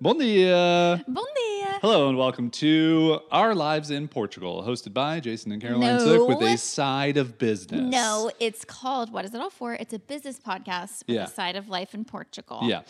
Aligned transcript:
Bom 0.00 0.18
dia. 0.18 1.02
Bon 1.08 1.24
dia! 1.34 1.78
Hello 1.80 2.08
and 2.08 2.18
welcome 2.18 2.50
to 2.50 3.20
Our 3.30 3.54
Lives 3.54 3.90
in 3.90 4.08
Portugal, 4.08 4.62
hosted 4.66 4.92
by 4.92 5.20
Jason 5.20 5.52
and 5.52 5.62
Caroline 5.62 5.96
No. 5.96 5.98
Zook 5.98 6.28
with 6.28 6.42
a 6.42 6.56
side 6.58 7.16
of 7.16 7.38
business. 7.38 7.80
No, 7.80 8.30
it's 8.38 8.64
called 8.64 9.10
What 9.12 9.24
Is 9.24 9.34
It 9.34 9.40
All 9.40 9.48
For? 9.50 9.72
It's 9.74 9.94
a 9.94 9.98
business 9.98 10.38
podcast 10.38 11.06
with 11.06 11.16
Yeah. 11.16 11.24
a 11.24 11.28
side 11.28 11.56
of 11.56 11.68
life 11.70 11.94
in 11.94 12.04
Portugal. 12.04 12.60
Yeah. 12.64 12.82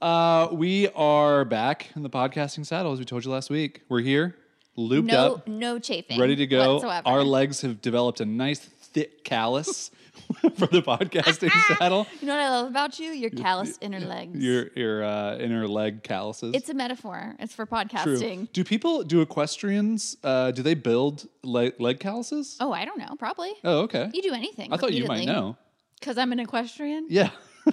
Uh, 0.00 0.48
we 0.52 0.88
are 0.90 1.44
back 1.44 1.90
in 1.94 2.02
the 2.02 2.10
podcasting 2.10 2.64
saddle, 2.64 2.92
as 2.92 2.98
we 2.98 3.04
told 3.04 3.24
you 3.26 3.30
last 3.30 3.50
week. 3.50 3.82
We're 3.90 4.00
here, 4.00 4.34
lubed 4.76 5.04
No, 5.04 5.34
up, 5.34 5.48
no 5.48 5.78
chafing. 5.78 6.18
ready 6.18 6.36
to 6.36 6.46
go. 6.46 6.74
Whatsoever. 6.74 7.06
Our 7.08 7.24
legs 7.24 7.60
have 7.60 7.82
developed 7.82 8.20
a 8.20 8.24
nice 8.26 8.60
thick 8.60 9.22
callus 9.22 9.90
for 10.56 10.66
the 10.66 10.82
podcasting 10.82 11.50
saddle. 11.78 12.06
You 12.20 12.26
know 12.26 12.34
what 12.34 12.42
I 12.42 12.50
love 12.50 12.70
about 12.70 12.98
you? 12.98 13.10
Your 13.12 13.30
calloused 13.30 13.82
inner 13.82 14.00
legs. 14.00 14.38
Your 14.38 14.68
your 14.74 15.02
uh, 15.04 15.36
inner 15.38 15.66
leg 15.66 16.02
calluses. 16.02 16.54
it's 16.54 16.68
a 16.68 16.74
metaphor. 16.74 17.34
It's 17.38 17.54
for 17.54 17.66
True. 17.66 17.78
podcasting. 17.78 18.52
Do 18.52 18.62
people 18.64 19.04
do 19.04 19.20
equestrians? 19.22 20.16
Uh, 20.22 20.50
do 20.50 20.62
they 20.62 20.74
build 20.74 21.26
leg, 21.42 21.74
leg 21.80 21.98
calluses? 22.00 22.56
Oh, 22.60 22.72
I 22.72 22.84
don't 22.84 22.98
know. 22.98 23.14
Probably. 23.18 23.52
Oh, 23.64 23.80
okay. 23.80 24.10
You 24.12 24.22
do 24.22 24.34
anything. 24.34 24.72
I 24.72 24.76
thought 24.76 24.92
you 24.92 25.06
might 25.06 25.24
know. 25.24 25.56
Because 25.98 26.18
I'm 26.18 26.30
an 26.32 26.38
equestrian. 26.40 27.06
Yeah, 27.08 27.30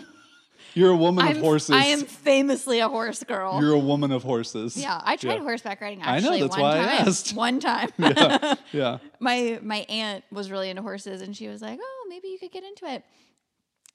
you're 0.73 0.89
a 0.89 0.95
woman 0.95 1.25
I'm, 1.25 1.35
of 1.35 1.41
horses. 1.43 1.75
I 1.75 1.85
am 1.85 2.01
famously 2.01 2.79
a 2.79 2.89
horse 2.89 3.23
girl. 3.23 3.61
You're 3.61 3.73
a 3.73 3.79
woman 3.79 4.11
of 4.11 4.23
horses. 4.23 4.75
yeah, 4.75 4.99
I 5.03 5.15
tried 5.15 5.35
Yeah. 5.35 5.41
horseback 5.41 5.79
riding 5.81 6.01
I 6.01 6.19
know, 6.19 6.31
actually 6.31 6.41
that's 6.41 6.57
one 6.57 6.61
why 6.61 6.77
I 6.77 6.85
asked. 6.85 7.35
One 7.35 7.59
time. 7.59 7.89
yeah, 7.99 8.55
yeah. 8.71 8.97
my 9.19 9.59
my 9.61 9.85
aunt 9.89 10.23
was 10.31 10.49
really 10.49 10.69
into 10.71 10.81
horses 10.81 11.21
and 11.21 11.35
she 11.37 11.47
was 11.47 11.61
like, 11.61 11.77
"Oh, 11.81 12.04
maybe 12.09 12.27
you 12.29 12.39
could 12.39 12.51
get 12.51 12.63
into 12.63 12.85
it." 12.85 13.03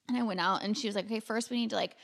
And 0.09 0.17
I 0.17 0.23
went 0.23 0.41
out 0.41 0.63
and 0.63 0.77
she 0.77 0.87
was 0.89 0.97
like, 0.97 1.07
"Okay, 1.07 1.21
first 1.21 1.51
we 1.51 1.57
need 1.59 1.71
to 1.71 1.77
like 1.77 1.97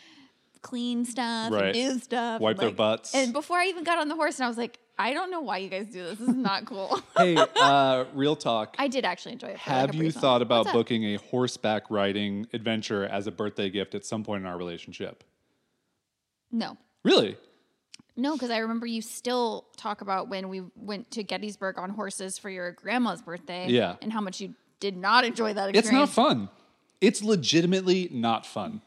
clean 0.62 1.04
stuff 1.04 1.52
Right. 1.52 1.74
and 1.76 1.98
do 1.98 1.98
stuff, 2.00 2.40
Wipe 2.40 2.52
and, 2.56 2.60
their 2.60 2.68
like- 2.70 2.76
butts. 2.76 3.14
And 3.14 3.32
before 3.32 3.58
I 3.58 3.66
even 3.66 3.84
got 3.84 3.98
on 3.98 4.08
the 4.08 4.14
horse, 4.16 4.38
and 4.38 4.44
I 4.44 4.48
was 4.48 4.56
like, 4.58 4.78
"I 4.98 5.12
don't 5.12 5.30
know 5.30 5.40
why 5.40 5.58
you 5.58 5.68
guys 5.68 5.86
do 5.86 6.02
this. 6.02 6.18
This 6.18 6.28
is 6.28 6.34
not 6.34 6.64
cool." 6.64 7.00
hey, 7.16 7.36
uh, 7.36 8.04
real 8.14 8.34
talk. 8.36 8.74
I 8.78 8.88
did 8.88 9.04
actually 9.04 9.32
enjoy 9.32 9.48
it. 9.48 9.60
For 9.60 9.70
like 9.70 9.80
Have 9.80 9.94
you 9.94 10.10
thought 10.10 10.42
about 10.42 10.72
booking 10.72 11.04
a 11.04 11.16
horseback 11.16 11.88
riding 11.90 12.46
adventure 12.52 13.04
as 13.04 13.26
a 13.26 13.30
birthday 13.32 13.70
gift 13.70 13.94
at 13.94 14.04
some 14.04 14.24
point 14.24 14.42
in 14.42 14.46
our 14.48 14.56
relationship? 14.58 15.22
No, 16.50 16.76
Really? 17.04 17.36
no, 18.16 18.32
because 18.34 18.50
I 18.50 18.58
remember 18.58 18.86
you 18.86 19.02
still 19.02 19.66
talk 19.76 20.00
about 20.00 20.28
when 20.28 20.48
we 20.48 20.62
went 20.74 21.10
to 21.12 21.22
Gettysburg 21.22 21.78
on 21.78 21.90
horses 21.90 22.38
for 22.38 22.48
your 22.50 22.72
grandma's 22.72 23.20
birthday. 23.22 23.68
Yeah. 23.68 23.96
and 24.00 24.12
how 24.12 24.20
much 24.20 24.40
you 24.40 24.54
did 24.80 24.96
not 24.96 25.24
enjoy 25.24 25.54
that 25.54 25.74
It's 25.74 25.90
not 25.90 26.08
fun. 26.08 26.48
It's 27.00 27.22
legitimately 27.22 28.08
not 28.12 28.46
fun. 28.46 28.80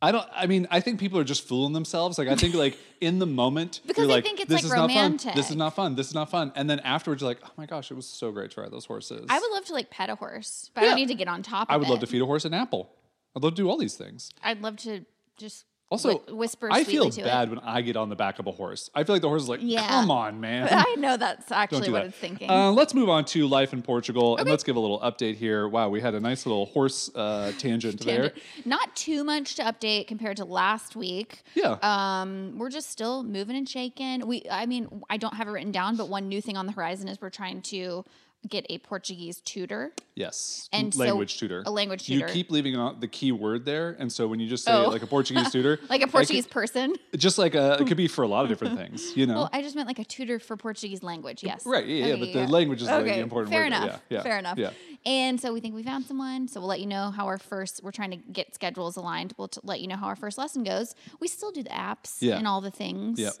I 0.00 0.12
don't. 0.12 0.26
I 0.32 0.46
mean, 0.46 0.68
I 0.70 0.78
think 0.80 1.00
people 1.00 1.18
are 1.18 1.24
just 1.24 1.48
fooling 1.48 1.72
themselves. 1.72 2.18
Like, 2.18 2.28
I 2.28 2.36
think, 2.36 2.54
like 2.54 2.78
in 3.00 3.18
the 3.18 3.26
moment, 3.26 3.80
Because 3.84 4.06
they 4.06 4.14
like, 4.14 4.24
think 4.24 4.38
it's, 4.38 4.48
this 4.48 4.62
like, 4.62 4.64
is 4.64 4.72
not 4.72 4.92
fun. 4.92 5.34
This 5.34 5.50
is 5.50 5.56
not 5.56 5.74
fun. 5.74 5.94
This 5.96 6.06
is 6.06 6.14
not 6.14 6.30
fun. 6.30 6.52
And 6.54 6.70
then 6.70 6.78
afterwards, 6.80 7.20
you're 7.20 7.30
like, 7.30 7.40
oh 7.44 7.50
my 7.56 7.66
gosh, 7.66 7.90
it 7.90 7.94
was 7.94 8.06
so 8.06 8.30
great 8.30 8.52
to 8.52 8.60
ride 8.60 8.70
those 8.70 8.84
horses. 8.84 9.26
I 9.28 9.40
would 9.40 9.50
love 9.50 9.64
to 9.66 9.72
like 9.72 9.90
pet 9.90 10.08
a 10.08 10.14
horse, 10.14 10.70
but 10.74 10.84
I 10.84 10.86
don't 10.86 10.96
need 10.96 11.08
to 11.08 11.14
get 11.14 11.26
on 11.26 11.42
top. 11.42 11.68
of 11.68 11.74
I 11.74 11.76
would 11.78 11.88
love 11.88 12.00
to 12.00 12.06
feed 12.06 12.22
a 12.22 12.26
horse 12.26 12.44
an 12.44 12.54
apple. 12.54 12.90
I'd 13.34 13.42
love 13.42 13.54
to 13.54 13.62
do 13.62 13.68
all 13.68 13.76
these 13.76 13.94
things. 13.94 14.30
I'd 14.42 14.62
love 14.62 14.76
to 14.78 15.04
just 15.36 15.64
Also, 15.90 16.18
whisper. 16.28 16.68
I 16.70 16.84
feel 16.84 17.08
bad 17.10 17.48
It. 17.48 17.50
when 17.50 17.58
I 17.60 17.80
get 17.80 17.96
on 17.96 18.10
the 18.10 18.16
back 18.16 18.38
of 18.38 18.46
a 18.46 18.50
horse. 18.52 18.90
I 18.94 19.04
feel 19.04 19.14
like 19.14 19.22
the 19.22 19.28
horse 19.28 19.44
is 19.44 19.48
like, 19.48 19.60
Yeah. 19.62 19.88
come 19.88 20.10
on, 20.10 20.38
man. 20.38 20.68
I 20.70 20.96
know 20.98 21.16
that's 21.16 21.50
actually 21.50 21.86
do 21.86 21.92
what 21.92 22.00
that. 22.02 22.08
it's 22.08 22.18
thinking. 22.18 22.50
Uh, 22.50 22.70
let's 22.72 22.92
move 22.92 23.08
on 23.08 23.24
to 23.26 23.46
life 23.48 23.72
in 23.72 23.80
Portugal 23.80 24.36
and 24.36 24.46
let's 24.48 24.64
give 24.64 24.76
a 24.76 24.80
little 24.80 25.00
update 25.00 25.36
here. 25.36 25.66
Wow, 25.66 25.88
we 25.88 26.02
had 26.02 26.14
a 26.14 26.20
nice 26.20 26.44
little 26.44 26.66
horse 26.66 27.10
uh, 27.14 27.52
tangent 27.58 28.00
there. 28.00 28.32
Not 28.66 28.94
too 28.96 29.24
much 29.24 29.54
to 29.54 29.62
update 29.62 30.08
compared 30.08 30.36
to 30.36 30.44
last 30.44 30.94
week. 30.94 31.42
Yeah. 31.54 31.78
Um, 31.80 32.58
we're 32.58 32.70
just 32.70 32.90
still 32.90 33.22
moving 33.22 33.56
and 33.56 33.66
shaking. 33.66 34.26
We, 34.26 34.42
I 34.50 34.66
mean, 34.66 35.02
I 35.08 35.16
don't 35.16 35.34
have 35.34 35.48
it 35.48 35.52
written 35.52 35.72
down, 35.72 35.96
but 35.96 36.10
one 36.10 36.28
new 36.28 36.42
thing 36.42 36.58
on 36.58 36.66
the 36.66 36.72
horizon 36.72 37.08
is 37.08 37.18
we're 37.20 37.30
trying 37.30 37.62
to 37.62 38.04
get 38.46 38.64
a 38.70 38.78
Portuguese 38.78 39.40
tutor. 39.40 39.92
Yes, 40.14 40.68
And 40.72 40.94
so- 40.94 41.00
language 41.00 41.38
tutor. 41.38 41.62
a 41.66 41.70
language 41.70 42.06
tutor. 42.06 42.26
You 42.28 42.32
keep 42.32 42.50
leaving 42.50 42.76
out 42.76 43.00
the 43.00 43.08
key 43.08 43.32
word 43.32 43.64
there, 43.64 43.96
and 43.98 44.12
so 44.12 44.28
when 44.28 44.38
you 44.38 44.48
just 44.48 44.64
say 44.64 44.72
Oh. 44.72 44.88
like 44.88 45.02
a 45.02 45.06
Portuguese 45.08 45.50
tutor, 45.50 45.80
Like 45.88 46.02
a 46.02 46.06
Portuguese 46.06 46.46
person. 46.46 46.94
just 47.16 47.36
like 47.36 47.54
a, 47.56 47.78
it 47.80 47.86
could 47.88 47.96
be 47.96 48.06
for 48.06 48.22
a 48.22 48.28
lot 48.28 48.44
of 48.44 48.48
different 48.48 48.76
things, 48.78 49.16
you 49.16 49.26
know. 49.26 49.34
Well, 49.34 49.50
I 49.52 49.60
just 49.60 49.74
meant 49.74 49.88
like 49.88 49.98
a 49.98 50.04
tutor 50.04 50.38
for 50.38 50.56
Portuguese 50.56 51.02
language. 51.02 51.42
Yes. 51.42 51.66
right? 51.66 51.84
Yeah, 51.86 52.06
yeah. 52.06 52.14
Okay, 52.14 52.32
But 52.32 52.46
the 52.46 52.52
language 52.52 52.80
is 52.82 52.88
like 52.88 53.04
the 53.04 53.18
important 53.18 53.52
fair 53.52 53.64
word. 53.64 53.72
there. 53.72 53.82
enough. 53.82 54.02
Yeah, 54.08 54.16
yeah, 54.18 54.22
Fair 54.22 54.38
enough. 54.38 54.58
Yeah. 54.58 54.70
And 55.04 55.40
so 55.40 55.52
we 55.52 55.60
think 55.60 55.74
we 55.74 55.82
found 55.82 56.04
someone. 56.06 56.48
So 56.48 56.60
we'll 56.60 56.68
let 56.68 56.80
you 56.80 56.86
know 56.86 57.10
how 57.10 57.26
our 57.26 57.38
first. 57.38 57.82
We're 57.82 57.92
trying 57.92 58.10
to 58.12 58.16
get 58.16 58.54
schedules 58.54 58.96
aligned. 58.96 59.34
We'll 59.36 59.48
t- 59.48 59.60
let 59.64 59.80
you 59.80 59.88
know 59.88 59.96
how 59.96 60.06
our 60.06 60.16
first 60.16 60.38
lesson 60.38 60.62
goes. 60.64 60.94
We 61.20 61.28
still 61.28 61.50
do 61.50 61.62
the 61.62 61.70
apps 61.70 62.16
Yeah. 62.20 62.36
and 62.38 62.46
all 62.46 62.60
the 62.60 62.70
things, 62.70 63.18
Yep. 63.18 63.32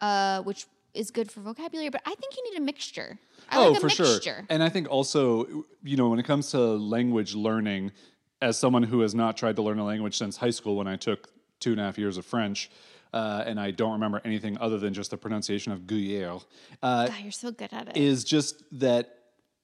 uh, 0.00 0.42
which 0.42 0.66
is 0.96 1.10
good 1.10 1.30
for 1.30 1.40
vocabulary. 1.40 1.90
But 1.90 2.02
I 2.04 2.14
think 2.14 2.36
you 2.36 2.50
need 2.50 2.58
a 2.58 2.62
mixture. 2.62 3.18
I 3.48 3.58
oh, 3.58 3.68
like 3.68 3.76
a 3.76 3.80
for 3.80 3.86
mixture. 3.86 4.20
sure. 4.20 4.44
And 4.48 4.62
I 4.62 4.68
think 4.68 4.90
also, 4.90 5.64
you 5.82 5.96
know, 5.96 6.08
when 6.08 6.18
it 6.18 6.24
comes 6.24 6.50
to 6.50 6.58
language 6.58 7.34
learning, 7.34 7.92
as 8.42 8.58
someone 8.58 8.82
who 8.82 9.00
has 9.00 9.14
not 9.14 9.36
tried 9.36 9.56
to 9.56 9.62
learn 9.62 9.78
a 9.78 9.84
language 9.84 10.18
since 10.18 10.36
high 10.36 10.50
school, 10.50 10.76
when 10.76 10.88
I 10.88 10.96
took 10.96 11.30
two 11.60 11.72
and 11.72 11.80
a 11.80 11.84
half 11.84 11.98
years 11.98 12.18
of 12.18 12.26
French, 12.26 12.70
uh, 13.12 13.44
and 13.46 13.58
I 13.58 13.70
don't 13.70 13.92
remember 13.92 14.20
anything 14.24 14.58
other 14.58 14.78
than 14.78 14.92
just 14.92 15.10
the 15.10 15.16
pronunciation 15.16 15.72
of 15.72 15.86
Gruyere, 15.86 16.38
uh, 16.82 17.06
God, 17.06 17.16
you're 17.22 17.32
so 17.32 17.50
good 17.50 17.72
at 17.72 17.88
it. 17.88 17.96
is 17.96 18.24
just 18.24 18.62
that 18.78 19.16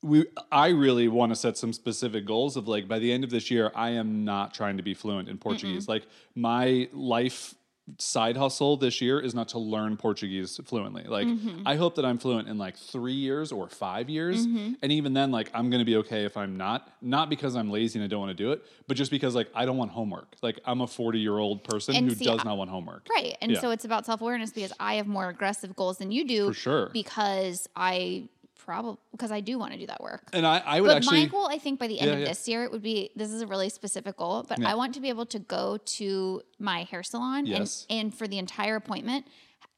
we 0.02 0.26
I 0.50 0.68
really 0.68 1.08
want 1.08 1.30
to 1.30 1.36
set 1.36 1.56
some 1.56 1.72
specific 1.72 2.24
goals 2.24 2.56
of 2.56 2.66
like 2.66 2.88
by 2.88 2.98
the 2.98 3.12
end 3.12 3.24
of 3.24 3.30
this 3.30 3.50
year 3.50 3.70
I 3.74 3.90
am 3.90 4.24
not 4.24 4.52
trying 4.52 4.76
to 4.76 4.82
be 4.82 4.94
fluent 4.94 5.28
in 5.28 5.38
Portuguese. 5.38 5.88
Like 5.88 6.06
my 6.34 6.88
life 6.92 7.54
side 7.98 8.36
hustle 8.36 8.76
this 8.76 9.00
year 9.00 9.18
is 9.18 9.34
not 9.34 9.48
to 9.48 9.58
learn 9.58 9.96
Portuguese 9.96 10.60
fluently. 10.64 11.02
Like 11.04 11.26
Mm-hmm. 11.26 11.66
I 11.66 11.76
hope 11.76 11.96
that 11.96 12.04
I'm 12.04 12.18
fluent 12.18 12.48
in 12.48 12.56
like 12.58 12.76
3 12.76 13.12
years 13.12 13.50
or 13.52 13.68
5 13.68 14.08
years. 14.08 14.46
Mm-hmm. 14.46 14.74
And 14.82 14.92
even 14.92 15.14
then 15.14 15.30
like 15.32 15.50
I'm 15.52 15.68
going 15.70 15.80
to 15.80 15.84
be 15.84 15.96
okay 15.96 16.24
if 16.24 16.36
I'm 16.36 16.56
not 16.56 16.92
not 17.02 17.28
because 17.28 17.56
I'm 17.56 17.70
lazy 17.70 17.98
and 17.98 18.04
I 18.04 18.08
don't 18.08 18.20
want 18.20 18.30
to 18.36 18.42
do 18.42 18.52
it, 18.52 18.62
but 18.86 18.96
just 18.96 19.10
because 19.10 19.34
like 19.34 19.48
I 19.54 19.64
don't 19.66 19.76
want 19.76 19.90
homework. 19.90 20.36
Like 20.42 20.60
I'm 20.64 20.80
a 20.80 20.86
40-year-old 20.86 21.64
person 21.64 21.96
And 21.96 22.08
who 22.08 22.14
see, 22.14 22.24
does 22.24 22.44
not 22.44 22.56
want 22.56 22.70
homework. 22.70 23.06
Right. 23.10 23.36
And 23.40 23.52
Yeah. 23.52 23.60
so 23.60 23.70
it's 23.70 23.84
about 23.84 24.06
self 24.06 24.20
awareness 24.20 24.52
because 24.52 24.72
I 24.78 24.94
have 24.94 25.06
more 25.06 25.28
aggressive 25.28 25.74
goals 25.74 25.98
than 25.98 26.12
you 26.12 26.24
do. 26.26 26.48
For 26.48 26.54
sure. 26.54 26.90
Because 26.92 27.68
I 27.74 28.28
probably 28.64 28.96
because 29.12 29.30
I 29.32 29.40
do 29.40 29.58
want 29.58 29.72
to 29.72 29.78
do 29.78 29.86
that 29.86 30.00
work. 30.00 30.22
And 30.32 30.46
I 30.46 30.58
I 30.64 30.80
would 30.80 30.88
But 30.88 30.96
actually 30.98 31.20
my 31.22 31.26
goal, 31.26 31.48
I 31.50 31.58
think, 31.58 31.78
by 31.80 31.86
the 31.86 31.98
end 32.00 32.08
Yeah, 32.10 32.14
of 32.14 32.20
yeah. 32.20 32.28
this 32.28 32.48
year, 32.48 32.64
it 32.64 32.70
would 32.72 32.82
be 32.82 33.10
this 33.16 33.30
is 33.30 33.42
a 33.42 33.46
really 33.46 33.68
specific 33.68 34.16
goal, 34.16 34.44
but 34.48 34.58
Yeah. 34.58 34.70
I 34.70 34.74
want 34.74 34.94
to 34.94 35.00
be 35.00 35.08
able 35.08 35.26
to 35.26 35.38
go 35.38 35.78
to 35.98 36.42
my 36.58 36.84
hair 36.84 37.02
salon 37.02 37.46
Yes. 37.46 37.86
and, 37.90 38.00
and 38.00 38.14
for 38.14 38.26
the 38.28 38.38
entire 38.38 38.76
appointment, 38.76 39.26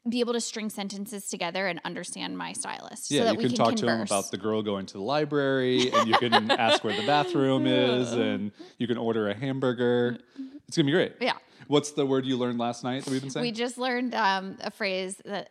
be 0.07 0.21
able 0.21 0.35
to 0.35 0.41
string 0.41 0.69
sentences 0.69 1.29
together 1.29 1.67
and 1.67 1.81
understand 1.85 2.37
my 2.37 2.53
stylist 2.53 3.11
Yeah, 3.11 3.21
so 3.21 3.25
that 3.25 3.33
you 3.33 3.39
we 3.39 3.45
can, 3.45 3.51
can 3.53 3.59
talk 3.59 3.69
converse. 3.77 3.81
to 3.87 3.93
him 3.93 4.01
about 4.03 4.31
the 4.31 4.37
girl 4.37 4.63
going 4.63 4.85
to 4.87 4.95
the 4.95 5.03
library, 5.03 5.91
and 5.93 6.07
you 6.07 6.15
can 6.19 6.51
ask 6.67 6.85
where 6.85 6.95
the 6.95 7.07
bathroom 7.07 7.67
is, 7.67 8.13
and 8.13 8.53
you 8.79 8.87
can 8.87 8.99
order 8.99 9.31
a 9.31 9.35
hamburger. 9.35 10.19
It's 10.69 10.77
gonna 10.77 10.87
be 10.87 10.93
great. 10.93 11.15
Yeah. 11.21 11.33
What's 11.69 11.93
the 11.93 12.05
word 12.05 12.27
you 12.27 12.37
learned 12.37 12.59
last 12.59 12.85
night 12.85 13.05
that 13.07 13.11
we've 13.11 13.23
been 13.23 13.31
saying? 13.31 13.43
We 13.47 13.53
just 13.53 13.79
learned 13.79 14.15
um, 14.15 14.59
a 14.61 14.71
phrase 14.71 15.19
that, 15.25 15.49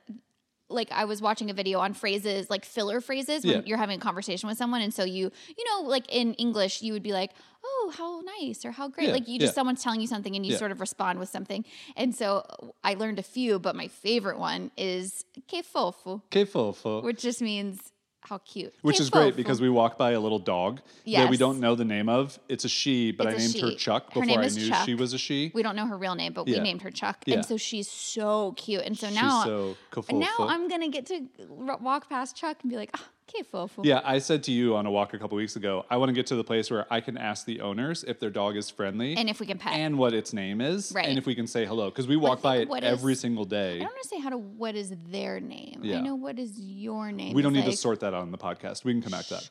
like, 0.73 0.91
I 0.91 1.05
was 1.05 1.21
watching 1.21 1.49
a 1.49 1.53
video 1.53 1.79
on 1.79 1.93
phrases, 1.93 2.49
like 2.49 2.65
filler 2.65 2.99
phrases, 3.01 3.45
when 3.45 3.55
Yeah. 3.57 3.61
you're 3.65 3.77
having 3.77 3.97
a 3.97 4.01
conversation 4.01 4.49
with 4.49 4.57
someone, 4.57 4.81
and 4.81 4.93
so 4.93 5.03
you, 5.05 5.31
you 5.57 5.63
know, 5.69 5.87
like 5.87 6.05
in 6.11 6.33
English, 6.35 6.81
you 6.81 6.91
would 6.93 7.03
be 7.03 7.13
like, 7.13 7.31
"Oh, 7.63 7.93
how 7.97 8.21
nice" 8.39 8.65
or 8.65 8.71
"How 8.71 8.87
great," 8.89 9.07
Yeah, 9.07 9.13
like 9.13 9.27
you 9.27 9.39
just 9.39 9.51
yeah. 9.53 9.55
someone's 9.55 9.81
telling 9.81 10.01
you 10.01 10.07
something, 10.07 10.35
and 10.35 10.45
you 10.45 10.57
sort 10.57 10.71
of 10.71 10.81
respond 10.81 11.19
with 11.19 11.29
something. 11.29 11.63
And 11.95 12.13
so 12.13 12.43
I 12.83 12.95
learned 12.95 13.19
a 13.19 13.23
few, 13.23 13.59
but 13.59 13.75
my 13.75 13.87
favorite 13.87 14.39
one 14.39 14.71
is 14.77 15.23
"que 15.47 15.61
fofo," 15.63 16.21
que 16.29 16.45
fofo. 16.45 17.01
which 17.03 17.21
just 17.21 17.41
means 17.41 17.92
how 18.27 18.37
cute. 18.39 18.73
Which 18.81 18.99
is 18.99 19.09
great 19.09 19.35
because 19.35 19.59
we 19.61 19.69
walk 19.69 19.97
by 19.97 20.11
a 20.11 20.19
little 20.19 20.39
dog 20.39 20.77
that 20.77 20.85
we 21.05 21.11
Yes. 21.11 21.37
don't 21.37 21.59
know 21.59 21.75
the 21.75 21.85
name 21.85 22.09
of. 22.09 22.39
It's 22.49 22.65
a 22.65 22.69
she, 22.69 23.11
but 23.11 23.27
It's 23.27 23.33
I 23.33 23.37
a 23.37 23.39
named 23.47 23.61
her 23.61 23.69
she. 23.71 23.75
Chuck 23.77 24.03
Her 24.05 24.21
before 24.21 24.25
name 24.25 24.39
I 24.39 24.45
is 24.45 24.57
knew 24.57 24.69
Chuck. 24.69 24.85
she 24.85 24.95
was 24.95 25.13
a 25.13 25.17
she. 25.17 25.51
we 25.53 25.61
don't 25.63 25.75
know 25.75 25.85
her 25.87 25.97
real 25.97 26.15
name, 26.15 26.33
but 26.33 26.45
we 26.45 26.53
Yeah. 26.55 26.61
named 26.63 26.81
her 26.83 26.91
Chuck, 26.91 27.23
Yeah. 27.25 27.35
and 27.35 27.45
so 27.45 27.57
she's 27.57 27.89
so 27.89 28.53
cute. 28.57 28.83
And 28.83 28.97
so 28.97 29.07
She's 29.07 29.15
now, 29.15 29.43
so 29.43 29.75
and 30.09 30.19
now. 30.19 30.27
I'm 30.39 30.67
gonna 30.67 30.89
get 30.89 31.05
to 31.07 31.21
r- 31.67 31.77
walk 31.77 32.09
past 32.09 32.35
Chuck 32.35 32.57
and 32.61 32.69
be 32.71 32.77
like, 32.77 32.91
oh, 32.97 33.05
Que 33.27 33.43
fofo. 33.43 33.83
Yeah, 33.85 34.01
I 34.03 34.19
said 34.19 34.43
to 34.43 34.51
you 34.51 34.75
on 34.75 34.85
a 34.85 34.91
walk 34.91 35.13
a 35.13 35.19
couple 35.19 35.37
weeks 35.37 35.55
ago, 35.55 35.85
I 35.89 35.97
want 35.97 36.09
to 36.09 36.13
get 36.13 36.27
to 36.27 36.35
the 36.35 36.43
place 36.43 36.69
where 36.69 36.85
I 36.91 36.99
can 37.01 37.17
ask 37.17 37.45
the 37.45 37.61
owners 37.61 38.03
if 38.03 38.19
their 38.19 38.29
dog 38.29 38.57
is 38.57 38.69
friendly 38.69 39.15
And 39.15 39.29
if 39.29 39.39
we 39.39 39.45
can 39.45 39.57
pet. 39.57 39.73
and 39.73 39.97
what 39.97 40.13
its 40.13 40.33
name 40.33 40.59
is, 40.61 40.91
Right. 40.93 41.05
and 41.07 41.17
if 41.17 41.25
we 41.25 41.33
can 41.33 41.47
say 41.47 41.65
hello 41.65 41.89
because 41.89 42.07
we 42.07 42.17
walk 42.17 42.41
by 42.41 42.57
it 42.57 42.69
every 42.83 43.13
is- 43.13 43.19
single 43.21 43.45
day. 43.45 43.75
I 43.77 43.79
don't 43.79 43.87
want 43.91 44.01
to 44.03 44.07
say 44.09 44.19
how 44.19 44.29
to. 44.29 44.37
What 44.37 44.75
is 44.75 44.93
their 45.09 45.39
name? 45.39 45.81
I 45.83 45.87
Yeah. 45.87 46.01
know 46.01 46.15
what 46.15 46.37
is 46.37 46.59
your 46.59 47.11
name. 47.11 47.33
We 47.33 47.41
don't 47.41 47.53
need 47.53 47.65
to 47.65 47.75
sort 47.77 48.01
that 48.01 48.13
out 48.13 48.21
on 48.21 48.31
the 48.31 48.37
podcast. 48.37 48.83
We 48.83 48.91
can 48.93 49.01
come 49.01 49.11
back 49.11 49.25
to 49.27 49.35
that. 49.35 49.49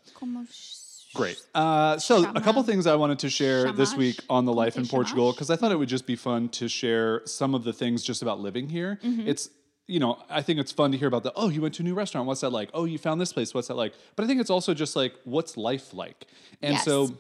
Great. 1.15 1.37
Uh, 1.55 1.99
so, 1.99 2.31
a 2.35 2.41
couple 2.41 2.63
things 2.63 2.87
I 2.87 2.95
wanted 2.95 3.19
to 3.21 3.29
share 3.29 3.71
this 3.73 3.95
week 3.95 4.19
on 4.31 4.47
the 4.47 4.53
life 4.53 4.77
in 4.79 4.87
Portugal 4.87 5.33
because 5.33 5.51
I 5.51 5.57
thought 5.57 5.71
it 5.71 5.77
would 5.79 5.89
just 5.89 6.07
be 6.07 6.17
fun 6.17 6.49
to 6.51 6.69
share 6.69 7.21
some 7.27 7.55
of 7.55 7.65
the 7.65 7.73
things 7.73 8.03
just 8.03 8.23
about 8.23 8.41
living 8.41 8.69
here. 8.71 8.99
Mm-hmm. 9.05 9.29
It's 9.29 9.51
you 9.93 10.01
know, 10.01 10.19
I 10.31 10.41
think 10.43 10.59
it's 10.59 10.73
fun 10.73 10.91
to 10.93 10.99
hear 10.99 11.09
about 11.09 11.23
the 11.23 11.33
oh, 11.37 11.49
you 11.51 11.61
went 11.61 11.75
to 11.75 11.83
a 11.83 11.85
new 11.85 11.95
restaurant. 11.95 12.27
What's 12.27 12.41
that 12.41 12.51
like? 12.51 12.71
Oh, 12.73 12.85
you 12.85 12.99
found 12.99 13.21
this 13.21 13.33
place. 13.33 13.53
What's 13.55 13.69
that 13.69 13.77
like? 13.77 13.93
But 14.17 14.25
I 14.25 14.27
think 14.27 14.41
it's 14.41 14.51
also 14.51 14.73
just 14.75 14.97
like 14.97 15.15
what's 15.25 15.57
life 15.57 15.93
like? 15.93 16.27
And 16.63 16.75
Yes. 16.75 16.85
so 16.85 17.15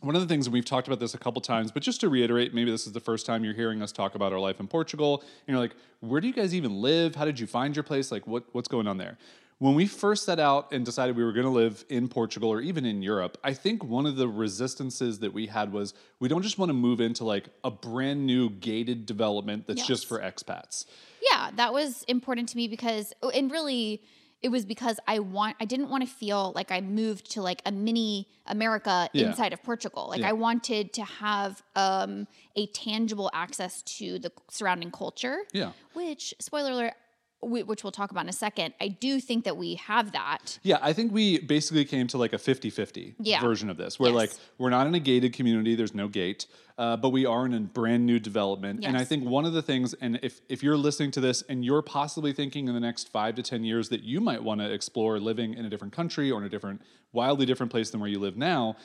one 0.00 0.14
of 0.14 0.22
the 0.22 0.28
things 0.28 0.46
and 0.46 0.54
we've 0.54 0.64
talked 0.64 0.86
about 0.86 0.98
this 1.00 1.14
a 1.14 1.18
couple 1.18 1.40
times, 1.42 1.70
but 1.70 1.82
just 1.82 2.00
to 2.00 2.08
reiterate, 2.08 2.54
maybe 2.54 2.70
this 2.70 2.86
is 2.86 2.92
the 2.92 3.00
first 3.00 3.26
time 3.26 3.44
you're 3.44 3.54
hearing 3.54 3.82
us 3.82 3.92
talk 3.92 4.14
about 4.14 4.32
our 4.32 4.38
life 4.38 4.58
in 4.60 4.66
Portugal, 4.66 5.20
and 5.46 5.54
you're 5.54 5.58
like, 5.58 5.74
where 6.00 6.20
do 6.20 6.26
you 6.26 6.32
guys 6.32 6.54
even 6.54 6.80
live? 6.80 7.14
How 7.14 7.24
did 7.24 7.38
you 7.38 7.46
find 7.46 7.74
your 7.76 7.82
place? 7.82 8.10
Like, 8.12 8.26
what 8.26 8.44
what's 8.52 8.68
going 8.68 8.86
on 8.86 8.96
there? 8.98 9.16
When 9.60 9.74
we 9.74 9.86
first 9.86 10.24
set 10.24 10.40
out 10.40 10.72
and 10.72 10.86
decided 10.86 11.16
we 11.18 11.22
were 11.22 11.34
going 11.34 11.44
to 11.44 11.50
live 11.52 11.84
in 11.90 12.08
Portugal 12.08 12.48
or 12.48 12.62
even 12.62 12.86
in 12.86 13.02
Europe, 13.02 13.36
I 13.44 13.52
think 13.52 13.84
one 13.84 14.06
of 14.06 14.16
the 14.16 14.26
resistances 14.26 15.18
that 15.18 15.34
we 15.34 15.48
had 15.48 15.70
was 15.70 15.92
we 16.18 16.28
don't 16.28 16.40
just 16.42 16.58
want 16.58 16.70
to 16.70 16.74
move 16.74 16.98
into 16.98 17.24
like 17.24 17.50
a 17.62 17.70
brand 17.70 18.24
new 18.26 18.48
gated 18.48 19.04
development 19.04 19.66
that's 19.66 19.86
just 19.86 20.06
for 20.06 20.18
expats. 20.18 20.86
yeah 21.30 21.50
that 21.56 21.74
was 21.74 22.04
important 22.04 22.48
to 22.48 22.56
me 22.56 22.68
because 22.68 23.12
oh, 23.22 23.28
and 23.28 23.50
really 23.52 24.02
it 24.42 24.48
was 24.48 24.64
because 24.64 24.98
i 25.06 25.18
want 25.18 25.54
i 25.60 25.66
didn't 25.66 25.90
want 25.90 26.02
to 26.02 26.08
feel 26.08 26.52
like 26.54 26.72
i 26.72 26.80
moved 26.80 27.30
to 27.30 27.42
like 27.42 27.60
a 27.66 27.70
mini 27.72 28.26
america 28.46 29.08
Yeah. 29.12 29.26
inside 29.26 29.52
of 29.52 29.62
portugal 29.62 30.06
like 30.08 30.20
Yeah. 30.20 30.30
i 30.30 30.32
wanted 30.32 30.94
to 30.94 31.04
have 31.04 31.62
um 31.76 32.26
a 32.56 32.66
tangible 32.68 33.30
access 33.34 33.82
to 33.98 34.18
the 34.18 34.32
surrounding 34.50 34.90
culture 34.90 35.40
Yeah. 35.52 35.72
which 35.92 36.32
spoiler 36.40 36.70
alert 36.72 36.94
whi- 37.40 37.62
which 37.62 37.82
we'll 37.84 37.90
talk 37.92 38.10
about 38.10 38.24
in 38.24 38.28
a 38.28 38.32
second 38.32 38.74
i 38.80 38.88
do 38.88 39.20
think 39.20 39.44
that 39.44 39.56
we 39.56 39.74
have 39.74 40.12
that 40.12 40.58
Yeah, 40.62 40.78
I 40.82 40.92
think 40.92 41.12
we 41.12 41.38
basically 41.38 41.84
came 41.84 42.06
to 42.08 42.18
like 42.18 42.32
a 42.32 42.38
50 42.38 42.70
50 42.70 43.14
Yeah. 43.18 43.40
version 43.40 43.70
of 43.70 43.76
this, 43.76 43.98
where 43.98 44.10
Yes. 44.10 44.16
like 44.16 44.30
we're 44.58 44.70
not 44.70 44.86
in 44.86 44.94
a 44.94 45.00
gated 45.00 45.32
community, 45.32 45.74
there's 45.74 45.94
no 45.94 46.08
gate, 46.08 46.46
uh, 46.78 46.96
but 46.96 47.10
we 47.10 47.24
are 47.26 47.46
in 47.46 47.54
a 47.54 47.60
brand 47.60 48.04
new 48.06 48.18
development. 48.18 48.84
And 48.84 48.96
I 48.96 49.04
think 49.04 49.24
one 49.24 49.44
of 49.44 49.52
the 49.52 49.62
things, 49.62 49.94
and 49.94 50.18
if, 50.22 50.40
if 50.48 50.62
you're 50.62 50.76
listening 50.76 51.10
to 51.12 51.20
this 51.20 51.42
and 51.48 51.64
you're 51.64 51.82
possibly 51.82 52.32
thinking 52.32 52.68
in 52.68 52.74
the 52.74 52.80
next 52.80 53.08
five 53.10 53.34
to 53.36 53.42
10 53.42 53.64
years 53.64 53.88
that 53.90 54.02
you 54.02 54.20
might 54.20 54.42
want 54.42 54.60
to 54.60 54.70
explore 54.72 55.18
living 55.20 55.54
in 55.54 55.64
a 55.64 55.70
different 55.70 55.92
country 55.94 56.30
or 56.30 56.38
in 56.40 56.44
a 56.44 56.48
different, 56.48 56.80
wildly 57.12 57.46
different 57.46 57.70
place 57.72 57.90
than 57.90 58.00
where 58.00 58.10
you 58.10 58.18
live 58.18 58.36
now, 58.36 58.76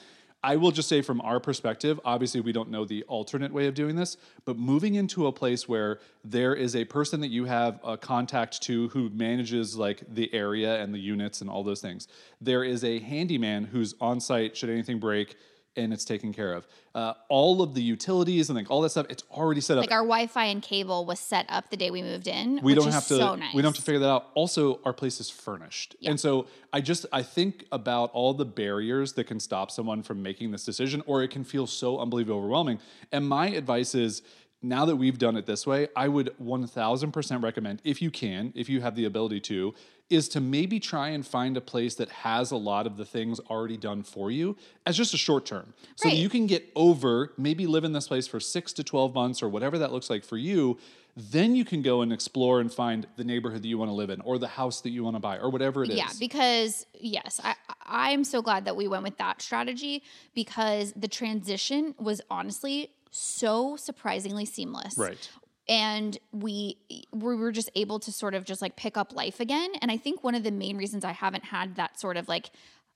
I 0.46 0.58
will 0.58 0.70
just 0.70 0.88
say 0.88 1.02
from 1.02 1.22
our 1.22 1.40
perspective, 1.40 2.00
obviously 2.06 2.40
we 2.40 2.52
don't 2.52 2.70
know 2.70 2.86
the 2.86 3.02
alternate 3.06 3.52
way 3.52 3.66
of 3.66 3.74
doing 3.74 3.96
this, 3.96 4.16
but 4.46 4.60
moving 4.60 4.94
into 4.94 5.26
a 5.26 5.32
place 5.32 5.68
where 5.68 6.00
there 6.24 6.54
is 6.54 6.76
a 6.76 6.86
person 6.86 7.20
that 7.22 7.30
you 7.30 7.46
have 7.46 7.80
a 7.84 7.98
contact 7.98 8.62
to 8.64 8.90
who 8.90 9.10
manages 9.10 9.76
like 9.76 10.04
the 10.08 10.32
area 10.36 10.80
and 10.84 10.94
the 10.94 11.00
units 11.00 11.42
and 11.42 11.50
all 11.50 11.64
those 11.64 11.82
things. 11.82 12.08
There 12.40 12.64
is 12.64 12.84
a 12.84 13.00
handyman 13.00 13.64
who's 13.64 13.96
on 14.00 14.20
site 14.20 14.56
should 14.56 14.70
anything 14.70 15.00
break 15.00 15.36
and 15.76 15.94
it's 15.94 16.06
taken 16.06 16.34
care 16.34 16.54
of. 16.54 16.68
Uh, 16.94 17.14
all 17.30 17.62
of 17.62 17.74
the 17.74 17.82
utilities 17.82 18.50
and 18.50 18.58
like 18.58 18.72
all 18.72 18.82
that 18.82 18.90
stuff, 18.90 19.06
it's 19.10 19.24
already 19.32 19.62
set 19.62 19.78
up. 19.78 19.82
like 19.84 19.92
our 19.92 20.00
wi-fi 20.00 20.46
and 20.46 20.62
cable 20.62 21.06
was 21.06 21.20
set 21.20 21.46
up 21.50 21.70
the 21.70 21.78
day 21.78 21.92
we 21.92 22.02
moved 22.02 22.28
in 22.28 22.60
we 22.64 22.74
don't 22.74 22.92
have 22.92 23.06
to 23.08 23.18
so 23.18 23.36
nice. 23.36 23.54
we 23.54 23.62
don't 23.62 23.70
have 23.70 23.76
to 23.76 23.82
figure 23.82 24.00
that 24.00 24.10
out. 24.10 24.28
Also 24.34 24.80
our 24.86 24.94
place 24.94 25.20
is 25.20 25.30
furnished. 25.30 25.96
And 26.06 26.20
so 26.20 26.48
i 26.72 26.82
just 26.82 27.06
i 27.12 27.22
think 27.22 27.66
about 27.72 28.12
all 28.12 28.34
the 28.34 28.46
barriers 28.46 29.14
that 29.14 29.26
can 29.26 29.40
stop 29.40 29.72
someone 29.72 30.04
from 30.04 30.22
making 30.24 30.52
this 30.52 30.64
decision 30.64 31.04
or 31.06 31.24
it 31.24 31.30
can 31.30 31.44
feel 31.44 31.68
so 31.68 32.00
unbelievably 32.00 32.36
overwhelming. 32.36 32.80
And 33.12 33.28
my 33.28 33.48
advice 33.50 33.94
is 33.96 34.22
now 34.68 34.86
that 34.86 34.96
we've 34.96 35.18
done 35.18 35.36
it 35.38 35.46
this 35.46 35.66
way 35.68 35.88
i 35.96 36.08
would 36.08 36.34
1000% 36.42 37.44
recommend 37.44 37.82
if 37.84 38.02
you 38.02 38.12
can 38.12 38.52
if 38.56 38.68
you 38.70 38.82
have 38.82 38.96
the 38.96 39.06
ability 39.06 39.40
to 39.40 39.74
is 40.10 40.30
to 40.30 40.40
maybe 40.40 40.80
try 40.80 41.10
and 41.10 41.26
find 41.26 41.58
a 41.58 41.62
place 41.62 41.96
that 41.96 42.10
has 42.10 42.52
a 42.52 42.56
lot 42.56 42.86
of 42.86 42.96
the 42.98 43.06
things 43.06 43.40
already 43.50 43.78
done 43.78 44.04
for 44.04 44.30
you 44.30 44.56
as 44.86 44.96
just 44.98 45.14
a 45.14 45.18
short 45.18 45.46
term 45.46 45.74
so 45.96 46.10
Right. 46.10 46.18
you 46.18 46.30
can 46.30 46.48
get 46.48 46.72
over 46.76 47.34
maybe 47.38 47.66
live 47.68 47.84
in 47.84 47.94
this 47.94 48.08
place 48.08 48.28
for 48.28 48.40
6 48.40 48.74
to 48.74 48.84
12 48.84 49.14
months 49.14 49.42
or 49.42 49.50
whatever 49.50 49.78
that 49.78 49.92
looks 49.92 50.10
like 50.10 50.24
for 50.24 50.38
you 50.38 50.78
then 51.18 51.56
you 51.56 51.64
can 51.64 51.82
go 51.82 52.02
and 52.02 52.12
explore 52.12 52.60
and 52.60 52.72
find 52.74 53.08
the 53.16 53.24
neighborhood 53.24 53.62
that 53.64 53.68
you 53.70 53.78
want 53.78 53.90
to 53.90 53.96
live 53.96 54.10
in 54.10 54.20
or 54.22 54.38
the 54.38 54.50
house 54.50 54.82
that 54.82 54.90
you 54.90 55.02
want 55.02 55.16
to 55.16 55.20
buy 55.22 55.38
or 55.38 55.50
whatever 55.50 55.82
it 55.82 55.90
is. 55.90 55.96
Yeah, 55.96 56.10
because 56.20 56.86
yes, 57.00 57.40
I 57.42 57.56
I'm 57.86 58.26
so 58.26 58.42
glad 58.42 58.66
that 58.66 58.76
we 58.76 58.90
went 58.90 59.04
with 59.04 59.18
that 59.18 59.42
strategy 59.42 60.04
because 60.34 60.92
the 60.94 61.08
transition 61.08 61.96
was 61.98 62.20
honestly 62.30 62.92
so 63.16 63.76
surprisingly 63.78 64.46
seamless. 64.46 64.98
Right. 64.98 65.30
And 65.68 66.18
we 66.32 66.78
we 67.12 67.36
were 67.36 67.52
just 67.52 67.70
able 67.76 68.00
to 68.00 68.12
sort 68.12 68.36
of 68.36 68.44
just 68.46 68.62
like 68.62 68.76
pick 68.76 68.98
up 68.98 69.14
life 69.14 69.40
again. 69.40 69.72
And 69.82 69.90
I 69.90 69.98
think 69.98 70.24
one 70.24 70.36
of 70.36 70.44
the 70.44 70.52
main 70.52 70.78
reasons 70.78 71.04
I 71.04 71.12
haven't 71.14 71.46
had 71.46 71.76
that 71.78 72.00
sort 72.00 72.18
of 72.18 72.28
like 72.28 72.52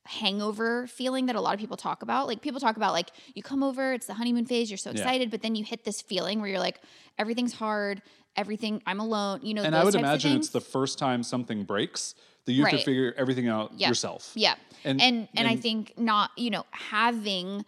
hangover 0.06 0.88
feeling 0.88 1.25
that 1.27 1.36
a 1.36 1.42
lot 1.42 1.54
of 1.54 1.60
people 1.60 1.77
talk 1.77 2.01
about. 2.04 2.27
Like 2.27 2.42
people 2.42 2.60
talk 2.60 2.77
about 2.77 2.94
like 2.94 3.10
you 3.33 3.42
come 3.44 3.63
over, 3.63 3.94
it's 3.94 4.07
the 4.07 4.13
honeymoon 4.13 4.45
phase, 4.45 4.69
you're 4.69 4.77
so 4.77 4.92
Yeah. 4.92 4.98
excited, 4.98 5.31
but 5.31 5.42
then 5.42 5.56
you 5.56 5.63
hit 5.63 5.83
this 5.83 6.01
feeling 6.01 6.42
where 6.42 6.50
you're 6.50 6.60
like 6.60 6.80
everything's 7.18 7.54
hard, 7.54 8.01
everything 8.36 8.81
I'm 8.86 9.00
alone, 9.00 9.39
you 9.44 9.54
know, 9.54 9.63
And 9.63 9.75
I 9.75 9.83
would 9.83 9.95
imagine 9.95 10.36
it's 10.38 10.50
the 10.50 10.62
first 10.62 11.00
time 11.00 11.24
something 11.24 11.63
breaks 11.63 12.16
that 12.45 12.54
you 12.54 12.63
have 12.66 12.71
to 12.71 12.77
figure 12.86 13.13
everything 13.18 13.48
out 13.48 13.71
Yeah. 13.75 13.89
yourself. 13.89 14.31
Yeah. 14.36 14.56
And- 14.83 15.01
And 15.01 15.27
and, 15.36 15.48
I 15.48 15.56
think 15.56 15.98
not, 15.98 16.31
you 16.38 16.50
know, 16.50 16.66
having 16.71 17.66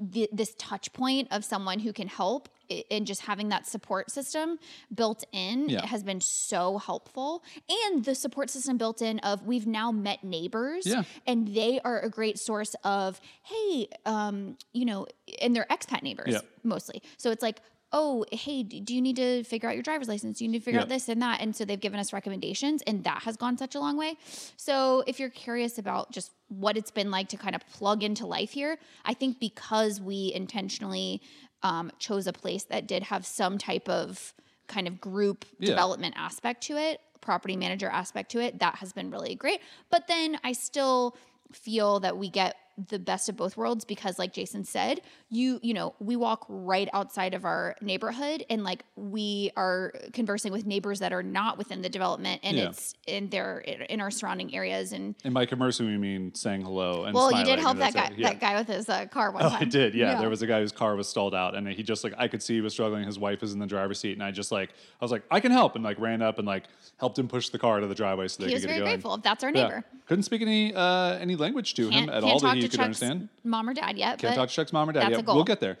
the, 0.00 0.28
this 0.32 0.54
touch 0.58 0.92
point 0.92 1.28
of 1.30 1.44
someone 1.44 1.78
who 1.80 1.92
can 1.92 2.08
help 2.08 2.48
and 2.90 3.06
just 3.06 3.22
having 3.22 3.48
that 3.48 3.66
support 3.66 4.10
system 4.10 4.58
built 4.94 5.24
in 5.32 5.68
Yeah. 5.68 5.84
has 5.86 6.02
been 6.04 6.20
so 6.20 6.78
helpful. 6.78 7.42
And 7.68 8.04
the 8.04 8.14
support 8.14 8.48
system 8.48 8.78
built 8.78 9.02
in 9.02 9.18
of 9.20 9.44
we've 9.46 9.66
now 9.66 9.90
met 9.90 10.22
neighbors 10.24 10.86
Yeah. 10.86 11.02
and 11.26 11.48
they 11.48 11.80
are 11.80 12.00
a 12.00 12.08
great 12.08 12.38
source 12.38 12.74
of, 12.84 13.20
hey, 13.42 13.88
um, 14.06 14.56
you 14.72 14.84
know, 14.84 15.06
and 15.42 15.54
they're 15.54 15.66
expat 15.70 16.02
neighbors 16.02 16.32
Yeah. 16.32 16.40
mostly. 16.62 17.02
So 17.16 17.30
it's 17.30 17.42
like, 17.42 17.60
oh, 17.92 18.24
hey, 18.30 18.62
do 18.62 18.94
you 18.94 19.00
need 19.02 19.16
to 19.16 19.42
figure 19.44 19.68
out 19.68 19.74
your 19.74 19.82
driver's 19.82 20.06
license? 20.08 20.38
Do 20.38 20.44
you 20.44 20.50
need 20.50 20.58
to 20.60 20.64
figure 20.64 20.78
Yeah. 20.78 20.84
out 20.84 20.88
this 20.88 21.08
and 21.08 21.20
that? 21.22 21.40
And 21.40 21.54
so 21.56 21.64
they've 21.64 21.80
given 21.80 21.98
us 21.98 22.12
recommendations, 22.12 22.82
and 22.82 23.02
that 23.04 23.22
has 23.24 23.36
gone 23.36 23.58
such 23.58 23.74
a 23.74 23.80
long 23.80 23.96
way. 23.96 24.16
So 24.56 25.02
if 25.08 25.18
you're 25.18 25.28
curious 25.30 25.76
about 25.78 26.12
just 26.12 26.30
what 26.48 26.76
it's 26.76 26.90
been 26.92 27.10
like 27.10 27.28
to 27.30 27.36
kind 27.36 27.56
of 27.56 27.66
plug 27.68 28.02
into 28.04 28.26
life 28.26 28.52
here, 28.52 28.78
I 29.04 29.14
think 29.14 29.40
because 29.40 30.00
we 30.00 30.32
intentionally 30.34 31.20
um, 31.62 31.90
chose 31.98 32.26
a 32.26 32.32
place 32.32 32.64
that 32.64 32.86
did 32.86 33.02
have 33.04 33.26
some 33.26 33.58
type 33.58 33.88
of 33.88 34.34
kind 34.68 34.86
of 34.86 35.00
group 35.00 35.44
Yeah. 35.58 35.66
development 35.70 36.14
aspect 36.16 36.62
to 36.64 36.76
it, 36.76 37.00
property 37.20 37.56
manager 37.56 37.88
aspect 37.88 38.30
to 38.32 38.40
it, 38.40 38.60
that 38.60 38.76
has 38.76 38.92
been 38.92 39.10
really 39.10 39.34
great. 39.34 39.60
But 39.90 40.06
then 40.06 40.38
I 40.44 40.52
still 40.52 41.16
feel 41.52 41.98
that 42.00 42.16
we 42.16 42.30
get 42.30 42.56
the 42.88 42.98
best 42.98 43.28
of 43.28 43.36
both 43.36 43.56
worlds 43.56 43.84
because 43.84 44.18
like 44.18 44.32
Jason 44.32 44.64
said, 44.64 45.00
you 45.28 45.58
you 45.62 45.74
know, 45.74 45.94
we 46.00 46.16
walk 46.16 46.46
right 46.48 46.88
outside 46.92 47.34
of 47.34 47.44
our 47.44 47.76
neighborhood 47.80 48.44
and 48.48 48.64
like 48.64 48.84
we 48.96 49.50
are 49.56 49.92
conversing 50.12 50.52
with 50.52 50.66
neighbors 50.66 50.98
that 51.00 51.12
are 51.12 51.22
not 51.22 51.58
within 51.58 51.82
the 51.82 51.88
development 51.88 52.40
and 52.42 52.56
Yeah. 52.56 52.68
it's 52.70 52.94
in 53.06 53.28
their 53.30 53.58
in 53.58 54.00
our 54.00 54.10
surrounding 54.10 54.54
areas 54.54 54.92
and 54.92 55.14
And 55.24 55.34
by 55.34 55.46
conversing, 55.46 55.86
we 55.86 55.98
mean 55.98 56.34
saying 56.34 56.62
hello 56.62 57.04
and 57.04 57.14
well, 57.14 57.32
you 57.32 57.44
did 57.44 57.58
help 57.58 57.78
that 57.78 57.94
guy. 57.94 58.12
Yeah. 58.16 58.28
that 58.30 58.40
guy 58.40 58.56
with 58.58 58.68
his 58.68 58.88
uh, 58.88 59.06
car 59.06 59.30
one 59.30 59.42
Oh, 59.44 59.48
time. 59.50 59.62
I 59.62 59.64
did. 59.64 59.94
Yeah. 59.94 60.18
There 60.18 60.30
was 60.30 60.42
a 60.42 60.46
guy 60.46 60.60
whose 60.60 60.72
car 60.72 60.96
was 60.96 61.08
stalled 61.08 61.34
out, 61.34 61.54
and 61.54 61.66
he 61.68 61.82
just 61.82 62.04
like 62.04 62.14
I 62.18 62.28
could 62.28 62.42
see 62.42 62.54
he 62.54 62.60
was 62.60 62.72
struggling. 62.72 63.04
His 63.04 63.18
wife 63.18 63.40
was 63.40 63.52
in 63.52 63.58
the 63.58 63.66
driver's 63.66 63.98
seat, 64.00 64.12
and 64.14 64.22
I 64.22 64.30
just 64.30 64.52
like 64.52 64.70
I 65.00 65.04
was 65.04 65.10
like 65.12 65.22
I 65.30 65.40
can 65.40 65.52
help, 65.52 65.74
and 65.74 65.84
like 65.84 65.98
ran 65.98 66.22
up 66.22 66.38
and 66.38 66.46
like 66.46 66.64
helped 66.98 67.18
him 67.18 67.28
push 67.28 67.48
the 67.50 67.58
car 67.58 67.80
to 67.80 67.86
the 67.86 67.94
driveway 67.94 68.28
so 68.28 68.42
they 68.42 68.48
he 68.48 68.54
could 68.54 68.56
was 68.56 68.62
get 68.66 68.68
very 68.68 68.78
going. 68.80 68.90
grateful. 68.92 69.14
If 69.14 69.22
that's 69.22 69.44
our 69.44 69.50
Yeah. 69.50 69.62
neighbor. 69.64 69.84
Couldn't 70.06 70.24
speak 70.24 70.42
any 70.42 70.74
uh, 70.74 71.14
any 71.18 71.36
language 71.36 71.74
to 71.74 71.88
Can't, 71.88 72.08
him 72.08 72.10
at 72.10 72.24
all 72.24 72.40
that 72.40 72.56
he 72.56 72.62
could 72.70 72.78
Chuck's 72.78 73.02
understand. 73.02 73.28
mom 73.44 73.68
or 73.68 73.74
dad 73.74 73.98
yet. 73.98 74.18
Can't 74.18 74.34
but 74.34 74.40
talk 74.40 74.48
to 74.48 74.54
Chuck's 74.54 74.72
mom 74.72 74.88
or 74.88 74.92
dad 74.92 75.02
that's 75.02 75.10
yet. 75.12 75.20
a 75.20 75.22
goal. 75.22 75.34
We'll 75.34 75.44
get 75.44 75.60
there. 75.60 75.78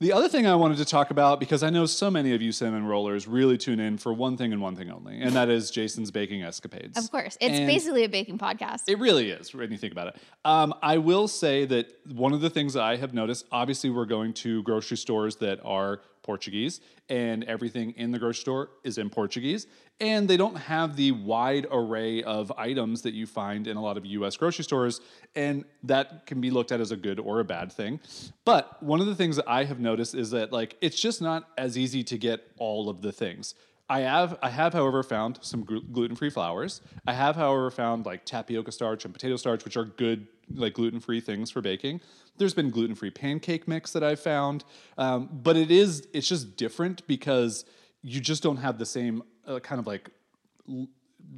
The 0.00 0.12
other 0.12 0.28
thing 0.28 0.44
I 0.44 0.56
wanted 0.56 0.78
to 0.78 0.84
talk 0.84 1.10
about, 1.10 1.38
because 1.38 1.62
I 1.62 1.70
know 1.70 1.86
so 1.86 2.10
many 2.10 2.34
of 2.34 2.42
you 2.42 2.50
cinnamon 2.50 2.84
rollers 2.84 3.28
really 3.28 3.56
tune 3.56 3.78
in 3.78 3.96
for 3.96 4.12
one 4.12 4.36
thing 4.36 4.52
and 4.52 4.60
one 4.60 4.74
thing 4.74 4.90
only, 4.90 5.20
and 5.20 5.32
that 5.36 5.48
is 5.48 5.70
Jason's 5.70 6.10
baking 6.10 6.42
escapades. 6.42 6.98
Of 6.98 7.10
course. 7.12 7.38
It's 7.40 7.56
And 7.56 7.66
basically 7.66 8.02
a 8.02 8.08
baking 8.08 8.38
podcast. 8.38 8.82
It 8.88 8.98
really 8.98 9.30
is 9.30 9.54
when 9.54 9.70
you 9.70 9.78
think 9.78 9.92
about 9.92 10.08
it. 10.08 10.16
Um, 10.44 10.74
I 10.82 10.98
will 10.98 11.28
say 11.28 11.64
that 11.66 11.86
one 12.12 12.32
of 12.32 12.40
the 12.40 12.50
things 12.50 12.74
I 12.76 12.96
have 12.96 13.14
noticed, 13.14 13.46
obviously, 13.52 13.88
we're 13.88 14.04
going 14.04 14.34
to 14.34 14.64
grocery 14.64 14.96
stores 14.96 15.36
that 15.36 15.60
are 15.64 16.00
Portuguese, 16.24 16.80
and 17.08 17.44
everything 17.44 17.92
in 17.92 18.10
the 18.10 18.18
grocery 18.18 18.40
store 18.40 18.70
is 18.82 18.98
in 18.98 19.08
Portuguese, 19.10 19.68
and 20.00 20.26
they 20.26 20.36
don't 20.36 20.56
have 20.56 20.96
the 20.96 21.12
wide 21.12 21.66
array 21.70 22.24
of 22.24 22.50
items 22.56 23.02
that 23.02 23.14
you 23.14 23.26
find 23.26 23.68
in 23.68 23.76
a 23.76 23.80
lot 23.80 23.96
of 23.96 24.04
US 24.04 24.36
grocery 24.36 24.64
stores, 24.64 25.00
and 25.36 25.64
that 25.84 26.26
can 26.26 26.40
be 26.40 26.50
looked 26.50 26.72
at 26.72 26.80
as 26.80 26.90
a 26.90 26.96
good 26.96 27.20
or 27.20 27.38
a 27.38 27.44
bad 27.44 27.70
thing. 27.70 28.00
But 28.44 28.82
one 28.82 29.00
of 29.00 29.06
the 29.06 29.14
things 29.14 29.36
that 29.36 29.48
I 29.48 29.62
have 29.64 29.78
noticed 29.78 30.16
is 30.16 30.32
that 30.32 30.50
like 30.50 30.76
it's 30.80 30.98
just 30.98 31.22
not 31.22 31.48
as 31.56 31.78
easy 31.78 32.02
to 32.02 32.18
get 32.18 32.40
all 32.58 32.88
of 32.88 33.02
the 33.02 33.12
things. 33.12 33.54
I 33.88 34.00
have, 34.00 34.38
I 34.40 34.48
have, 34.48 34.72
however, 34.72 35.02
found 35.02 35.38
some 35.42 35.62
gluten 35.62 36.16
free 36.16 36.30
flours. 36.30 36.80
I 37.06 37.12
have, 37.12 37.36
however, 37.36 37.70
found 37.70 38.06
like 38.06 38.24
tapioca 38.24 38.72
starch 38.72 39.04
and 39.04 39.12
potato 39.12 39.36
starch, 39.36 39.62
which 39.62 39.76
are 39.76 39.84
good 39.84 40.26
like 40.54 40.74
gluten 40.74 41.00
free 41.00 41.20
things 41.20 41.50
for 41.50 41.60
baking. 41.60 42.00
There's 42.36 42.54
been 42.54 42.70
gluten 42.70 42.94
free 42.96 43.10
pancake 43.10 43.68
mix 43.68 43.92
that 43.92 44.02
I've 44.02 44.20
found, 44.20 44.64
um, 44.98 45.28
but 45.32 45.56
it 45.56 45.70
is 45.70 46.06
it's 46.12 46.28
just 46.28 46.56
different 46.56 47.06
because 47.06 47.64
you 48.02 48.20
just 48.20 48.42
don't 48.42 48.58
have 48.58 48.78
the 48.78 48.86
same 48.86 49.22
uh, 49.46 49.60
kind 49.60 49.78
of 49.78 49.86
like 49.86 50.10
l- 50.68 50.88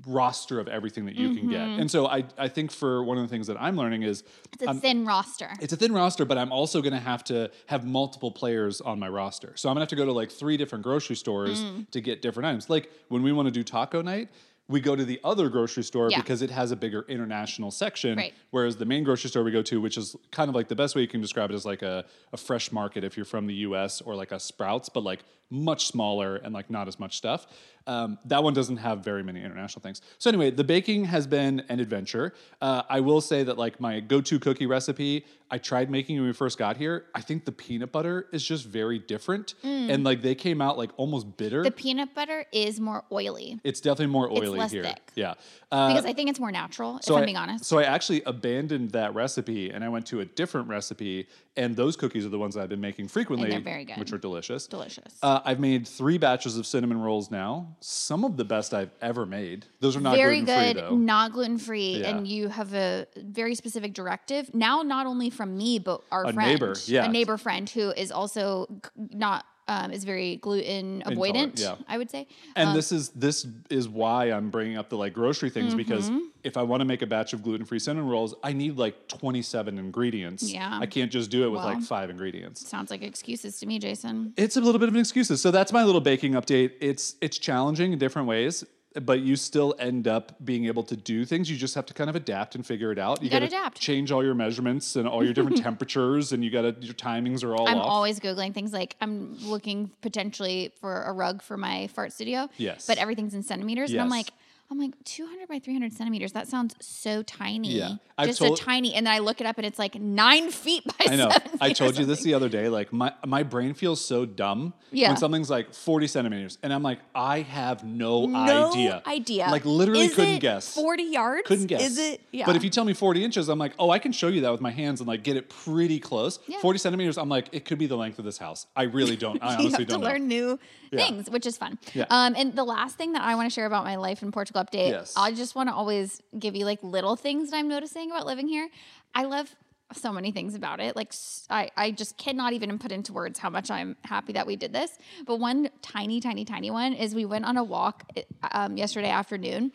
roster 0.07 0.59
of 0.59 0.67
everything 0.69 1.05
that 1.07 1.15
you 1.15 1.35
can 1.35 1.49
get. 1.49 1.61
And 1.61 1.89
so 1.91 2.07
I, 2.09 2.25
I 2.37 2.49
think 2.49 2.73
for 2.73 3.05
one 3.05 3.19
of 3.19 3.23
the 3.23 3.29
things 3.29 3.47
that 3.47 3.57
I'm 3.61 3.77
learning 3.77 4.03
is 4.03 4.25
It's 4.53 4.65
a 4.65 4.75
thin 4.75 5.05
roster. 5.07 5.51
it's 5.61 5.73
a 5.73 5.77
thin 5.77 5.93
roster, 5.93 6.25
but 6.25 6.37
I'm 6.39 6.51
also 6.51 6.83
going 6.83 6.93
to 6.93 6.99
have 6.99 7.23
to 7.25 7.51
have 7.67 7.87
multiple 7.87 8.33
players 8.33 8.81
on 8.81 8.99
my 8.99 9.09
roster. 9.09 9.53
So 9.55 9.69
I'm 9.69 9.75
going 9.77 9.81
to 9.81 9.83
have 9.83 9.89
to 9.91 9.97
go 9.97 10.05
to 10.05 10.13
like 10.13 10.31
three 10.33 10.57
different 10.57 10.83
grocery 10.83 11.15
stores 11.17 11.63
Mm. 11.63 11.89
to 11.93 12.01
get 12.01 12.21
different 12.21 12.47
items. 12.47 12.69
Like 12.69 12.91
when 13.09 13.23
we 13.23 13.31
want 13.33 13.47
to 13.47 13.53
do 13.53 13.63
taco 13.63 14.03
night, 14.03 14.29
we 14.69 14.81
go 14.81 14.97
to 14.97 15.05
the 15.05 15.21
other 15.23 15.49
grocery 15.49 15.85
store 15.85 16.09
Yeah. 16.11 16.21
because 16.21 16.43
it 16.43 16.51
has 16.51 16.73
a 16.73 16.77
bigger 16.77 17.05
international 17.09 17.71
section. 17.71 18.19
Right. 18.19 18.35
Whereas 18.51 18.77
the 18.77 18.85
main 18.85 19.05
grocery 19.05 19.31
store 19.31 19.45
we 19.45 19.53
go 19.53 19.63
to, 19.63 19.81
which 19.81 19.97
is 19.97 20.17
kind 20.33 20.49
of 20.49 20.55
like 20.55 20.69
the 20.69 20.75
best 20.75 20.97
way 20.97 21.03
you 21.03 21.09
can 21.09 21.21
describe 21.21 21.51
it 21.51 21.55
is 21.55 21.65
like 21.65 21.83
a, 21.83 22.05
a 22.33 22.37
fresh 22.37 22.73
market 22.73 23.05
if 23.05 23.17
you're 23.17 23.25
from 23.27 23.47
the 23.47 23.55
US 23.55 24.01
or 24.01 24.17
like 24.17 24.33
a 24.33 24.41
Sprouts, 24.41 24.89
but 24.89 25.05
like 25.05 25.25
much 25.51 25.87
smaller 25.87 26.37
and 26.37 26.53
like 26.53 26.71
not 26.71 26.89
as 26.89 26.99
much 26.99 27.17
stuff. 27.17 27.47
Um, 27.89 28.19
that 28.25 28.43
one 28.43 28.53
doesn't 28.53 28.79
have 28.79 29.05
very 29.05 29.23
many 29.23 29.41
international 29.45 29.81
things. 29.81 30.03
So 30.19 30.29
anyway, 30.29 30.51
the 30.51 30.65
baking 30.65 31.05
has 31.05 31.27
been 31.29 31.63
an 31.69 31.79
adventure. 31.79 32.35
Uh, 32.61 32.83
I 32.89 32.99
will 32.99 33.21
say 33.21 33.45
that 33.45 33.57
like 33.57 33.79
my 33.81 34.01
go-to 34.01 34.41
cookie 34.41 34.67
recipe, 34.67 35.25
I 35.53 35.59
tried 35.59 35.89
making 35.89 36.17
when 36.17 36.27
we 36.27 36.33
first 36.33 36.59
got 36.59 36.77
here. 36.77 37.05
I 37.15 37.21
think 37.21 37.45
the 37.45 37.53
peanut 37.53 37.93
butter 37.93 38.27
is 38.33 38.45
just 38.45 38.67
very 38.67 38.99
different, 38.99 39.55
and 39.63 40.03
like 40.03 40.21
they 40.21 40.35
came 40.35 40.61
out 40.61 40.77
like 40.77 40.91
almost 40.97 41.37
bitter. 41.37 41.61
Mm. 41.61 41.65
The 41.67 41.71
peanut 41.71 42.13
butter 42.13 42.47
is 42.51 42.81
more 42.81 43.05
oily 43.13 43.61
it's 43.63 43.81
definitely 43.81 44.07
more 44.07 44.29
oily 44.29 44.49
it's 44.49 44.59
less 44.59 44.73
here. 44.73 44.83
thick. 44.83 45.13
Yeah. 45.15 45.35
Uh, 45.71 45.89
because 45.95 46.05
I 46.05 46.13
think 46.13 46.31
it's 46.31 46.41
more 46.41 46.51
natural, 46.51 46.99
so 47.01 47.15
if 47.15 47.19
I'm 47.19 47.23
I- 47.23 47.27
being 47.27 47.37
honest. 47.37 47.65
So 47.65 47.79
I 47.79 47.85
actually 47.85 48.23
abandoned 48.25 48.91
that 48.91 49.15
recipe 49.15 49.71
and 49.71 49.85
I 49.85 49.89
went 49.89 50.07
to 50.07 50.19
a 50.19 50.25
different 50.25 50.67
recipe, 50.67 51.29
and 51.57 51.77
those 51.77 51.95
cookies 51.95 52.27
are 52.27 52.31
the 52.31 52.39
ones 52.41 52.57
that 52.57 52.63
I've 52.63 52.69
been 52.69 52.81
making 52.81 53.07
frequently, 53.07 53.49
they're 53.49 53.61
very 53.61 53.85
good. 53.85 53.99
which 53.99 54.13
are 54.13 54.19
delicious. 54.19 54.67
Delicious. 54.67 55.17
Uh, 55.23 55.36
Uh, 55.37 55.43
I've 55.45 55.61
made 55.61 55.87
three 55.87 56.17
batches 56.17 56.57
of 56.57 56.67
cinnamon 56.67 56.99
rolls 57.01 57.31
now. 57.31 57.77
Some 57.81 58.25
of 58.25 58.37
the 58.39 58.45
best 58.45 58.73
I've 58.73 58.91
ever 59.03 59.27
made. 59.27 59.67
Those 59.81 59.95
are 59.97 60.01
not 60.01 60.17
very 60.17 60.41
good, 60.41 60.77
though. 60.79 60.97
not 60.97 61.33
gluten 61.33 61.59
free, 61.59 62.01
Yeah. 62.01 62.09
and 62.17 62.27
you 62.27 62.49
have 62.49 62.73
a 62.75 63.07
very 63.17 63.55
specific 63.55 63.93
directive 63.93 64.55
now, 64.55 64.81
not 64.83 65.07
only 65.07 65.29
from 65.31 65.57
me 65.57 65.79
but 65.79 66.01
our 66.11 66.25
A 66.25 66.33
friend, 66.33 66.49
neighbor, 66.51 66.75
yeah. 66.87 67.05
a 67.05 67.09
neighbor 67.09 67.37
friend 67.37 67.69
who 67.69 67.91
is 67.91 68.11
also 68.11 68.67
not 68.97 69.45
um, 69.69 69.91
is 69.91 70.05
very 70.05 70.37
gluten 70.37 71.03
avoidant. 71.07 71.61
yeah. 71.61 71.75
I 71.89 71.99
would 71.99 72.11
say. 72.11 72.27
And 72.55 72.71
Um, 72.71 72.75
this 72.77 72.93
is 72.93 73.09
this 73.11 73.47
is 73.71 73.89
why 73.89 74.27
I'm 74.31 74.51
bringing 74.51 74.77
up 74.77 74.89
the 74.89 74.97
like 74.97 75.13
grocery 75.13 75.51
things 75.51 75.75
because 75.75 76.09
Mm-hmm. 76.11 76.19
if 76.45 76.57
I 76.57 76.63
want 76.63 76.81
to 76.81 76.85
make 76.85 77.03
a 77.03 77.07
batch 77.07 77.33
of 77.33 77.43
gluten 77.43 77.67
free 77.67 77.79
cinnamon 77.81 78.09
rolls, 78.09 78.35
I 78.45 78.53
need 78.53 78.77
like 78.77 79.09
27 79.09 79.79
ingredients. 79.79 80.43
Yeah. 80.53 80.79
I 80.81 80.87
can't 80.87 81.11
just 81.11 81.31
do 81.31 81.45
it 81.45 81.49
with 81.49 81.59
Well. 81.65 81.75
like 81.75 81.83
five 81.83 82.11
ingredients. 82.11 82.69
sounds 82.69 82.91
like 82.91 83.03
excuses 83.03 83.59
to 83.61 83.67
me, 83.67 83.79
Jason. 83.79 84.33
It's 84.37 84.57
a 84.57 84.61
little 84.61 84.79
bit 84.79 84.89
of 84.89 84.95
an 84.95 85.01
excuses. 85.01 85.41
So 85.43 85.51
that's 85.51 85.73
my 85.73 85.83
little 85.85 86.01
baking 86.01 86.33
update. 86.33 86.73
It's 86.81 87.17
it's 87.21 87.39
challenging 87.39 87.93
in 87.93 87.99
different 87.99 88.29
ways, 88.29 88.65
but 89.03 89.21
you 89.21 89.37
still 89.37 89.75
end 89.79 90.09
up 90.09 90.37
being 90.45 90.67
able 90.67 90.83
to 90.85 90.97
do 90.97 91.25
things. 91.25 91.51
You 91.51 91.57
just 91.57 91.75
have 91.75 91.87
to 91.87 91.95
kind 91.95 92.09
of 92.09 92.17
adapt 92.17 92.55
and 92.55 92.65
figure 92.67 92.93
it 92.93 92.99
out. 92.99 93.23
You, 93.23 93.31
gotta 93.31 93.47
gotta 93.47 93.57
adapt. 93.57 93.81
change 93.81 94.13
all 94.13 94.25
your 94.25 94.35
measurements 94.35 94.97
and 94.97 95.07
all 95.09 95.25
your 95.25 95.33
different 95.35 95.57
temperatures, 95.63 96.33
and 96.33 96.45
you 96.45 96.51
got 96.51 96.63
to 96.63 96.75
your 96.81 96.95
timings 96.95 97.45
are 97.45 97.55
all 97.55 97.69
I'm 97.69 97.79
off. 97.79 97.87
always 97.89 98.21
googling 98.21 98.55
things 98.55 98.73
like 98.73 98.97
I'm 99.01 99.37
looking 99.41 99.91
potentially 100.01 100.73
for 100.81 101.03
a 101.03 101.13
rug 101.13 101.43
for 101.43 101.57
my 101.57 101.89
fart 101.89 102.13
studio. 102.13 102.49
Yes. 102.57 102.87
but 102.87 102.99
everything's 102.99 103.35
in 103.35 103.43
centimeters, 103.43 103.91
and 103.93 104.01
I'm 104.01 104.09
like. 104.11 104.31
I'm 104.71 104.79
like 104.79 104.93
200 105.05 105.49
by 105.49 105.59
300 105.61 105.93
centimeters. 105.93 106.33
That 106.33 106.49
sounds 106.49 106.75
so 106.81 107.23
tiny. 107.23 107.73
Yeah. 107.79 107.97
I've 108.19 108.29
just 108.29 108.39
told- 108.41 108.59
a 108.59 108.63
tiny. 108.63 108.95
And 108.95 109.07
then 109.07 109.15
I 109.15 109.19
look 109.21 109.41
it 109.41 109.47
up, 109.47 109.59
and 109.59 109.67
it's 109.67 109.79
like 109.79 109.95
nine 109.95 110.51
feet 110.51 110.83
by 110.85 111.07
I 111.13 111.17
know. 111.17 111.31
I 111.61 111.73
told 111.73 111.97
you 111.99 112.05
this 112.05 112.23
the 112.23 112.35
other 112.35 112.49
day. 112.49 112.69
Like 112.69 112.93
my 112.93 113.13
my 113.25 113.43
brain 113.43 113.75
feels 113.75 114.03
so 114.05 114.25
dumb 114.27 114.73
Yeah. 114.91 115.09
when 115.09 115.19
something's 115.19 115.51
like 115.51 115.73
40 115.75 116.07
centimeters, 116.09 116.59
and 116.63 116.73
I'm 116.73 116.83
like, 116.83 116.99
I 117.15 117.43
have 117.43 117.85
no, 117.85 118.27
No 118.27 118.71
idea. 118.71 119.03
idea. 119.07 119.47
Like 119.51 119.65
literally 119.65 120.07
Is 120.07 120.15
couldn't 120.15 120.35
it 120.35 120.41
guess. 120.41 120.75
40 120.75 121.03
yards? 121.05 121.43
Couldn't 121.47 121.67
guess. 121.67 121.83
Is 121.83 121.99
it? 121.99 122.21
Yeah. 122.33 122.47
But 122.47 122.57
if 122.57 122.65
you 122.65 122.71
tell 122.71 122.85
me 122.85 122.95
40 122.95 123.23
inches, 123.23 123.49
I'm 123.49 123.59
like, 123.59 123.73
oh, 123.79 123.91
I 123.91 123.99
can 123.99 124.13
show 124.13 124.29
you 124.29 124.41
that 124.41 124.51
with 124.53 124.61
my 124.61 124.71
hands 124.73 125.01
and 125.01 125.07
like 125.07 125.23
get 125.23 125.37
it 125.37 125.49
pretty 125.49 126.01
close. 126.01 126.39
Yeah. 126.49 126.59
40 126.61 126.79
centimeters, 126.79 127.19
I'm 127.19 127.29
like, 127.29 127.49
it 127.53 127.67
could 127.67 127.79
be 127.79 127.87
the 127.87 127.97
length 127.97 128.19
of 128.19 128.25
this 128.25 128.39
house. 128.39 128.67
I 128.75 128.85
really 128.85 129.17
don't. 129.25 129.41
I 129.43 129.53
you 129.53 129.53
honestly 129.59 129.71
have 129.71 129.79
to 129.81 129.85
don't 129.87 130.01
know. 130.01 130.07
learn 130.09 130.27
new 130.27 130.59
Yeah. 130.91 131.07
things, 131.07 131.29
which 131.31 131.45
is 131.47 131.57
fun. 131.59 131.79
Yeah. 131.95 132.07
Um, 132.11 132.35
and 132.37 132.57
the 132.57 132.65
last 132.65 132.97
thing 132.97 133.13
that 133.13 133.23
I 133.23 133.35
want 133.35 133.49
to 133.51 133.55
share 133.55 133.67
about 133.67 133.85
my 133.85 133.97
life 133.97 134.23
in 134.23 134.33
Portugal 134.33 134.56
update, 134.57 134.91
Yes. 134.91 135.15
I 135.17 135.33
just 135.33 135.55
want 135.55 135.69
to 135.69 135.75
always 135.75 136.21
give 136.39 136.55
you 136.57 136.65
like 136.65 136.83
little 136.83 137.17
things 137.17 137.51
that 137.51 137.57
I'm 137.57 137.69
noticing 137.69 138.11
about 138.11 138.27
living 138.27 138.49
here. 138.49 138.69
I 139.15 139.25
love 139.25 139.55
so 139.93 140.13
many 140.13 140.33
things 140.33 140.55
about 140.55 140.81
it. 140.81 140.97
Like 140.97 141.15
I, 141.49 141.71
I 141.77 141.91
just 141.93 142.17
cannot 142.17 142.53
even 142.53 142.77
put 142.79 142.91
into 142.93 143.13
words 143.13 143.39
how 143.39 143.51
much 143.51 143.71
I'm 143.71 143.97
happy 144.03 144.33
that 144.33 144.47
we 144.47 144.57
did 144.57 144.73
this. 144.73 144.99
But 145.25 145.37
one 145.37 145.71
tiny, 145.81 146.21
tiny, 146.21 146.45
tiny 146.45 146.71
one 146.71 146.93
is 146.93 147.15
we 147.15 147.25
went 147.25 147.45
on 147.45 147.57
a 147.57 147.65
walk 147.65 148.11
um, 148.51 148.77
yesterday 148.77 149.11
afternoon. 149.11 149.73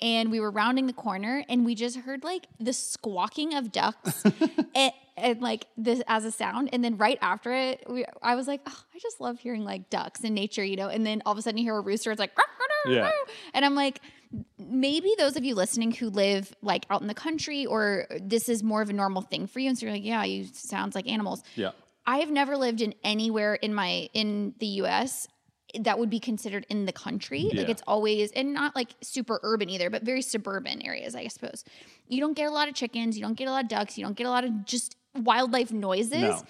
And 0.00 0.32
we 0.32 0.40
were 0.40 0.50
rounding 0.50 0.88
the 0.88 0.92
corner, 0.92 1.44
and 1.48 1.64
we 1.64 1.76
just 1.76 1.96
heard 1.96 2.24
like 2.24 2.48
the 2.58 2.72
squawking 2.72 3.54
of 3.54 3.70
ducks, 3.70 4.24
and, 4.74 4.92
and 5.16 5.40
like 5.40 5.66
this 5.76 6.02
as 6.06 6.24
a 6.24 6.32
sound. 6.32 6.70
And 6.72 6.82
then 6.84 6.96
right 6.96 7.18
after 7.20 7.52
it, 7.52 7.84
we, 7.88 8.04
I 8.22 8.34
was 8.34 8.46
like, 8.46 8.60
oh, 8.66 8.84
I 8.94 8.98
just 8.98 9.20
love 9.20 9.38
hearing 9.40 9.64
like 9.64 9.90
ducks 9.90 10.20
in 10.24 10.34
nature, 10.34 10.64
you 10.64 10.76
know. 10.76 10.88
And 10.88 11.06
then 11.06 11.22
all 11.26 11.32
of 11.32 11.38
a 11.38 11.42
sudden, 11.42 11.58
you 11.58 11.64
hear 11.64 11.76
a 11.76 11.80
rooster. 11.80 12.10
It's 12.10 12.18
like, 12.20 12.32
Yeah. 12.86 13.10
and 13.54 13.64
I'm 13.64 13.74
like, 13.74 14.00
maybe 14.58 15.14
those 15.18 15.36
of 15.36 15.44
you 15.44 15.54
listening 15.54 15.92
who 15.92 16.08
live 16.10 16.54
like 16.62 16.86
out 16.90 17.00
in 17.02 17.06
the 17.08 17.14
country, 17.14 17.66
or 17.66 18.06
this 18.20 18.48
is 18.48 18.62
more 18.62 18.82
of 18.82 18.90
a 18.90 18.92
normal 18.92 19.22
thing 19.22 19.46
for 19.46 19.60
you, 19.60 19.68
and 19.68 19.78
so 19.78 19.86
you're 19.86 19.94
like, 19.94 20.04
yeah, 20.04 20.24
you 20.24 20.46
sounds 20.52 20.94
like 20.94 21.06
animals. 21.08 21.42
Yeah. 21.54 21.70
I 22.06 22.18
have 22.18 22.30
never 22.30 22.56
lived 22.56 22.80
in 22.80 22.94
anywhere 23.04 23.54
in 23.54 23.74
my 23.74 24.08
in 24.12 24.54
the 24.58 24.66
U.S. 24.66 25.28
that 25.78 25.98
would 26.00 26.10
be 26.10 26.18
considered 26.18 26.66
in 26.68 26.84
the 26.86 26.92
country. 26.92 27.48
Like 27.54 27.68
it's 27.68 27.82
always 27.86 28.32
and 28.32 28.52
not 28.52 28.74
like 28.74 28.88
super 29.02 29.38
urban 29.44 29.70
either, 29.70 29.88
but 29.90 30.02
very 30.02 30.22
suburban 30.22 30.82
areas, 30.82 31.14
I 31.14 31.28
suppose. 31.28 31.62
You 32.08 32.20
don't 32.20 32.34
get 32.36 32.48
a 32.48 32.50
lot 32.50 32.66
of 32.68 32.74
chickens, 32.74 33.16
you 33.16 33.22
don't 33.22 33.34
get 33.38 33.46
a 33.46 33.52
lot 33.52 33.62
of 33.64 33.68
ducks, 33.68 33.96
you 33.96 34.04
don't 34.04 34.16
get 34.16 34.26
a 34.26 34.30
lot 34.30 34.42
of 34.44 34.64
just 34.64 34.96
wildlife 35.14 35.72
noises. 35.72 36.20
No. 36.22 36.42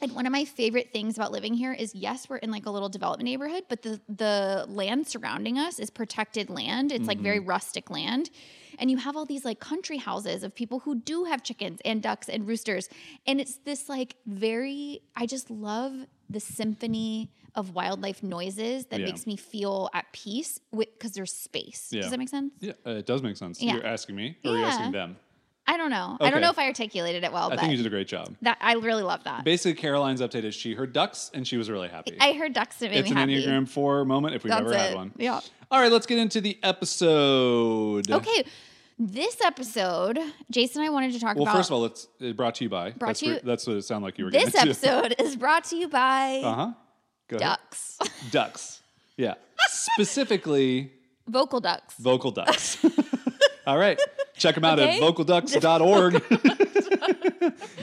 And 0.00 0.12
one 0.12 0.26
of 0.26 0.32
my 0.32 0.44
favorite 0.44 0.92
things 0.92 1.16
about 1.16 1.32
living 1.32 1.54
here 1.54 1.72
is 1.72 1.92
yes, 1.92 2.28
we're 2.28 2.36
in 2.36 2.52
like 2.52 2.66
a 2.66 2.70
little 2.70 2.88
development 2.88 3.24
neighborhood, 3.24 3.64
but 3.68 3.82
the 3.82 4.00
the 4.08 4.64
land 4.68 5.08
surrounding 5.08 5.58
us 5.58 5.80
is 5.80 5.90
protected 5.90 6.50
land. 6.50 6.92
It's 6.92 7.08
like 7.08 7.18
very 7.18 7.40
rustic 7.40 7.90
land. 7.90 8.30
And 8.78 8.92
you 8.92 8.96
have 8.98 9.16
all 9.16 9.24
these 9.26 9.44
like 9.44 9.58
country 9.58 9.96
houses 9.96 10.44
of 10.44 10.54
people 10.54 10.78
who 10.78 10.94
do 10.94 11.24
have 11.24 11.42
chickens 11.42 11.80
and 11.84 12.00
ducks 12.00 12.28
and 12.28 12.46
roosters. 12.46 12.88
And 13.26 13.40
it's 13.40 13.56
this 13.64 13.88
like 13.88 14.14
very 14.24 15.00
I 15.16 15.26
just 15.26 15.50
love 15.50 15.92
the 16.30 16.38
symphony 16.38 17.32
of 17.56 17.74
wildlife 17.74 18.22
noises 18.22 18.86
that 18.86 19.00
Yeah. 19.00 19.06
makes 19.06 19.26
me 19.26 19.34
feel 19.34 19.90
at 19.92 20.04
peace 20.12 20.60
because 20.70 21.10
there's 21.12 21.32
space. 21.32 21.88
Yeah. 21.90 22.02
Does 22.02 22.10
that 22.12 22.18
make 22.18 22.28
sense? 22.28 22.52
Yeah, 22.60 22.74
uh, 22.86 22.90
it 22.90 23.06
does 23.06 23.20
make 23.20 23.36
sense. 23.36 23.60
Yeah. 23.60 23.74
You're 23.74 23.86
asking 23.86 24.14
me, 24.14 24.36
or 24.44 24.52
are 24.52 24.54
you 24.54 24.60
Yeah. 24.60 24.68
asking 24.68 24.92
them? 24.92 25.16
I 25.70 25.76
don't 25.76 25.90
know. 25.90 26.16
I 26.20 26.30
don't 26.30 26.40
know 26.40 26.48
if 26.50 26.58
I 26.58 26.64
articulated 26.66 27.24
it 27.24 27.32
well, 27.32 27.50
but 27.50 27.58
I 27.58 27.60
think 27.60 27.72
you 27.72 27.76
did 27.76 27.86
a 27.86 27.90
great 27.90 28.08
job. 28.08 28.34
that 28.42 28.56
I 28.60 28.72
really 28.74 29.02
love 29.02 29.22
that. 29.24 29.44
Basically, 29.44 29.74
Caroline's 29.80 30.20
update 30.22 30.44
is 30.44 30.54
she 30.54 30.72
heard 30.74 30.92
ducks 30.94 31.30
and 31.34 31.46
she 31.46 31.56
was 31.58 31.68
really 31.70 31.88
happy. 31.88 32.16
I 32.20 32.32
heard 32.32 32.54
ducks 32.54 32.76
that 32.78 32.90
made 32.90 33.00
it's 33.00 33.06
me 33.10 33.10
an 33.20 33.28
happy. 33.28 33.44
Enneagram 33.44 33.68
4 33.68 34.04
moment 34.06 34.34
if 34.34 34.44
we've 34.44 34.50
That's 34.50 34.62
ever 34.62 34.74
had 34.76 34.94
one. 34.94 35.12
Yeah. 35.18 35.40
All 35.70 35.80
right, 35.80 35.92
let's 35.92 36.06
get 36.06 36.18
into 36.18 36.40
the 36.40 36.58
episode. 36.62 38.10
Okay, 38.10 38.44
this 38.98 39.40
episode, 39.42 40.18
Jason 40.50 40.80
and 40.80 40.88
I 40.90 40.92
wanted 40.92 41.12
to 41.12 41.20
talk 41.20 41.36
about. 41.36 41.44
Well, 41.44 41.54
first 41.54 41.68
of 41.68 41.74
all, 41.74 41.84
it's 41.84 42.08
uh, 42.24 42.32
brought 42.32 42.54
to 42.56 42.64
you 42.64 42.70
by. 42.70 42.92
Brought 42.92 43.08
that's 43.08 43.20
to 43.20 43.26
you- 43.26 43.32
where- 43.32 43.40
That's 43.44 43.66
what 43.66 43.76
it 43.76 43.82
sounded 43.82 44.06
like 44.06 44.18
you 44.18 44.24
were 44.24 44.30
this 44.30 44.54
episode 44.54 45.14
is 45.18 45.36
brought 45.36 45.64
to 45.64 45.76
you 45.76 45.88
by 45.88 46.40
Uh 46.44 46.54
huh. 46.54 46.72
Ducks, 47.28 47.98
Ducks. 48.30 48.80
Yeah. 49.18 49.34
Specifically, 49.68 50.92
vocal 51.26 51.60
ducks. 51.60 51.94
vocal 51.98 52.30
ducks. 52.30 52.78
All 53.66 53.76
right. 53.76 54.00
Check 54.38 54.54
them 54.54 54.64
out 54.64 54.78
Okay. 54.78 54.96
at 54.96 55.02
vocalducks.org. 55.14 56.22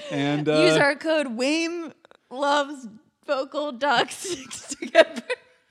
and 0.12 0.48
uh, 0.50 0.62
Use 0.62 0.78
our 0.78 0.96
code 0.96 1.28
WAIM 1.36 1.94
loves 2.30 2.88
vocal 3.26 3.72
ducks 3.72 4.24
to 4.70 4.86
get 4.86 5.24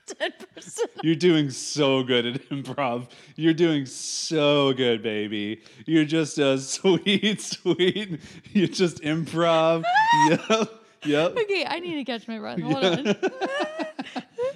ten 0.07 0.31
percent. 0.53 0.91
You're 1.03 1.15
doing 1.15 1.49
so 1.49 2.03
good 2.03 2.25
at 2.25 2.49
improv. 2.49 3.07
You're 3.35 3.53
doing 3.53 3.85
so 3.85 4.73
good, 4.73 5.01
baby. 5.01 5.61
You're 5.85 6.05
just 6.05 6.37
a 6.37 6.57
sweet, 6.59 7.41
sweet. 7.41 8.19
You 8.51 8.67
just 8.67 9.01
improv. 9.01 9.83
yep. 10.29 10.69
Yep. 11.05 11.37
Okay, 11.37 11.65
I 11.67 11.79
need 11.79 11.95
to 11.95 12.03
catch 12.03 12.27
my 12.27 12.39
breath. 12.39 12.59
Hold 12.59 12.83
on. 12.83 13.15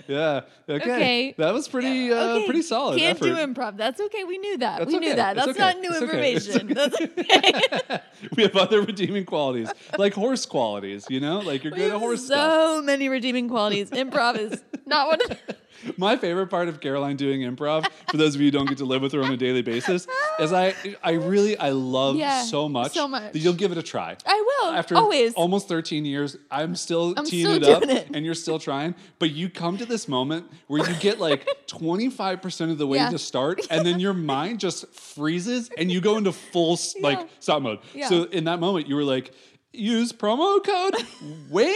Yeah. 0.09 0.41
Okay. 0.67 0.81
Okay. 0.81 1.35
That 1.37 1.53
was 1.53 1.67
pretty, 1.67 2.11
uh, 2.11 2.15
Okay, 2.37 2.45
pretty 2.45 2.61
solid. 2.63 2.97
Can't 2.99 3.15
effort. 3.15 3.25
do 3.25 3.35
improv. 3.35 3.77
That's 3.77 4.01
okay. 4.01 4.23
We 4.23 4.39
knew 4.39 4.57
that. 4.57 4.79
That's 4.79 4.91
we 4.91 4.97
knew 4.99 5.15
that. 5.15 5.35
That's 5.35 5.49
okay. 5.49 5.59
not 5.59 5.79
new 5.79 5.89
It's 5.91 6.01
okay. 6.01 6.33
Information. 6.33 6.67
That's 6.73 7.01
okay. 7.01 8.01
we 8.35 8.43
have 8.43 8.55
other 8.55 8.81
redeeming 8.81 9.25
qualities, 9.25 9.69
like 9.97 10.13
horse 10.15 10.45
qualities. 10.47 11.05
You 11.09 11.19
know, 11.19 11.39
like 11.39 11.63
you're 11.63 11.73
We 11.73 11.77
good 11.79 11.93
at 11.93 11.99
horse 11.99 12.21
so 12.21 12.33
stuff. 12.33 12.85
many 12.85 13.07
redeeming 13.07 13.49
qualities. 13.49 13.91
Improv 13.91 14.37
is 14.39 14.63
not 14.87 15.07
one 15.09 15.21
of 15.31 15.39
My 15.97 16.17
favorite 16.17 16.47
part 16.47 16.67
of 16.67 16.79
Caroline 16.79 17.15
doing 17.15 17.41
improv, 17.41 17.87
for 18.09 18.17
those 18.17 18.35
of 18.35 18.41
you 18.41 18.47
who 18.47 18.51
don't 18.51 18.67
get 18.67 18.77
to 18.79 18.85
live 18.85 19.01
with 19.01 19.11
her 19.13 19.23
on 19.23 19.31
a 19.31 19.37
daily 19.37 19.61
basis, 19.61 20.07
is 20.39 20.53
I 20.53 20.73
I 21.03 21.11
really 21.13 21.57
I 21.57 21.69
love 21.69 22.15
Yeah, 22.15 22.43
so 22.43 22.67
much 22.69 22.93
so 22.93 23.07
much. 23.07 23.33
that 23.33 23.39
you'll 23.39 23.53
give 23.53 23.71
it 23.71 23.77
a 23.77 23.83
try. 23.83 24.15
I 24.25 24.43
will. 24.61 24.71
After 24.71 24.95
always. 24.95 25.33
almost 25.35 25.67
13 25.67 26.05
years, 26.05 26.37
I'm 26.51 26.75
still 26.75 27.13
I'm 27.17 27.25
teeing 27.25 27.45
still 27.45 27.55
it 27.63 27.63
up 27.63 27.83
it. 27.83 28.07
and 28.13 28.25
you're 28.25 28.35
still 28.35 28.59
trying. 28.59 28.95
But 29.19 29.31
you 29.31 29.49
come 29.49 29.77
to 29.77 29.85
this 29.85 30.07
moment 30.07 30.45
where 30.67 30.87
you 30.87 30.95
get 30.99 31.19
like 31.19 31.47
25% 31.67 32.71
of 32.71 32.77
the 32.77 32.87
way 32.87 32.97
Yeah. 32.97 33.09
to 33.11 33.19
start, 33.19 33.61
and 33.69 33.85
then 33.85 33.99
your 33.99 34.13
mind 34.13 34.59
just 34.59 34.87
freezes 34.93 35.69
and 35.77 35.91
you 35.91 36.01
go 36.01 36.17
into 36.17 36.31
full 36.31 36.73
s 36.73 36.95
like 37.01 37.27
stop 37.39 37.61
mode. 37.61 37.79
Yeah. 37.93 38.09
So 38.09 38.23
in 38.23 38.45
that 38.45 38.59
moment, 38.59 38.87
you 38.87 38.95
were 38.95 39.03
like, 39.03 39.31
use 39.71 40.11
promo 40.11 40.63
code 40.63 40.95
WAIM, 41.49 41.73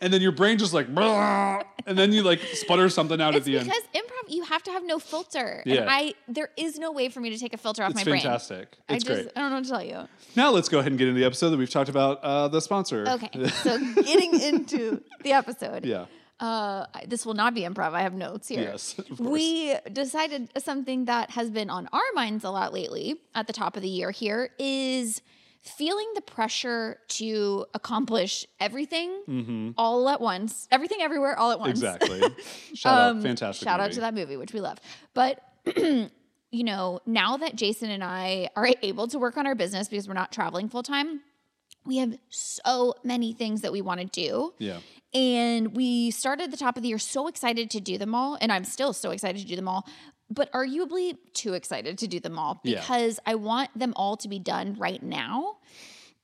and 0.00 0.12
then 0.12 0.22
your 0.22 0.32
brain 0.32 0.58
just 0.58 0.72
like, 0.72 0.88
and 1.86 1.98
then 1.98 2.12
you 2.12 2.22
like 2.22 2.40
sputter 2.40 2.88
something 2.88 3.20
out 3.20 3.34
It's 3.34 3.38
at 3.40 3.44
the 3.44 3.58
end. 3.58 3.66
because 3.68 3.82
improv, 3.94 4.28
you 4.34 4.44
have 4.44 4.62
to 4.64 4.70
have 4.70 4.84
no 4.84 4.98
filter. 4.98 5.62
Yeah. 5.66 5.82
And 5.82 5.90
I, 5.90 6.14
there 6.28 6.50
is 6.56 6.78
no 6.78 6.92
way 6.92 7.08
for 7.08 7.20
me 7.20 7.30
to 7.30 7.38
take 7.38 7.52
a 7.52 7.58
filter 7.58 7.82
off 7.82 7.90
It's 7.90 7.96
my 8.00 8.04
brain. 8.04 8.22
fantastic. 8.22 8.76
I 8.88 8.94
It's 8.96 9.04
just, 9.04 9.22
great. 9.24 9.32
I 9.36 9.40
don't 9.40 9.50
know 9.50 9.56
what 9.56 9.64
to 9.64 9.70
tell 9.70 9.84
you. 9.84 10.08
Now 10.36 10.50
let's 10.50 10.68
go 10.68 10.78
ahead 10.78 10.92
and 10.92 10.98
get 10.98 11.08
into 11.08 11.20
the 11.20 11.26
episode 11.26 11.50
that 11.50 11.56
we've 11.58 11.70
talked 11.70 11.90
about 11.90 12.20
uh, 12.22 12.48
the 12.48 12.60
sponsor. 12.60 13.04
Okay, 13.08 13.48
so 13.62 13.78
getting 14.02 14.40
into 14.40 15.02
the 15.22 15.32
episode. 15.32 15.84
yeah. 15.84 16.06
Uh, 16.40 16.84
this 17.06 17.24
will 17.24 17.34
not 17.34 17.54
be 17.54 17.60
improv. 17.60 17.92
I 17.94 18.02
have 18.02 18.12
notes 18.12 18.48
here. 18.48 18.60
Yes. 18.62 18.96
We 19.18 19.76
decided 19.92 20.50
something 20.58 21.04
that 21.04 21.30
has 21.30 21.48
been 21.48 21.70
on 21.70 21.88
our 21.92 22.02
minds 22.14 22.42
a 22.42 22.50
lot 22.50 22.72
lately 22.72 23.20
at 23.36 23.46
the 23.46 23.52
top 23.52 23.76
of 23.76 23.82
the 23.82 23.88
year 23.88 24.10
here 24.10 24.50
is 24.58 25.22
feeling 25.64 26.06
the 26.14 26.20
pressure 26.20 26.98
to 27.08 27.66
accomplish 27.74 28.46
everything 28.60 29.72
all 29.78 30.08
at 30.08 30.20
once, 30.20 30.68
everything 30.70 30.98
everywhere 31.00 31.38
all 31.38 31.50
at 31.50 31.58
once. 31.58 31.82
Mm-hmm. 31.82 32.12
Exactly. 32.12 32.44
Shout 32.74 32.98
out. 32.98 33.10
Um, 33.10 33.22
Fantastic. 33.22 33.64
Shout 33.66 33.80
out 33.80 33.92
to 33.92 34.00
that 34.00 34.14
movie, 34.14 34.36
which 34.36 34.52
we 34.52 34.60
love. 34.60 34.78
But 35.14 35.40
you 35.76 36.10
know, 36.52 37.00
now 37.06 37.36
that 37.38 37.56
Jason 37.56 37.90
and 37.90 38.04
I 38.04 38.50
are 38.54 38.68
able 38.82 39.08
to 39.08 39.18
work 39.18 39.36
on 39.36 39.46
our 39.46 39.54
business 39.54 39.88
because 39.88 40.06
we're 40.06 40.14
not 40.14 40.30
traveling 40.32 40.68
full 40.68 40.82
time, 40.82 41.20
we 41.86 41.96
have 41.98 42.16
so 42.28 42.94
many 43.02 43.32
things 43.32 43.62
that 43.62 43.72
we 43.72 43.82
want 43.82 44.00
to 44.00 44.06
do. 44.06 44.54
Yeah. 44.58 44.78
And 45.12 45.76
we 45.76 46.10
started 46.10 46.44
at 46.44 46.50
the 46.50 46.56
top 46.56 46.76
of 46.76 46.82
the 46.82 46.88
year 46.88 46.98
so 46.98 47.28
excited 47.28 47.70
to 47.70 47.80
do 47.80 47.98
them 47.98 48.14
all. 48.14 48.36
And 48.40 48.50
I'm 48.50 48.64
still 48.64 48.92
so 48.92 49.10
excited 49.10 49.40
to 49.40 49.46
do 49.46 49.54
them 49.56 49.68
all, 49.68 49.86
but 50.34 50.50
arguably 50.52 51.16
too 51.32 51.54
excited 51.54 51.98
to 51.98 52.06
do 52.08 52.20
them 52.20 52.38
all 52.38 52.60
Yeah. 52.64 52.80
because 52.80 53.20
I 53.26 53.34
want 53.36 53.70
them 53.78 53.92
all 53.96 54.16
to 54.18 54.28
be 54.28 54.38
done 54.38 54.74
right 54.78 55.02
now. 55.02 55.56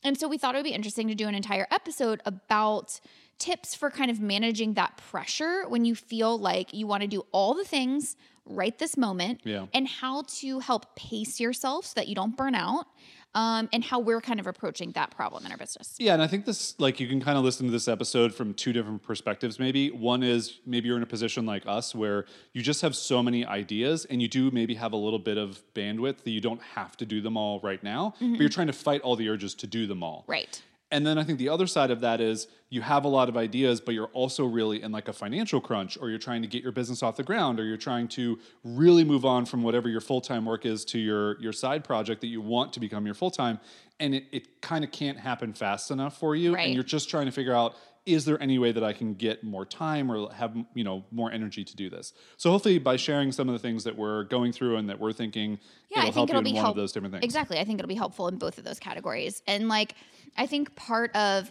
And 0.02 0.18
so 0.18 0.28
we 0.28 0.38
thought 0.38 0.54
it 0.54 0.58
would 0.58 0.64
be 0.64 0.70
interesting 0.72 1.08
to 1.08 1.14
do 1.14 1.28
an 1.28 1.34
entire 1.34 1.66
episode 1.70 2.20
about 2.24 3.00
tips 3.38 3.74
for 3.74 3.90
kind 3.90 4.10
of 4.10 4.20
managing 4.20 4.74
that 4.74 4.96
pressure 4.96 5.64
when 5.68 5.84
you 5.84 5.94
feel 5.94 6.38
like 6.38 6.74
you 6.74 6.86
want 6.86 7.02
to 7.02 7.06
do 7.06 7.24
all 7.32 7.54
the 7.54 7.64
things 7.64 8.16
right 8.46 8.78
this 8.78 8.96
moment 8.96 9.40
Yeah. 9.44 9.66
and 9.72 9.86
how 9.86 10.22
to 10.40 10.58
help 10.60 10.96
pace 10.96 11.38
yourself 11.38 11.86
so 11.86 11.92
that 11.96 12.08
you 12.08 12.14
don't 12.14 12.36
burn 12.36 12.54
out 12.54 12.86
um, 13.34 13.68
and 13.72 13.84
how 13.84 13.98
we're 14.00 14.20
kind 14.20 14.40
of 14.40 14.46
approaching 14.46 14.92
that 14.92 15.10
problem 15.10 15.46
in 15.46 15.52
our 15.52 15.58
business. 15.58 15.94
Yeah, 15.98 16.14
and 16.14 16.22
I 16.22 16.26
think 16.26 16.44
this, 16.46 16.74
like, 16.78 16.98
you 17.00 17.06
can 17.08 17.20
kind 17.20 17.38
of 17.38 17.44
listen 17.44 17.66
to 17.66 17.72
this 17.72 17.86
episode 17.88 18.34
from 18.34 18.54
two 18.54 18.72
different 18.72 19.02
perspectives, 19.02 19.58
maybe. 19.58 19.90
One 19.90 20.22
is 20.22 20.60
maybe 20.66 20.88
you're 20.88 20.96
in 20.96 21.02
a 21.02 21.06
position 21.06 21.46
like 21.46 21.62
us 21.66 21.94
where 21.94 22.24
you 22.52 22.62
just 22.62 22.82
have 22.82 22.96
so 22.96 23.22
many 23.22 23.44
ideas 23.46 24.04
and 24.06 24.20
you 24.20 24.28
do 24.28 24.50
maybe 24.50 24.74
have 24.74 24.92
a 24.92 24.96
little 24.96 25.18
bit 25.18 25.38
of 25.38 25.62
bandwidth 25.74 26.24
that 26.24 26.30
you 26.30 26.40
don't 26.40 26.62
have 26.62 26.96
to 26.96 27.06
do 27.06 27.20
them 27.20 27.36
all 27.36 27.60
right 27.62 27.82
now, 27.82 28.14
Mm-hmm. 28.20 28.32
but 28.32 28.40
you're 28.40 28.48
trying 28.48 28.66
to 28.66 28.72
fight 28.72 29.00
all 29.02 29.14
the 29.16 29.28
urges 29.28 29.54
to 29.56 29.66
do 29.66 29.86
them 29.86 30.02
all. 30.02 30.24
Right. 30.26 30.60
And 30.92 31.06
then 31.06 31.18
I 31.18 31.24
think 31.24 31.38
the 31.38 31.48
other 31.48 31.66
side 31.66 31.90
of 31.90 32.00
that 32.00 32.20
is 32.20 32.48
you 32.68 32.82
have 32.82 33.04
a 33.04 33.08
lot 33.08 33.28
of 33.28 33.36
ideas, 33.36 33.80
but 33.80 33.94
you're 33.94 34.08
also 34.08 34.44
really 34.44 34.82
in 34.82 34.90
like 34.90 35.06
a 35.08 35.12
financial 35.12 35.60
crunch, 35.60 35.96
or 36.00 36.10
you're 36.10 36.18
trying 36.18 36.42
to 36.42 36.48
get 36.48 36.62
your 36.62 36.72
business 36.72 37.02
off 37.02 37.16
the 37.16 37.22
ground, 37.22 37.60
or 37.60 37.64
you're 37.64 37.76
trying 37.76 38.08
to 38.08 38.38
really 38.64 39.04
move 39.04 39.24
on 39.24 39.46
from 39.46 39.62
whatever 39.62 39.88
your 39.88 40.00
full 40.00 40.20
time 40.20 40.44
work 40.44 40.66
is 40.66 40.84
to 40.86 40.98
your 40.98 41.40
your 41.40 41.52
side 41.52 41.84
project 41.84 42.20
that 42.22 42.26
you 42.28 42.40
want 42.40 42.72
to 42.72 42.80
become 42.80 43.06
your 43.06 43.14
full 43.14 43.30
time, 43.30 43.60
and 44.00 44.14
it, 44.14 44.24
it 44.32 44.60
kind 44.62 44.82
of 44.84 44.90
can't 44.90 45.18
happen 45.18 45.52
fast 45.52 45.90
enough 45.90 46.18
for 46.18 46.34
you, 46.34 46.54
Right. 46.54 46.66
and 46.66 46.74
you're 46.74 46.82
just 46.82 47.08
trying 47.08 47.26
to 47.26 47.32
figure 47.32 47.54
out 47.54 47.76
is 48.06 48.24
there 48.24 48.42
any 48.42 48.58
way 48.58 48.72
that 48.72 48.82
I 48.82 48.94
can 48.94 49.12
get 49.14 49.44
more 49.44 49.66
time 49.66 50.10
or 50.10 50.32
have 50.32 50.56
you 50.74 50.84
know 50.84 51.04
more 51.10 51.30
energy 51.30 51.64
to 51.64 51.76
do 51.76 51.90
this? 51.90 52.12
So 52.38 52.50
hopefully 52.50 52.78
by 52.78 52.96
sharing 52.96 53.30
some 53.30 53.48
of 53.48 53.52
the 53.52 53.58
things 53.58 53.84
that 53.84 53.94
we're 53.96 54.24
going 54.24 54.52
through 54.52 54.76
and 54.76 54.88
that 54.88 54.98
we're 54.98 55.12
thinking, 55.12 55.58
yeah, 55.90 55.98
it'll 55.98 56.00
I 56.00 56.04
think 56.04 56.14
help 56.14 56.30
it'll 56.30 56.40
you 56.40 56.44
be 56.44 56.50
in 56.50 56.56
one 56.56 56.70
of 56.70 56.76
those 56.76 56.92
different 56.92 57.12
things. 57.12 57.24
Exactly. 57.24 57.58
I 57.58 57.64
think 57.64 57.78
it'll 57.78 57.88
be 57.88 57.94
helpful 57.94 58.26
in 58.28 58.38
both 58.38 58.56
of 58.56 58.64
those 58.64 58.78
categories. 58.78 59.42
And 59.46 59.68
like, 59.68 59.94
I 60.36 60.46
think 60.46 60.74
part 60.76 61.14
of 61.14 61.50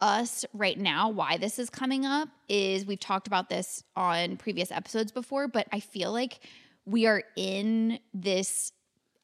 us 0.00 0.44
right 0.54 0.78
now, 0.78 1.10
why 1.10 1.36
this 1.36 1.58
is 1.58 1.68
coming 1.68 2.06
up, 2.06 2.28
is 2.48 2.86
we've 2.86 3.00
talked 3.00 3.26
about 3.26 3.48
this 3.48 3.84
on 3.96 4.36
previous 4.38 4.70
episodes 4.70 5.12
before, 5.12 5.46
but 5.48 5.66
I 5.72 5.80
feel 5.80 6.12
like 6.12 6.40
we 6.86 7.06
are 7.06 7.22
in 7.36 7.98
this 8.14 8.72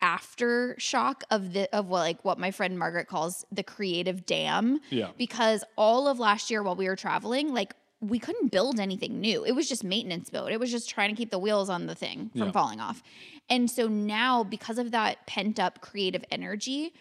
aftershock 0.03 1.23
of 1.31 1.55
the 1.55 1.75
of 1.75 1.89
what 1.89 2.01
like 2.01 2.25
what 2.25 2.39
my 2.39 2.51
friend 2.51 2.79
Margaret 2.79 3.09
calls 3.09 3.45
the 3.51 3.63
creative 3.63 4.27
dam. 4.27 4.79
Yeah. 4.91 5.09
Because 5.17 5.65
all 5.77 6.07
of 6.09 6.19
last 6.19 6.51
year 6.51 6.63
while 6.63 6.77
we 6.77 6.87
were 6.89 6.97
traveling, 6.97 7.55
like 7.55 7.75
we 8.01 8.19
couldn't 8.19 8.53
build 8.53 8.79
anything 8.79 9.21
new. 9.21 9.43
It 9.45 9.53
was 9.53 9.69
just 9.69 9.83
maintenance 9.83 10.31
mode. 10.31 10.53
It 10.53 10.61
was 10.61 10.71
just 10.71 10.91
trying 10.91 11.09
to 11.09 11.17
keep 11.17 11.31
the 11.31 11.39
wheels 11.39 11.71
on 11.71 11.87
the 11.87 11.95
thing 11.95 12.29
from 12.33 12.43
Yeah. 12.49 12.51
falling 12.53 12.79
off. 12.79 13.03
And 13.49 13.71
so 13.71 13.89
now, 13.89 14.45
because 14.45 14.77
of 14.79 14.91
that 14.91 15.27
pent 15.27 15.59
up 15.59 15.81
creative 15.81 16.23
energy, 16.31 16.93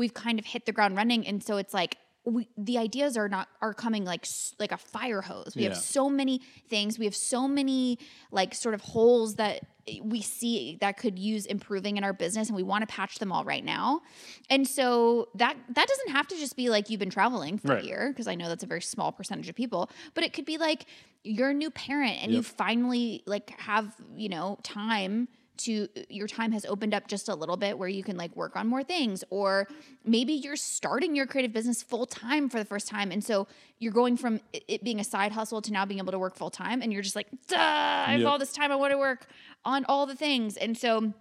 we've 0.00 0.14
kind 0.14 0.38
of 0.38 0.44
hit 0.46 0.66
the 0.66 0.72
ground 0.72 0.96
running. 0.96 1.26
And 1.26 1.42
so 1.42 1.56
it's 1.62 1.74
like 1.74 1.96
we, 2.24 2.46
the 2.58 2.76
ideas 2.76 3.16
are 3.16 3.28
not 3.28 3.48
are 3.62 3.72
coming 3.72 4.04
like 4.04 4.26
like 4.58 4.72
a 4.72 4.76
fire 4.76 5.22
hose. 5.22 5.52
We 5.56 5.62
Yeah. 5.62 5.68
have 5.70 5.78
so 5.78 6.10
many 6.10 6.40
things. 6.68 6.98
We 6.98 7.06
have 7.06 7.14
so 7.16 7.48
many 7.48 7.98
like 8.30 8.54
sort 8.54 8.74
of 8.74 8.80
holes 8.82 9.36
that 9.36 9.60
we 10.02 10.20
see 10.20 10.76
that 10.82 10.98
could 10.98 11.18
use 11.18 11.46
improving 11.46 11.96
in 11.96 12.04
our 12.04 12.12
business 12.12 12.48
and 12.48 12.56
we 12.56 12.62
want 12.62 12.82
to 12.82 12.86
patch 12.94 13.18
them 13.18 13.32
all 13.32 13.44
right 13.44 13.64
now. 13.64 14.02
And 14.50 14.68
so 14.68 15.28
that 15.36 15.56
that 15.76 15.86
doesn't 15.88 16.10
have 16.10 16.26
to 16.28 16.36
just 16.36 16.56
be 16.56 16.68
like 16.68 16.90
you've 16.90 17.00
been 17.00 17.10
traveling 17.10 17.58
for 17.58 17.68
Right. 17.68 17.82
a 17.84 17.86
year 17.86 18.08
because 18.12 18.28
I 18.28 18.34
know 18.34 18.48
that's 18.48 18.62
a 18.62 18.66
very 18.74 18.82
small 18.82 19.10
percentage 19.12 19.48
of 19.48 19.54
people, 19.56 19.90
but 20.14 20.22
it 20.22 20.32
could 20.34 20.44
be 20.44 20.58
like 20.58 20.84
you're 21.24 21.50
a 21.50 21.54
new 21.54 21.70
parent 21.70 22.16
and 22.22 22.32
you 22.32 22.42
finally 22.42 23.22
like 23.26 23.50
have, 23.60 23.94
you 24.14 24.28
know, 24.28 24.58
time 24.62 25.28
to 25.64 25.88
your 26.08 26.26
time 26.26 26.52
has 26.52 26.64
opened 26.66 26.94
up 26.94 27.06
just 27.08 27.28
a 27.28 27.34
little 27.34 27.56
bit 27.56 27.78
where 27.78 27.88
you 27.88 28.02
can 28.02 28.16
like 28.16 28.34
work 28.36 28.56
on 28.56 28.66
more 28.66 28.82
things 28.82 29.22
or 29.30 29.66
maybe 30.04 30.32
you're 30.32 30.56
starting 30.56 31.14
your 31.16 31.26
creative 31.26 31.52
business 31.52 31.82
full 31.82 32.06
time 32.06 32.48
for 32.48 32.58
the 32.58 32.64
first 32.64 32.88
time 32.88 33.10
and 33.10 33.22
so 33.24 33.46
you're 33.78 33.92
going 33.92 34.16
from 34.16 34.40
it- 34.52 34.82
being 34.84 35.00
a 35.00 35.04
side 35.04 35.32
hustle 35.32 35.60
to 35.62 35.72
now 35.72 35.84
being 35.84 35.98
able 36.00 36.12
to 36.12 36.18
work 36.18 36.34
full 36.36 36.50
time 36.50 36.82
and 36.82 36.92
you're 36.92 37.02
just 37.02 37.16
like 37.16 37.28
duh 37.48 37.56
I 37.58 38.12
have 38.12 38.20
Yep. 38.20 38.28
all 38.28 38.38
this 38.38 38.52
time 38.52 38.70
I 38.72 38.76
want 38.76 38.92
to 38.92 38.98
work 38.98 39.26
on 39.64 39.84
all 39.86 40.06
the 40.06 40.14
things 40.16 40.56
and 40.56 40.76
so 40.76 41.12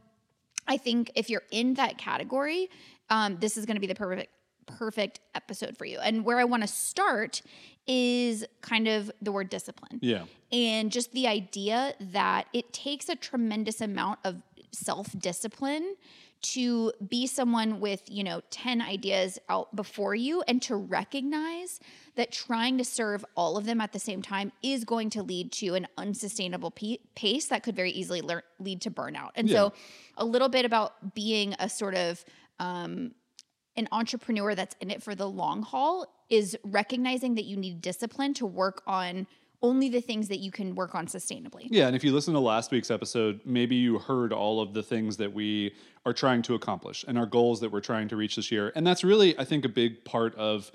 I 0.68 0.78
think 0.78 1.12
if 1.16 1.30
you're 1.30 1.44
in 1.52 1.76
that 1.76 1.98
category 1.98 2.70
um, 3.10 3.38
this 3.40 3.58
is 3.58 3.66
going 3.66 3.76
to 3.76 3.82
be 3.82 3.88
the 3.88 3.96
perfect 3.96 4.32
perfect 4.68 5.20
episode 5.34 5.76
for 5.78 5.86
you 5.86 5.98
and 6.00 6.24
where 6.24 6.38
I 6.38 6.44
want 6.44 6.62
to 6.62 6.68
start 6.68 7.42
is 7.92 8.46
kind 8.62 8.88
of 8.88 9.12
the 9.20 9.32
word 9.32 9.50
discipline 9.50 9.98
Yeah. 10.02 10.26
and 10.52 10.92
just 10.92 11.12
the 11.12 11.28
idea 11.28 11.96
that 12.00 12.46
it 12.54 12.72
takes 12.72 13.10
a 13.10 13.16
tremendous 13.16 13.82
amount 13.82 14.20
of 14.24 14.44
self 14.72 15.18
discipline 15.18 15.96
to 16.42 16.94
be 17.06 17.28
someone 17.28 17.82
with, 17.82 18.02
you 18.08 18.24
know, 18.24 18.42
10 18.52 18.82
ideas 18.82 19.40
out 19.50 19.76
before 19.76 20.16
you 20.16 20.42
and 20.48 20.62
to 20.62 20.76
recognize 20.76 21.82
that 22.16 22.32
trying 22.32 22.78
to 22.78 22.86
serve 22.86 23.26
all 23.36 23.58
of 23.58 23.66
them 23.66 23.82
at 23.82 23.92
the 23.92 24.00
same 24.00 24.22
time 24.22 24.52
is 24.64 24.86
going 24.86 25.10
to 25.10 25.22
lead 25.24 25.52
to 25.52 25.74
an 25.74 25.86
unsustainable 25.98 26.72
pe- 26.72 27.00
pace 27.16 27.48
that 27.48 27.64
could 27.64 27.76
very 27.76 27.92
easily 27.92 28.22
lear- 28.22 28.44
lead 28.60 28.80
to 28.82 28.92
burnout. 28.92 29.32
And 29.36 29.50
so, 29.50 29.74
a 30.16 30.24
little 30.24 30.48
bit 30.50 30.64
about 30.64 31.14
being 31.16 31.56
a 31.60 31.68
sort 31.68 31.96
of 31.96 32.24
um, 32.60 33.12
an 33.80 33.88
entrepreneur 33.92 34.54
that's 34.54 34.76
in 34.82 34.92
it 34.92 35.02
for 35.02 35.16
the 35.16 35.28
long 35.28 35.64
haul 35.64 36.06
is 36.30 36.56
recognizing 36.64 37.36
that 37.36 37.46
you 37.46 37.58
need 37.58 37.82
discipline 37.82 38.34
to 38.36 38.46
work 38.46 38.84
on 38.86 39.26
only 39.62 39.90
the 39.90 40.00
things 40.00 40.28
that 40.30 40.40
you 40.40 40.52
can 40.52 40.76
work 40.76 40.96
on 40.96 41.08
sustainably. 41.08 41.68
Yeah, 41.70 41.88
and 41.88 41.96
if 41.96 42.04
you 42.04 42.14
listen 42.14 42.34
to 42.34 42.40
last 42.40 42.72
week's 42.72 42.92
episode, 42.92 43.42
maybe 43.44 43.76
you 43.76 44.00
heard 44.00 44.32
all 44.32 44.62
of 44.62 44.74
the 44.74 44.84
things 44.84 45.18
that 45.18 45.34
we 45.34 45.74
are 46.06 46.14
trying 46.14 46.42
to 46.44 46.54
accomplish 46.54 47.04
and 47.08 47.18
our 47.18 47.26
goals 47.26 47.60
that 47.60 47.72
we're 47.72 47.82
trying 47.82 48.08
to 48.10 48.16
reach 48.16 48.38
this 48.38 48.52
year. 48.52 48.72
And 48.76 48.88
that's 48.88 49.04
really, 49.04 49.38
I 49.38 49.44
think, 49.44 49.66
a 49.66 49.70
big 49.70 50.06
part 50.06 50.34
of 50.36 50.72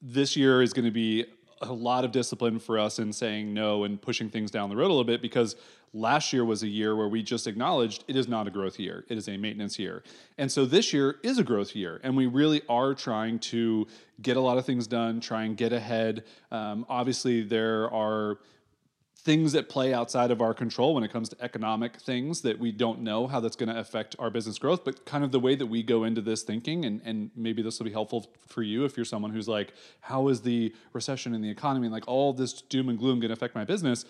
this 0.00 0.36
year 0.36 0.62
is 0.62 0.72
going 0.72 0.86
to 0.86 0.90
be 0.90 1.26
a 1.60 1.72
lot 1.72 2.04
of 2.04 2.12
discipline 2.12 2.58
for 2.58 2.78
us 2.78 2.98
in 2.98 3.12
saying 3.12 3.52
no 3.52 3.84
and 3.84 4.00
pushing 4.00 4.28
things 4.28 4.50
down 4.50 4.70
the 4.70 4.76
road 4.76 4.86
a 4.86 4.88
little 4.88 5.04
bit 5.04 5.22
because 5.22 5.56
last 5.92 6.32
year 6.32 6.44
was 6.44 6.62
a 6.62 6.68
year 6.68 6.94
where 6.94 7.08
we 7.08 7.22
just 7.22 7.46
acknowledged 7.46 8.04
it 8.08 8.16
is 8.16 8.28
not 8.28 8.46
a 8.46 8.50
growth 8.50 8.78
year, 8.78 9.04
it 9.08 9.16
is 9.16 9.28
a 9.28 9.36
maintenance 9.36 9.78
year. 9.78 10.02
And 10.38 10.50
so 10.50 10.64
this 10.64 10.92
year 10.92 11.16
is 11.22 11.38
a 11.38 11.44
growth 11.44 11.74
year, 11.74 12.00
and 12.02 12.16
we 12.16 12.26
really 12.26 12.62
are 12.68 12.94
trying 12.94 13.38
to 13.40 13.86
get 14.20 14.36
a 14.36 14.40
lot 14.40 14.58
of 14.58 14.66
things 14.66 14.86
done, 14.86 15.20
try 15.20 15.44
and 15.44 15.56
get 15.56 15.72
ahead. 15.72 16.24
Um, 16.50 16.86
obviously, 16.88 17.42
there 17.42 17.90
are 17.92 18.38
things 19.26 19.50
that 19.54 19.68
play 19.68 19.92
outside 19.92 20.30
of 20.30 20.40
our 20.40 20.54
control 20.54 20.94
when 20.94 21.02
it 21.02 21.10
comes 21.10 21.28
to 21.28 21.36
economic 21.42 21.96
things 21.96 22.42
that 22.42 22.60
we 22.60 22.70
don't 22.70 23.00
know 23.00 23.26
how 23.26 23.40
that's 23.40 23.56
going 23.56 23.68
to 23.68 23.76
affect 23.76 24.14
our 24.20 24.30
business 24.30 24.56
growth 24.56 24.84
but 24.84 25.04
kind 25.04 25.24
of 25.24 25.32
the 25.32 25.40
way 25.40 25.56
that 25.56 25.66
we 25.66 25.82
go 25.82 26.04
into 26.04 26.20
this 26.20 26.44
thinking 26.44 26.84
and, 26.84 27.00
and 27.04 27.32
maybe 27.34 27.60
this 27.60 27.76
will 27.80 27.86
be 27.86 27.92
helpful 27.92 28.30
for 28.46 28.62
you 28.62 28.84
if 28.84 28.96
you're 28.96 29.04
someone 29.04 29.32
who's 29.32 29.48
like 29.48 29.74
how 30.00 30.28
is 30.28 30.42
the 30.42 30.72
recession 30.92 31.34
in 31.34 31.42
the 31.42 31.50
economy 31.50 31.86
and 31.86 31.92
like 31.92 32.06
all 32.06 32.32
this 32.32 32.62
doom 32.62 32.88
and 32.88 33.00
gloom 33.00 33.18
going 33.18 33.28
to 33.28 33.32
affect 33.32 33.56
my 33.56 33.64
business 33.64 34.04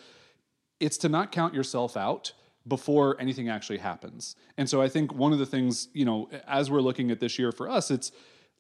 it's 0.81 0.99
to 0.99 1.09
not 1.09 1.33
count 1.33 1.55
yourself 1.55 1.97
out 1.97 2.33
before 2.67 3.21
anything 3.21 3.49
actually 3.49 3.79
happens. 3.79 4.35
And 4.59 4.69
so 4.69 4.83
I 4.83 4.89
think 4.89 5.15
one 5.15 5.33
of 5.33 5.39
the 5.39 5.47
things, 5.47 5.89
you 5.93 6.05
know, 6.05 6.29
as 6.47 6.71
we're 6.71 6.81
looking 6.81 7.11
at 7.11 7.21
this 7.21 7.39
year 7.39 7.53
for 7.53 7.69
us, 7.69 7.91
it's 7.91 8.11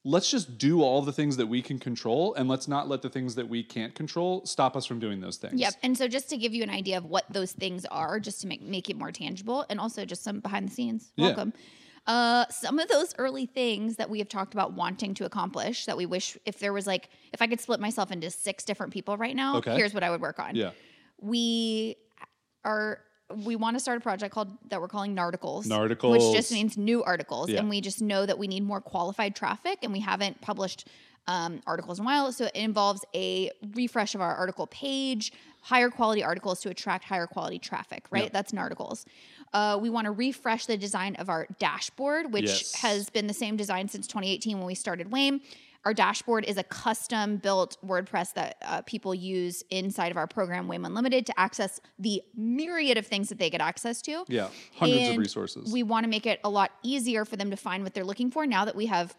let's 0.04 0.30
just 0.30 0.56
do 0.58 0.82
all 0.82 1.02
the 1.02 1.12
things 1.12 1.36
that 1.36 1.46
we 1.48 1.60
can 1.60 1.80
control 1.80 2.32
and 2.34 2.48
let's 2.48 2.68
not 2.68 2.88
let 2.88 3.02
the 3.02 3.08
things 3.08 3.34
that 3.34 3.48
we 3.48 3.64
can't 3.64 3.96
control 3.96 4.46
stop 4.46 4.76
us 4.76 4.86
from 4.86 5.00
doing 5.00 5.20
those 5.20 5.36
things. 5.36 5.60
Yep. 5.60 5.74
And 5.82 5.98
so 5.98 6.06
just 6.06 6.30
to 6.30 6.36
give 6.36 6.54
you 6.54 6.62
an 6.62 6.70
idea 6.70 6.96
of 6.96 7.06
what 7.06 7.24
those 7.28 7.50
things 7.50 7.84
are, 7.86 8.20
just 8.20 8.40
to 8.42 8.46
make 8.46 8.62
make 8.62 8.88
it 8.88 8.96
more 8.96 9.10
tangible 9.10 9.66
and 9.68 9.80
also 9.80 10.04
just 10.04 10.22
some 10.22 10.38
behind 10.38 10.68
the 10.68 10.72
scenes. 10.72 11.12
Yeah. 11.16 11.26
Welcome. 11.26 11.52
Uh, 12.06 12.46
some 12.50 12.78
of 12.78 12.86
those 12.86 13.12
early 13.18 13.46
things 13.46 13.96
that 13.96 14.08
we 14.08 14.20
have 14.20 14.28
talked 14.28 14.54
about 14.54 14.74
wanting 14.74 15.12
to 15.14 15.24
accomplish 15.24 15.86
that 15.86 15.96
we 15.96 16.06
wish 16.06 16.38
if 16.46 16.60
there 16.60 16.72
was 16.72 16.86
like 16.86 17.08
if 17.32 17.42
I 17.42 17.48
could 17.48 17.60
split 17.60 17.80
myself 17.80 18.12
into 18.12 18.30
six 18.30 18.62
different 18.64 18.92
people 18.92 19.16
right 19.16 19.34
now, 19.34 19.56
Okay. 19.56 19.74
here's 19.74 19.92
what 19.92 20.04
I 20.04 20.10
would 20.10 20.20
work 20.20 20.38
on. 20.38 20.54
Yeah. 20.54 20.70
We 21.20 21.96
are 22.66 23.00
we 23.34 23.56
want 23.56 23.74
to 23.74 23.80
start 23.80 23.98
a 23.98 24.00
project 24.00 24.32
called 24.32 24.48
that 24.70 24.80
we're 24.80 24.86
calling 24.88 25.16
Narticles. 25.16 25.66
Narticles. 25.66 26.12
Which 26.12 26.36
just 26.36 26.52
means 26.52 26.76
new 26.76 27.02
articles. 27.02 27.50
Yeah. 27.50 27.58
And 27.58 27.68
we 27.68 27.80
just 27.80 28.00
know 28.00 28.24
that 28.24 28.38
we 28.38 28.46
need 28.46 28.62
more 28.62 28.80
qualified 28.80 29.34
traffic 29.34 29.78
and 29.82 29.92
we 29.92 29.98
haven't 29.98 30.40
published 30.40 30.86
um, 31.26 31.60
articles 31.66 31.98
in 31.98 32.04
a 32.04 32.06
while. 32.06 32.30
So 32.30 32.44
it 32.44 32.54
involves 32.54 33.04
a 33.14 33.50
refresh 33.74 34.14
of 34.14 34.20
our 34.20 34.34
article 34.36 34.68
page, 34.68 35.32
higher 35.62 35.90
quality 35.90 36.22
articles 36.22 36.60
to 36.60 36.68
attract 36.70 37.04
higher 37.04 37.26
quality 37.26 37.58
traffic, 37.58 38.04
right? 38.10 38.24
Yep. 38.24 38.32
That's 38.32 38.52
Narticles. 38.52 39.04
Uh, 39.52 39.76
we 39.80 39.90
want 39.90 40.04
to 40.04 40.12
refresh 40.12 40.66
the 40.66 40.76
design 40.76 41.16
of 41.16 41.28
our 41.28 41.48
dashboard, 41.58 42.32
which 42.32 42.44
Yes. 42.44 42.74
has 42.76 43.10
been 43.10 43.26
the 43.26 43.34
same 43.34 43.56
design 43.56 43.88
since 43.88 44.06
2018 44.06 44.58
when 44.58 44.66
we 44.66 44.76
started 44.76 45.10
WAIM. 45.10 45.40
Our 45.86 45.94
dashboard 45.94 46.44
is 46.46 46.56
a 46.56 46.64
custom 46.64 47.36
built 47.36 47.76
WordPress 47.86 48.34
that 48.34 48.56
uh, 48.60 48.82
people 48.82 49.14
use 49.14 49.62
inside 49.70 50.10
of 50.10 50.16
our 50.16 50.26
program, 50.26 50.66
WAIM 50.66 50.84
Unlimited, 50.84 51.26
to 51.26 51.38
access 51.38 51.80
the 51.96 52.22
myriad 52.34 52.98
of 52.98 53.06
things 53.06 53.28
that 53.28 53.38
they 53.38 53.50
get 53.50 53.60
access 53.60 54.02
to. 54.02 54.24
Yeah. 54.26 54.48
Hundreds 54.74 55.10
of 55.10 55.16
resources. 55.16 55.72
We 55.72 55.84
want 55.84 56.02
to 56.02 56.10
make 56.10 56.26
it 56.26 56.40
a 56.42 56.50
lot 56.50 56.72
easier 56.82 57.24
for 57.24 57.36
them 57.36 57.50
to 57.50 57.56
find 57.56 57.84
what 57.84 57.94
they're 57.94 58.02
looking 58.02 58.32
for 58.32 58.48
now 58.48 58.64
that 58.64 58.74
we 58.74 58.86
have 58.86 59.14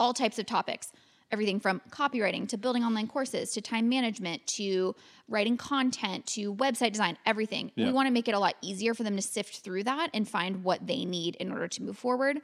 all 0.00 0.14
types 0.14 0.38
of 0.38 0.46
topics. 0.46 0.92
Everything 1.32 1.58
from 1.58 1.80
copywriting 1.90 2.48
to 2.48 2.56
building 2.56 2.84
online 2.84 3.08
courses 3.08 3.50
to 3.52 3.60
time 3.60 3.88
management 3.88 4.46
to 4.46 4.94
writing 5.28 5.56
content 5.56 6.24
to 6.26 6.54
website 6.54 6.92
design, 6.92 7.18
everything. 7.26 7.72
Yeah. 7.74 7.86
We 7.86 7.92
want 7.92 8.06
to 8.06 8.12
make 8.12 8.28
it 8.28 8.34
a 8.34 8.38
lot 8.38 8.54
easier 8.62 8.94
for 8.94 9.02
them 9.02 9.16
to 9.16 9.22
sift 9.22 9.58
through 9.58 9.84
that 9.84 10.10
and 10.14 10.28
find 10.28 10.62
what 10.62 10.86
they 10.86 11.04
need 11.04 11.34
in 11.36 11.50
order 11.50 11.66
to 11.66 11.82
move 11.82 11.98
forward. 11.98 12.40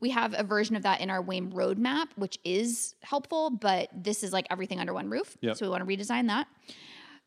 We 0.00 0.10
have 0.10 0.34
a 0.36 0.42
version 0.42 0.76
of 0.76 0.82
that 0.82 1.00
in 1.00 1.08
our 1.08 1.22
WAIM 1.22 1.52
roadmap, 1.52 2.08
which 2.16 2.38
is 2.44 2.94
helpful, 3.02 3.48
but 3.48 3.88
this 3.94 4.22
is 4.22 4.34
like 4.34 4.46
everything 4.50 4.80
under 4.80 4.92
one 4.92 5.08
roof. 5.08 5.38
Yep. 5.40 5.56
So 5.56 5.64
we 5.66 5.70
want 5.70 5.88
to 5.88 5.96
redesign 5.96 6.26
that. 6.26 6.46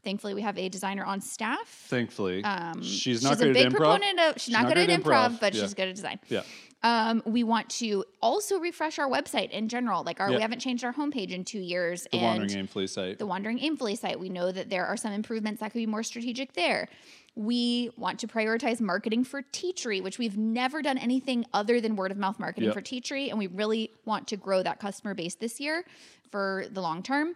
Thankfully, 0.04 0.34
we 0.34 0.42
have 0.42 0.58
a 0.58 0.70
designer 0.70 1.04
on 1.04 1.20
staff 1.20 1.68
Thankfully. 1.68 2.44
um, 2.44 2.82
she's 2.82 3.22
not 3.22 3.32
she's 3.32 3.40
good 3.40 3.50
a 3.50 3.54
big 3.54 3.66
at 3.66 3.72
improv. 3.74 3.76
proponent 3.78 4.20
of. 4.20 4.42
She's, 4.42 4.54
not, 4.54 4.68
good, 4.68 4.78
at 4.78 4.90
improv, 4.90 5.40
but 5.42 5.54
Yeah. 5.54 5.62
she's 5.62 5.74
good 5.74 5.90
at 5.90 5.96
design. 5.96 6.20
Yeah. 6.30 6.44
Um, 6.82 7.22
we 7.26 7.44
want 7.44 7.70
to 7.72 8.06
also 8.22 8.58
refresh 8.60 8.98
our 9.00 9.10
website 9.10 9.50
in 9.52 9.68
general. 9.68 10.04
Like 10.04 10.22
our, 10.22 10.30
Yep. 10.30 10.38
we 10.38 10.42
haven't 10.42 10.60
changed 10.60 10.86
our 10.86 10.94
homepage 10.94 11.32
in 11.32 11.44
two 11.44 11.60
years, 11.60 12.04
The 12.12 12.18
and 12.20 12.40
Wandering 12.40 12.66
Aimfully 12.68 12.88
site. 12.88 13.20
the 13.20 13.26
Wandering 13.26 13.60
Aimfully 13.60 13.98
site. 13.98 14.18
We 14.18 14.30
know 14.30 14.50
that 14.54 14.70
there 14.70 14.86
are 14.86 14.96
some 14.96 15.12
improvements 15.12 15.60
that 15.60 15.74
could 15.74 15.80
be 15.80 15.86
more 15.86 16.04
strategic 16.04 16.54
there. 16.54 16.88
We 17.36 17.90
want 17.98 18.20
to 18.20 18.28
prioritize 18.28 18.80
marketing 18.80 19.26
for 19.26 19.42
Teachery, 19.42 20.02
which 20.02 20.18
we've 20.18 20.38
never 20.38 20.82
done 20.82 20.98
anything 20.98 21.46
other 21.54 21.82
than 21.82 21.98
word 21.98 22.12
of 22.12 22.18
mouth 22.18 22.40
marketing 22.40 22.68
Yep. 22.70 22.74
for 22.76 22.82
Teachery, 22.82 23.30
and 23.30 23.38
we 23.38 23.48
really 23.48 23.92
want 24.06 24.28
to 24.30 24.38
grow 24.38 24.64
that 24.64 24.80
customer 24.80 25.14
base 25.14 25.36
this 25.36 25.60
year 25.60 25.84
for 26.32 26.64
the 26.72 26.80
long 26.82 27.04
term. 27.04 27.36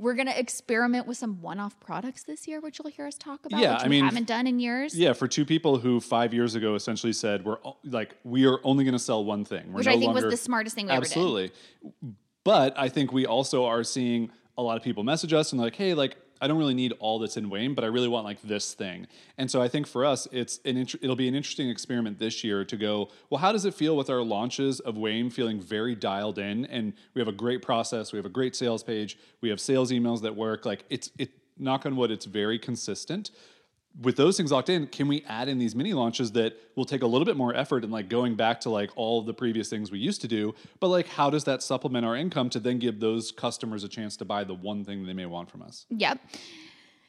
We're 0.00 0.14
gonna 0.14 0.32
experiment 0.34 1.06
with 1.06 1.18
some 1.18 1.42
one-off 1.42 1.78
products 1.78 2.22
this 2.22 2.48
year, 2.48 2.60
which 2.60 2.78
you'll 2.78 2.90
hear 2.90 3.06
us 3.06 3.16
talk 3.18 3.44
about, 3.44 3.60
Yeah, 3.60 3.74
which 3.74 3.82
I 3.82 3.84
we 3.84 3.90
mean, 3.90 4.04
haven't 4.06 4.26
done 4.26 4.46
in 4.46 4.58
years. 4.58 4.96
Yeah, 4.98 5.12
for 5.12 5.28
two 5.28 5.44
people 5.44 5.78
who 5.78 6.00
five 6.00 6.32
years 6.32 6.54
ago 6.54 6.74
essentially 6.74 7.12
said 7.12 7.44
we're 7.44 7.58
like 7.84 8.16
we 8.24 8.46
are 8.46 8.58
only 8.64 8.84
going 8.84 8.92
to 8.94 8.98
sell 8.98 9.24
one 9.24 9.44
thing, 9.44 9.68
We're 9.68 9.76
which 9.78 9.86
no 9.86 9.92
I 9.92 9.94
think 9.96 10.06
longer, 10.06 10.22
was 10.26 10.32
the 10.32 10.36
smartest 10.42 10.74
thing 10.74 10.86
we 10.86 10.92
ever 10.92 11.02
did. 11.02 11.10
absolutely. 11.10 11.52
But 12.44 12.78
I 12.78 12.88
think 12.88 13.12
we 13.12 13.26
also 13.26 13.66
are 13.66 13.84
seeing 13.84 14.30
a 14.56 14.62
lot 14.62 14.76
of 14.78 14.82
people 14.82 15.02
message 15.04 15.32
us 15.34 15.52
and 15.52 15.60
like, 15.60 15.76
hey, 15.76 15.92
like 15.94 16.16
I 16.40 16.48
don't 16.48 16.58
really 16.58 16.74
need 16.74 16.92
all 16.98 17.18
that's 17.18 17.36
in 17.36 17.50
WAIM, 17.50 17.74
but 17.74 17.84
I 17.84 17.88
really 17.88 18.08
want 18.08 18.24
like 18.24 18.40
this 18.42 18.72
thing. 18.74 19.06
And 19.38 19.50
so 19.50 19.60
I 19.60 19.68
think 19.68 19.86
for 19.86 20.04
us, 20.04 20.26
it's 20.32 20.60
an 20.64 20.76
int- 20.76 20.96
it'll 21.02 21.16
be 21.16 21.28
an 21.28 21.34
interesting 21.34 21.68
experiment 21.68 22.18
this 22.18 22.42
year 22.42 22.64
to 22.64 22.76
go. 22.76 23.10
Well, 23.28 23.40
how 23.40 23.52
does 23.52 23.64
it 23.64 23.74
feel 23.74 23.96
with 23.96 24.08
our 24.10 24.22
launches 24.22 24.80
of 24.80 24.96
WAIM 24.96 25.30
feeling 25.30 25.60
very 25.60 25.94
dialed 25.94 26.38
in, 26.38 26.64
and 26.66 26.92
we 27.14 27.20
have 27.20 27.28
a 27.28 27.32
great 27.32 27.62
process, 27.62 28.12
we 28.12 28.16
have 28.18 28.26
a 28.26 28.30
great 28.30 28.56
sales 28.56 28.82
page, 28.82 29.18
we 29.40 29.50
have 29.50 29.60
sales 29.60 29.92
emails 29.92 30.22
that 30.22 30.34
work. 30.34 30.64
Like 30.64 30.84
it's 30.88 31.10
it 31.18 31.30
knock 31.58 31.84
on 31.84 31.96
wood, 31.96 32.10
it's 32.10 32.24
very 32.24 32.58
consistent 32.58 33.30
with 34.00 34.16
those 34.16 34.36
things 34.36 34.52
locked 34.52 34.68
in, 34.68 34.86
can 34.86 35.08
we 35.08 35.24
add 35.28 35.48
in 35.48 35.58
these 35.58 35.74
mini 35.74 35.92
launches 35.92 36.32
that 36.32 36.54
will 36.76 36.84
take 36.84 37.02
a 37.02 37.06
little 37.06 37.24
bit 37.24 37.36
more 37.36 37.54
effort 37.54 37.82
and 37.82 37.92
like 37.92 38.08
going 38.08 38.34
back 38.36 38.60
to 38.60 38.70
like 38.70 38.90
all 38.96 39.18
of 39.20 39.26
the 39.26 39.34
previous 39.34 39.68
things 39.68 39.90
we 39.90 39.98
used 39.98 40.20
to 40.20 40.28
do? 40.28 40.54
But 40.78 40.88
like, 40.88 41.08
how 41.08 41.28
does 41.30 41.44
that 41.44 41.62
supplement 41.62 42.06
our 42.06 42.16
income 42.16 42.50
to 42.50 42.60
then 42.60 42.78
give 42.78 43.00
those 43.00 43.32
customers 43.32 43.82
a 43.84 43.88
chance 43.88 44.16
to 44.18 44.24
buy 44.24 44.44
the 44.44 44.54
one 44.54 44.84
thing 44.84 45.06
they 45.06 45.12
may 45.12 45.26
want 45.26 45.50
from 45.50 45.62
us? 45.62 45.86
Yep. 45.90 46.20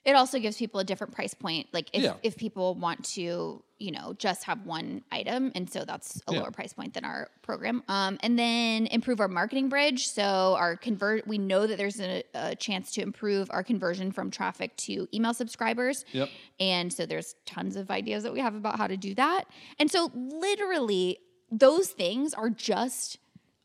It 0.04 0.16
also 0.16 0.40
gives 0.40 0.58
people 0.58 0.80
a 0.80 0.84
different 0.84 1.14
price 1.14 1.34
point. 1.36 1.68
Like 1.72 1.90
if, 1.94 2.02
Yeah. 2.02 2.14
if 2.24 2.36
people 2.36 2.74
want 2.76 3.06
to, 3.14 3.64
you 3.82 3.92
know, 3.92 4.14
just 4.18 4.44
have 4.44 4.66
one 4.66 5.02
item. 5.12 5.52
And 5.56 5.70
so 5.70 5.84
that's 5.86 6.22
a 6.28 6.34
Yeah. 6.34 6.40
lower 6.42 6.52
price 6.52 6.72
point 6.74 6.94
than 6.94 7.04
our 7.04 7.30
program. 7.42 7.84
Um, 7.88 8.18
and 8.22 8.38
then 8.38 8.86
improve 8.88 9.20
our 9.20 9.28
marketing 9.28 9.70
bridge. 9.70 10.08
So 10.08 10.56
our 10.58 10.76
convert, 10.78 11.28
we 11.28 11.38
know 11.38 11.66
that 11.68 11.78
there's 11.78 12.00
a, 12.00 12.24
a 12.36 12.56
chance 12.56 12.92
to 12.94 13.02
improve 13.02 13.50
our 13.52 13.64
conversion 13.64 14.12
from 14.12 14.30
traffic 14.32 14.76
to 14.78 15.08
email 15.14 15.34
subscribers. 15.34 16.06
Yep. 16.12 16.30
And 16.60 16.94
so 16.94 17.06
there's 17.06 17.36
tons 17.46 17.76
of 17.76 17.90
ideas 17.90 18.24
that 18.24 18.32
we 18.34 18.40
have 18.40 18.56
about 18.56 18.78
how 18.78 18.88
to 18.88 18.98
do 18.98 19.16
that. 19.16 19.46
And 19.80 19.90
so 19.90 20.12
literally 20.14 21.18
those 21.52 21.90
things 21.90 22.34
are 22.34 22.50
just 22.50 23.18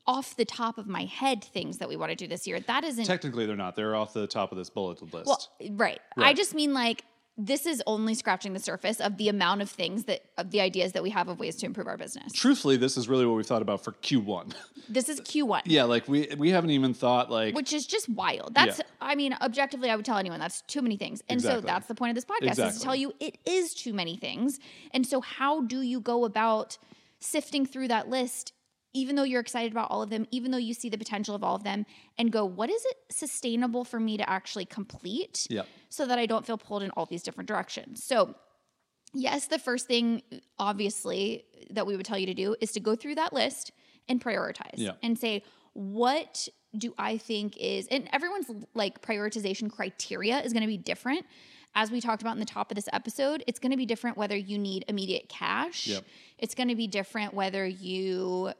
off 0.06 0.36
the 0.36 0.44
top 0.44 0.78
of 0.78 0.86
my 0.86 1.04
head 1.04 1.42
things 1.42 1.78
that 1.78 1.88
we 1.88 1.96
want 1.96 2.10
to 2.10 2.16
do 2.16 2.26
this 2.28 2.46
year. 2.46 2.60
That 2.60 2.84
isn't 2.84 3.04
Technically, 3.04 3.44
they're 3.44 3.56
not. 3.56 3.74
They're 3.76 3.96
off 3.96 4.12
the 4.12 4.26
top 4.26 4.52
of 4.52 4.58
this 4.58 4.70
bulleted 4.70 5.12
list. 5.12 5.26
well, 5.26 5.40
right. 5.72 6.00
I 6.16 6.32
just 6.32 6.54
mean 6.54 6.72
like 6.72 7.04
this 7.38 7.66
is 7.66 7.82
only 7.86 8.14
scratching 8.14 8.54
the 8.54 8.58
surface 8.58 8.98
of 9.00 9.18
the 9.18 9.28
amount 9.28 9.60
of 9.60 9.68
things 9.68 10.04
that 10.04 10.22
of 10.38 10.50
the 10.50 10.60
ideas 10.60 10.92
that 10.92 11.02
we 11.02 11.10
have 11.10 11.28
of 11.28 11.38
ways 11.38 11.56
to 11.56 11.66
improve 11.66 11.86
our 11.86 11.96
business. 11.96 12.32
Truthfully, 12.32 12.76
this 12.76 12.96
is 12.96 13.08
really 13.08 13.26
what 13.26 13.36
we've 13.36 13.46
thought 13.46 13.62
about 13.62 13.84
for 13.84 13.92
Q1. 13.92 14.54
This 14.88 15.08
is 15.08 15.20
Q1. 15.20 15.62
yeah, 15.64 15.84
like 15.84 16.08
we 16.08 16.28
we 16.38 16.50
haven't 16.50 16.70
even 16.70 16.94
thought 16.94 17.30
like 17.30 17.54
Which 17.54 17.72
is 17.72 17.86
just 17.86 18.08
wild. 18.08 18.54
That's, 18.54 18.78
Yeah. 18.78 18.84
I 19.00 19.14
mean, 19.16 19.34
objectively, 19.40 19.90
I 19.90 19.96
would 19.96 20.04
tell 20.04 20.18
anyone 20.18 20.40
that's 20.40 20.62
too 20.62 20.80
many 20.80 20.96
things. 20.96 21.22
And 21.28 21.42
so 21.42 21.60
that's 21.60 21.86
the 21.88 21.94
point 21.94 22.10
of 22.10 22.14
this 22.14 22.24
podcast 22.24 22.66
is 22.68 22.78
to 22.78 22.84
tell 22.84 22.96
you 22.96 23.12
it 23.20 23.36
is 23.44 23.74
too 23.74 23.92
many 23.92 24.16
things. 24.16 24.58
And 24.92 25.06
so, 25.06 25.20
how 25.20 25.62
do 25.62 25.82
you 25.82 26.00
go 26.00 26.24
about 26.24 26.78
sifting 27.18 27.66
through 27.66 27.88
that 27.88 28.08
list, 28.08 28.52
even 28.96 29.14
though 29.16 29.22
you're 29.22 29.40
excited 29.42 29.70
about 29.72 29.90
all 29.90 30.02
of 30.02 30.08
them, 30.10 30.26
even 30.30 30.50
though 30.50 30.56
you 30.68 30.72
see 30.72 30.88
the 30.88 30.96
potential 30.98 31.34
of 31.34 31.44
all 31.44 31.54
of 31.54 31.64
them, 31.64 31.84
and 32.18 32.32
go, 32.32 32.44
what 32.44 32.70
is 32.70 32.82
it 32.86 32.96
sustainable 33.10 33.84
for 33.84 34.00
me 34.00 34.16
to 34.16 34.28
actually 34.28 34.64
complete? 34.64 35.46
yeah. 35.50 35.62
so 35.90 36.06
that 36.06 36.18
I 36.18 36.26
don't 36.26 36.44
feel 36.46 36.56
pulled 36.58 36.82
in 36.82 36.90
all 36.92 37.04
these 37.06 37.22
different 37.22 37.46
directions. 37.48 38.02
So, 38.02 38.34
yes, 39.12 39.46
the 39.48 39.58
first 39.58 39.86
thing, 39.86 40.22
obviously, 40.58 41.44
that 41.70 41.86
we 41.86 41.96
would 41.96 42.06
tell 42.06 42.18
you 42.18 42.26
to 42.26 42.34
do 42.34 42.56
is 42.60 42.72
to 42.72 42.80
go 42.80 42.94
through 42.96 43.16
that 43.16 43.32
list 43.32 43.70
and 44.08 44.20
prioritize 44.22 44.76
Yeah. 44.76 44.92
and 45.02 45.18
say, 45.18 45.42
what 45.74 46.48
do 46.76 46.94
I 46.98 47.18
think 47.18 47.56
is, 47.58 47.86
and 47.88 48.08
everyone's 48.12 48.50
like 48.74 49.02
prioritization 49.02 49.70
criteria 49.70 50.40
is 50.40 50.52
going 50.52 50.62
to 50.62 50.66
be 50.68 50.78
different. 50.78 51.24
As 51.78 51.90
we 51.90 52.00
talked 52.00 52.22
about 52.22 52.32
in 52.32 52.40
the 52.40 52.46
top 52.46 52.70
of 52.70 52.74
this 52.74 52.88
episode, 52.92 53.44
it's 53.46 53.58
going 53.58 53.72
to 53.72 53.76
be 53.76 53.84
different 53.84 54.16
whether 54.16 54.34
you 54.36 54.56
need 54.58 54.86
immediate 54.88 55.28
cash. 55.28 55.86
Yep. 55.88 56.04
It's 56.38 56.54
going 56.54 56.68
to 56.68 56.74
be 56.74 56.86
different 56.86 57.34
whether 57.34 57.66
you 57.66 58.52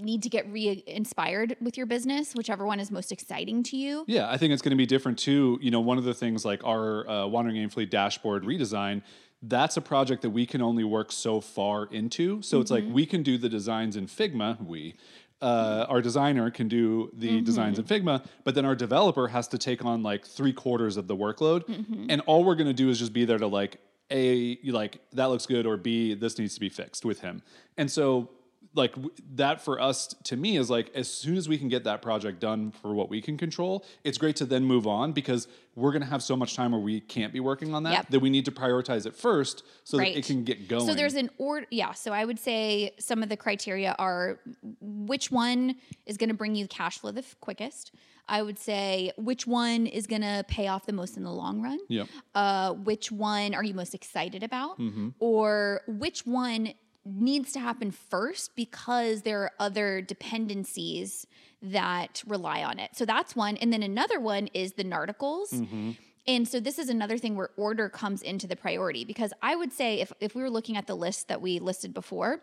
need 0.00 0.22
to 0.22 0.28
get 0.28 0.50
re-inspired 0.50 1.56
with 1.60 1.76
your 1.76 1.86
business, 1.86 2.34
whichever 2.34 2.66
one 2.66 2.80
is 2.80 2.90
most 2.90 3.12
exciting 3.12 3.62
to 3.64 3.76
you. 3.76 4.04
Yeah, 4.06 4.30
I 4.30 4.36
think 4.36 4.52
it's 4.52 4.62
going 4.62 4.70
to 4.70 4.76
be 4.76 4.86
different 4.86 5.18
too. 5.18 5.58
You 5.60 5.70
know, 5.70 5.80
one 5.80 5.98
of 5.98 6.04
the 6.04 6.14
things 6.14 6.44
like 6.44 6.64
our 6.64 7.08
uh, 7.08 7.26
Wandering 7.26 7.56
Aimfully 7.56 7.88
dashboard 7.88 8.44
redesign, 8.44 9.02
that's 9.42 9.76
a 9.76 9.80
project 9.80 10.22
that 10.22 10.30
we 10.30 10.46
can 10.46 10.62
only 10.62 10.84
work 10.84 11.12
so 11.12 11.40
far 11.40 11.86
into. 11.86 12.40
So 12.42 12.60
it's 12.60 12.70
like 12.70 12.84
we 12.88 13.06
can 13.06 13.22
do 13.22 13.36
the 13.36 13.48
designs 13.48 13.96
in 13.96 14.06
Figma. 14.06 14.64
We, 14.64 14.94
uh, 15.42 15.86
our 15.88 16.00
designer 16.00 16.50
can 16.50 16.68
do 16.68 17.10
the 17.12 17.42
designs 17.42 17.78
in 17.78 17.84
Figma, 17.84 18.24
but 18.44 18.54
then 18.54 18.64
our 18.64 18.74
developer 18.74 19.28
has 19.28 19.48
to 19.48 19.58
take 19.58 19.84
on 19.84 20.02
like 20.02 20.26
three 20.26 20.52
quarters 20.52 20.96
of 20.96 21.06
the 21.06 21.16
workload, 21.16 21.64
and 22.08 22.20
all 22.22 22.44
we're 22.44 22.54
going 22.54 22.68
to 22.68 22.72
do 22.72 22.88
is 22.88 22.98
just 22.98 23.12
be 23.12 23.24
there 23.24 23.38
to 23.38 23.46
like 23.46 23.78
a 24.10 24.58
you 24.62 24.72
like 24.72 24.98
that 25.14 25.26
looks 25.26 25.46
good 25.46 25.66
or 25.66 25.78
b 25.78 26.12
this 26.12 26.38
needs 26.38 26.52
to 26.52 26.60
be 26.60 26.68
fixed 26.68 27.06
with 27.06 27.20
him 27.20 27.42
and 27.78 27.90
so 27.90 28.28
like 28.76 28.94
that 29.36 29.60
for 29.60 29.80
us 29.80 30.08
to 30.24 30.36
me 30.36 30.56
is 30.56 30.68
like 30.70 30.90
as 30.94 31.08
soon 31.08 31.36
as 31.36 31.48
we 31.48 31.56
can 31.58 31.68
get 31.68 31.84
that 31.84 32.02
project 32.02 32.40
done 32.40 32.70
for 32.72 32.92
what 32.94 33.08
we 33.08 33.20
can 33.20 33.36
control 33.36 33.84
it's 34.02 34.18
great 34.18 34.36
to 34.36 34.44
then 34.44 34.64
move 34.64 34.86
on 34.86 35.12
because 35.12 35.46
we're 35.76 35.90
going 35.92 36.02
to 36.02 36.08
have 36.08 36.22
so 36.22 36.36
much 36.36 36.54
time 36.56 36.72
where 36.72 36.80
we 36.80 37.00
can't 37.00 37.32
be 37.32 37.40
working 37.40 37.74
on 37.74 37.82
that 37.84 37.92
Yep. 37.92 38.08
that 38.10 38.20
we 38.20 38.30
need 38.30 38.44
to 38.46 38.52
prioritize 38.52 39.06
it 39.06 39.14
first 39.16 39.62
so 39.84 39.98
Right. 39.98 40.12
that 40.14 40.18
it 40.20 40.26
can 40.26 40.44
get 40.44 40.68
going 40.68 40.86
So 40.86 40.94
there's 40.94 41.14
an 41.14 41.30
order. 41.38 41.66
Yeah. 41.70 41.92
So 41.92 42.12
I 42.12 42.24
would 42.24 42.38
say 42.38 42.92
some 42.98 43.22
of 43.22 43.28
the 43.28 43.36
criteria 43.36 43.94
are 43.98 44.38
which 44.80 45.30
one 45.30 45.76
is 46.06 46.16
going 46.16 46.28
to 46.28 46.34
bring 46.34 46.54
you 46.54 46.66
cash 46.68 46.98
flow 46.98 47.10
the 47.10 47.20
f- 47.20 47.36
quickest. 47.40 47.92
I 48.28 48.40
would 48.40 48.58
say 48.58 49.12
which 49.18 49.46
one 49.46 49.86
is 49.86 50.06
going 50.06 50.22
to 50.22 50.44
pay 50.48 50.66
off 50.68 50.86
the 50.86 50.92
most 50.94 51.16
in 51.16 51.24
the 51.24 51.30
long 51.32 51.60
run. 51.60 51.78
Yep. 51.88 52.08
Uh, 52.34 52.72
which 52.72 53.12
one 53.12 53.54
are 53.54 53.62
you 53.62 53.74
most 53.74 53.94
excited 53.94 54.42
about, 54.42 54.78
Mm-hmm. 54.78 55.08
or 55.18 55.82
which 55.86 56.24
one 56.24 56.72
needs 57.04 57.52
to 57.52 57.60
happen 57.60 57.90
first 57.90 58.56
because 58.56 59.22
there 59.22 59.42
are 59.42 59.52
other 59.58 60.00
dependencies 60.00 61.26
that 61.62 62.22
rely 62.26 62.62
on 62.62 62.78
it. 62.78 62.90
So 62.94 63.04
that's 63.04 63.36
one, 63.36 63.56
and 63.56 63.72
then 63.72 63.82
another 63.82 64.20
one 64.20 64.48
is 64.54 64.72
the 64.72 64.84
narticles. 64.84 65.52
Mm-hmm. 65.52 65.92
And 66.26 66.48
so 66.48 66.58
this 66.58 66.78
is 66.78 66.88
another 66.88 67.18
thing 67.18 67.36
where 67.36 67.50
order 67.56 67.88
comes 67.88 68.22
into 68.22 68.46
the 68.46 68.56
priority 68.56 69.04
because 69.04 69.32
I 69.42 69.56
would 69.56 69.72
say 69.72 70.00
if 70.00 70.12
if 70.20 70.34
we 70.34 70.42
were 70.42 70.50
looking 70.50 70.76
at 70.76 70.86
the 70.86 70.94
list 70.94 71.28
that 71.28 71.42
we 71.42 71.58
listed 71.58 71.92
before, 71.92 72.40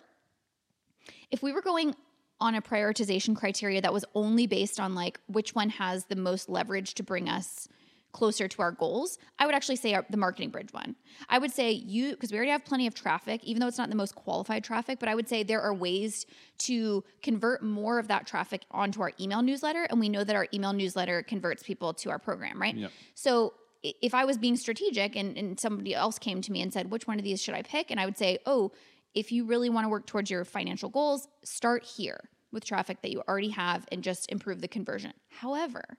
if 1.31 1.41
we 1.41 1.51
were 1.51 1.61
going 1.61 1.95
on 2.39 2.55
a 2.55 2.61
prioritization 2.61 3.35
criteria 3.35 3.81
that 3.81 3.93
was 3.93 4.05
only 4.15 4.47
based 4.47 4.79
on 4.79 4.95
like 4.95 5.19
which 5.27 5.53
one 5.55 5.69
has 5.69 6.05
the 6.05 6.15
most 6.15 6.49
leverage 6.49 6.95
to 6.95 7.03
bring 7.03 7.29
us 7.29 7.67
closer 8.11 8.47
to 8.47 8.61
our 8.61 8.71
goals, 8.71 9.17
I 9.39 9.45
would 9.45 9.55
actually 9.55 9.77
say 9.77 9.93
our, 9.93 10.05
the 10.09 10.17
marketing 10.17 10.49
bridge 10.49 10.71
one. 10.71 10.95
I 11.29 11.37
would 11.37 11.51
say 11.51 11.71
you 11.71 12.11
because 12.11 12.31
we 12.31 12.37
already 12.37 12.51
have 12.51 12.65
plenty 12.65 12.87
of 12.87 12.93
traffic, 12.93 13.43
even 13.43 13.59
though 13.59 13.67
it's 13.67 13.77
not 13.77 13.89
the 13.89 13.95
most 13.95 14.15
qualified 14.15 14.63
traffic, 14.63 14.99
but 14.99 15.09
I 15.09 15.15
would 15.15 15.29
say 15.29 15.43
there 15.43 15.61
are 15.61 15.73
ways 15.73 16.25
to 16.59 17.03
convert 17.23 17.63
more 17.63 17.99
of 17.99 18.07
that 18.09 18.27
traffic 18.27 18.63
onto 18.71 19.01
our 19.01 19.11
email 19.19 19.41
newsletter, 19.41 19.83
and 19.89 19.99
we 19.99 20.09
know 20.09 20.23
that 20.23 20.35
our 20.35 20.47
email 20.53 20.73
newsletter 20.73 21.23
converts 21.23 21.63
people 21.63 21.93
to 21.95 22.09
our 22.09 22.19
program, 22.19 22.61
right? 22.61 22.75
Yep. 22.75 22.91
So 23.15 23.53
if 23.83 24.13
I 24.13 24.25
was 24.25 24.37
being 24.37 24.55
strategic 24.55 25.15
and, 25.15 25.37
and 25.37 25.59
somebody 25.59 25.95
else 25.95 26.19
came 26.19 26.41
to 26.41 26.51
me 26.51 26.61
and 26.61 26.71
said, 26.71 26.91
which 26.91 27.07
one 27.07 27.17
of 27.17 27.23
these 27.23 27.41
should 27.41 27.55
I 27.55 27.63
pick? 27.63 27.89
And 27.89 27.99
I 27.99 28.05
would 28.05 28.17
say, 28.17 28.37
oh, 28.45 28.71
if 29.15 29.31
you 29.31 29.43
really 29.43 29.69
want 29.69 29.85
to 29.85 29.89
work 29.89 30.05
towards 30.05 30.29
your 30.29 30.45
financial 30.45 30.89
goals, 30.89 31.27
start 31.43 31.83
here 31.83 32.29
with 32.51 32.63
traffic 32.63 33.01
that 33.01 33.11
you 33.11 33.23
already 33.27 33.49
have 33.49 33.87
and 33.91 34.03
just 34.03 34.31
improve 34.31 34.61
the 34.61 34.67
conversion. 34.67 35.13
However, 35.29 35.97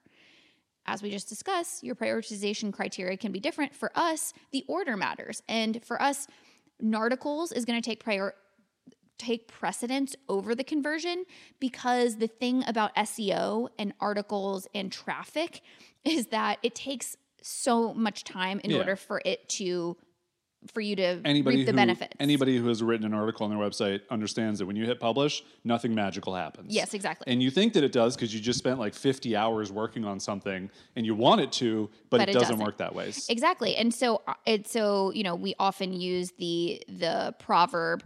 as 0.86 1.02
we 1.02 1.10
just 1.10 1.28
discussed, 1.28 1.82
your 1.84 1.94
prioritization 1.94 2.72
criteria 2.72 3.16
can 3.16 3.32
be 3.32 3.40
different. 3.40 3.74
For 3.74 3.90
us, 3.94 4.32
the 4.50 4.64
order 4.68 4.96
matters. 4.96 5.42
And 5.48 5.84
for 5.84 6.00
us, 6.00 6.26
Narticles 6.82 7.52
is 7.54 7.64
going 7.64 7.80
to 7.80 7.84
take 7.88 8.02
prior 8.02 8.34
take 9.18 9.46
precedence 9.46 10.16
over 10.28 10.52
the 10.52 10.64
conversion 10.64 11.24
because 11.60 12.16
the 12.16 12.26
thing 12.26 12.64
about 12.66 12.92
SEO 12.96 13.68
and 13.78 13.92
articles 14.00 14.66
and 14.74 14.90
traffic 14.90 15.60
is 16.04 16.26
that 16.28 16.58
it 16.64 16.74
takes 16.74 17.16
so 17.40 17.94
much 17.94 18.24
time 18.24 18.58
in 18.64 18.70
Yeah. 18.72 18.78
order 18.78 18.96
for 18.96 19.22
it 19.24 19.48
to 19.50 19.96
for 20.72 20.80
you 20.80 20.96
to 20.96 21.20
anybody 21.24 21.58
reap 21.58 21.66
the 21.66 21.72
who, 21.72 21.76
benefits. 21.76 22.14
Anybody 22.20 22.56
who 22.58 22.68
has 22.68 22.82
written 22.82 23.04
an 23.06 23.14
article 23.14 23.44
on 23.44 23.50
their 23.50 23.58
website 23.58 24.00
understands 24.10 24.58
that 24.58 24.66
when 24.66 24.76
you 24.76 24.84
hit 24.86 25.00
publish, 25.00 25.42
nothing 25.64 25.94
magical 25.94 26.34
happens. 26.34 26.74
Yes, 26.74 26.94
exactly. 26.94 27.32
And 27.32 27.42
you 27.42 27.50
think 27.50 27.72
that 27.72 27.84
it 27.84 27.92
does 27.92 28.14
because 28.16 28.32
you 28.34 28.40
just 28.40 28.58
spent 28.58 28.78
like 28.78 28.94
50 28.94 29.34
hours 29.36 29.72
working 29.72 30.04
on 30.04 30.20
something 30.20 30.70
and 30.96 31.06
you 31.06 31.14
want 31.14 31.40
it 31.40 31.52
to, 31.52 31.90
but, 32.10 32.18
But 32.18 32.28
it, 32.28 32.30
it 32.30 32.32
doesn't, 32.34 32.50
doesn't. 32.50 32.64
work 32.64 32.78
that 32.78 32.94
way. 32.94 33.12
Exactly. 33.28 33.76
And 33.76 33.92
so 33.92 34.22
uh, 34.26 34.34
it's 34.46 34.70
so, 34.70 35.12
you 35.12 35.22
know, 35.22 35.34
we 35.34 35.54
often 35.58 35.92
use 35.92 36.32
the 36.38 36.82
the 36.88 37.34
proverb 37.38 38.04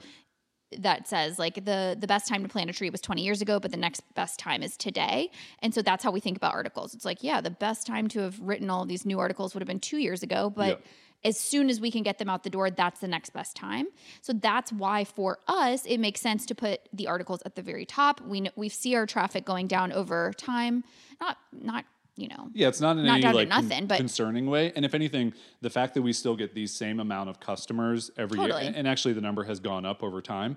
that 0.79 1.07
says 1.07 1.39
like 1.39 1.55
the 1.65 1.97
the 1.99 2.09
best 2.09 2.27
time 2.29 2.43
to 2.43 2.49
plant 2.49 2.69
a 2.69 2.73
tree 2.73 2.91
was 2.91 3.01
20 3.01 3.23
years 3.23 3.41
ago 3.41 3.61
but 3.61 3.71
the 3.71 3.77
next 3.77 4.03
best 4.17 4.37
time 4.39 4.65
is 4.65 4.77
today 4.77 5.31
and 5.61 5.73
so 5.73 5.81
that's 5.81 6.03
how 6.03 6.11
we 6.11 6.19
think 6.19 6.37
about 6.37 6.53
articles 6.53 6.93
it's 6.93 7.05
like 7.05 7.23
yeah 7.23 7.41
the 7.41 7.51
best 7.53 7.87
time 7.87 8.09
to 8.09 8.19
have 8.19 8.39
written 8.41 8.69
all 8.69 8.85
these 8.85 9.07
new 9.07 9.21
articles 9.21 9.55
would 9.55 9.61
have 9.61 9.69
been 9.69 9.79
2 9.79 9.99
years 9.99 10.25
ago 10.25 10.51
but 10.51 10.69
Yep. 10.69 10.85
As 11.27 11.39
soon 11.39 11.69
as 11.69 11.81
we 11.81 11.91
can 11.91 12.03
get 12.03 12.17
them 12.19 12.29
out 12.31 12.41
the 12.45 12.51
door 12.51 12.71
that's 12.71 13.01
the 13.01 13.09
next 13.09 13.31
best 13.39 13.57
time 13.57 13.87
so 14.23 14.33
that's 14.33 14.71
why 14.73 15.05
for 15.05 15.39
us 15.49 15.85
it 15.87 15.99
makes 15.99 16.21
sense 16.21 16.47
to 16.47 16.55
put 16.55 16.81
the 16.93 17.07
articles 17.07 17.41
at 17.45 17.55
the 17.57 17.63
very 17.63 17.85
top 17.85 18.21
we 18.23 18.41
know, 18.41 18.51
we 18.57 18.69
see 18.69 18.95
our 18.95 19.07
traffic 19.07 19.45
going 19.45 19.67
down 19.67 19.93
over 19.93 20.33
time 20.37 20.85
not 21.21 21.37
not 21.53 21.85
you 22.17 22.29
know 22.29 22.49
Yeah, 22.55 22.69
it's 22.69 22.81
not 22.81 22.97
in 22.97 23.05
Not 23.05 23.23
any 23.23 23.33
like 23.41 23.51
con- 23.51 23.69
nothing, 23.69 23.87
but- 23.87 23.99
concerning 23.99 24.47
way. 24.47 24.73
And 24.75 24.87
if 24.87 24.95
anything, 24.95 25.35
the 25.61 25.69
fact 25.69 25.93
that 25.95 26.03
we 26.03 26.15
still 26.15 26.35
get 26.35 26.55
the 26.55 26.67
same 26.67 26.99
amount 26.99 27.29
of 27.29 27.41
customers 27.41 28.11
every 28.17 28.39
Totally. 28.39 28.63
year, 28.65 28.73
and 28.75 28.89
actually 28.89 29.13
the 29.13 29.21
number 29.21 29.45
has 29.45 29.61
gone 29.61 29.85
up 29.85 30.03
over 30.03 30.23
time, 30.23 30.57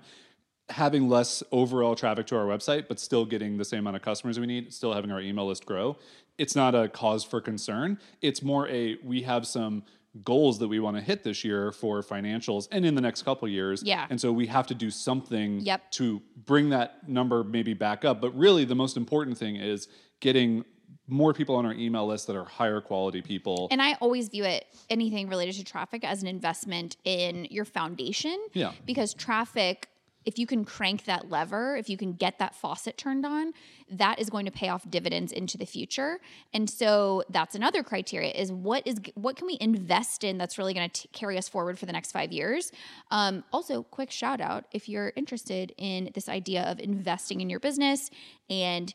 having 0.70 1.10
less 1.10 1.42
overall 1.52 1.94
traffic 1.94 2.26
to 2.28 2.36
our 2.36 2.46
website, 2.46 2.88
but 2.88 2.98
still 2.98 3.26
getting 3.26 3.58
the 3.58 3.64
same 3.66 3.80
amount 3.80 3.96
of 3.96 4.02
customers 4.02 4.40
we 4.40 4.46
need, 4.46 4.72
still 4.72 4.94
having 4.94 5.10
our 5.10 5.20
email 5.20 5.46
list 5.46 5.66
grow, 5.66 5.98
it's 6.38 6.56
not 6.56 6.74
a 6.74 6.88
cause 6.88 7.24
for 7.24 7.42
concern. 7.42 7.98
It's 8.22 8.42
more 8.42 8.66
a 8.68 8.96
we 9.04 9.20
have 9.22 9.46
some 9.46 9.82
goals 10.24 10.58
that 10.58 10.68
we 10.68 10.80
want 10.80 10.96
to 10.96 11.02
hit 11.02 11.22
this 11.22 11.44
year 11.44 11.70
for 11.72 12.02
financials 12.02 12.66
and 12.72 12.84
in 12.84 12.94
the 12.94 13.00
next 13.00 13.22
couple 13.22 13.46
years. 13.46 13.82
Yeah. 13.84 14.06
And 14.10 14.20
so 14.20 14.32
we 14.32 14.46
have 14.48 14.66
to 14.68 14.74
do 14.74 14.90
something 14.90 15.60
Yep. 15.60 15.90
to 15.92 16.20
bring 16.44 16.70
that 16.70 17.08
number 17.08 17.44
maybe 17.44 17.74
back 17.74 18.04
up. 18.04 18.20
But 18.20 18.36
really 18.36 18.64
the 18.64 18.74
most 18.74 18.96
important 18.96 19.38
thing 19.38 19.56
is 19.56 19.86
getting 20.20 20.64
more 21.06 21.32
people 21.32 21.54
on 21.56 21.64
our 21.64 21.72
email 21.74 22.06
list 22.06 22.26
that 22.26 22.36
are 22.36 22.44
higher 22.44 22.80
quality 22.80 23.22
people. 23.22 23.68
And 23.70 23.80
I 23.80 23.94
always 24.00 24.28
view 24.28 24.44
it 24.44 24.64
anything 24.88 25.28
related 25.28 25.54
to 25.56 25.64
traffic 25.64 26.04
as 26.04 26.22
an 26.22 26.28
investment 26.28 26.96
in 27.04 27.46
your 27.50 27.64
foundation. 27.64 28.36
Yeah. 28.52 28.72
Because 28.86 29.14
traffic, 29.14 29.88
if 30.24 30.38
you 30.38 30.46
can 30.46 30.64
crank 30.64 31.04
that 31.04 31.30
lever, 31.30 31.76
if 31.76 31.88
you 31.88 31.96
can 31.96 32.12
get 32.12 32.38
that 32.38 32.54
faucet 32.54 32.98
turned 32.98 33.24
on, 33.24 33.52
that 33.90 34.18
is 34.18 34.28
going 34.28 34.46
to 34.46 34.52
pay 34.52 34.68
off 34.68 34.88
dividends 34.88 35.32
into 35.32 35.56
the 35.56 35.64
future. 35.64 36.20
And 36.52 36.68
so 36.68 37.24
that's 37.30 37.54
another 37.54 37.82
criteria 37.82 38.30
is 38.32 38.52
what 38.52 38.86
is 38.86 39.00
what 39.14 39.36
can 39.36 39.46
we 39.46 39.56
invest 39.60 40.22
in 40.24 40.38
that's 40.38 40.58
really 40.58 40.74
going 40.74 40.90
to 40.90 41.08
carry 41.08 41.38
us 41.38 41.48
forward 41.48 41.78
for 41.78 41.86
the 41.86 41.92
next 41.92 42.12
5 42.12 42.32
years. 42.32 42.70
Um, 43.10 43.44
also, 43.52 43.82
quick 43.82 44.10
shout 44.10 44.40
out 44.40 44.64
if 44.72 44.88
you're 44.88 45.12
interested 45.16 45.72
in 45.78 46.10
this 46.14 46.28
idea 46.28 46.62
of 46.64 46.78
investing 46.78 47.40
in 47.40 47.48
your 47.48 47.60
business 47.60 48.10
and 48.48 48.94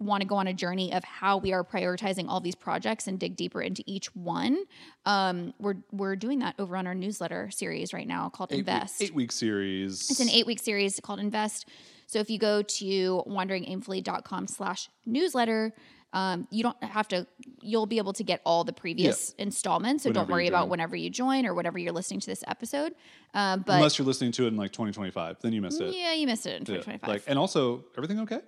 want 0.00 0.22
to 0.22 0.26
go 0.26 0.36
on 0.36 0.46
a 0.46 0.54
journey 0.54 0.92
of 0.92 1.04
how 1.04 1.36
we 1.36 1.52
are 1.52 1.62
prioritizing 1.62 2.26
all 2.28 2.40
these 2.40 2.54
projects 2.56 3.06
and 3.06 3.18
dig 3.18 3.36
deeper 3.36 3.60
into 3.62 3.84
each 3.86 4.14
one, 4.16 4.64
um, 5.06 5.54
we're 5.60 5.76
we're 5.92 6.16
doing 6.16 6.38
that 6.40 6.54
over 6.58 6.76
on 6.76 6.86
our 6.86 6.94
newsletter 6.94 7.50
series 7.50 7.92
right 7.92 8.08
now 8.08 8.28
called 8.30 8.52
eight, 8.52 8.60
Invest. 8.60 9.02
eight 9.02 9.14
week 9.14 9.30
series. 9.30 10.10
It's 10.10 10.20
an 10.20 10.30
eight 10.30 10.46
week 10.46 10.58
series 10.58 10.98
called 11.02 11.20
Invest. 11.20 11.68
So 12.06 12.18
if 12.18 12.28
you 12.28 12.38
go 12.38 12.62
to 12.62 13.22
wanderingaimfully.com 13.28 14.46
slash 14.48 14.88
newsletter, 15.06 15.72
um, 16.12 16.48
you 16.50 16.64
don't 16.64 16.82
have 16.82 17.06
to, 17.08 17.24
you'll 17.60 17.86
be 17.86 17.98
able 17.98 18.12
to 18.14 18.24
get 18.24 18.40
all 18.44 18.64
the 18.64 18.72
previous 18.72 19.32
installments. 19.38 20.02
So 20.02 20.10
Whenever 20.10 20.26
don't 20.26 20.32
worry 20.32 20.48
about 20.48 20.68
whenever 20.68 20.96
you 20.96 21.08
join 21.08 21.46
or 21.46 21.54
whenever 21.54 21.78
you're 21.78 21.92
listening 21.92 22.18
to 22.18 22.26
this 22.26 22.42
episode. 22.48 22.94
Um, 23.32 23.62
but 23.64 23.76
Unless 23.76 23.98
you're 23.98 24.06
listening 24.06 24.32
to 24.32 24.44
it 24.46 24.48
in 24.48 24.56
like 24.56 24.72
2025, 24.72 25.36
then 25.40 25.52
you 25.52 25.60
missed 25.62 25.80
it. 25.80 25.94
yeah, 25.94 26.12
you 26.14 26.26
missed 26.26 26.46
it 26.46 26.54
in 26.56 26.62
Yeah. 26.62 26.80
2025. 26.80 27.08
Like, 27.08 27.22
and 27.28 27.38
also, 27.38 27.84
everything 27.96 28.18
okay? 28.20 28.40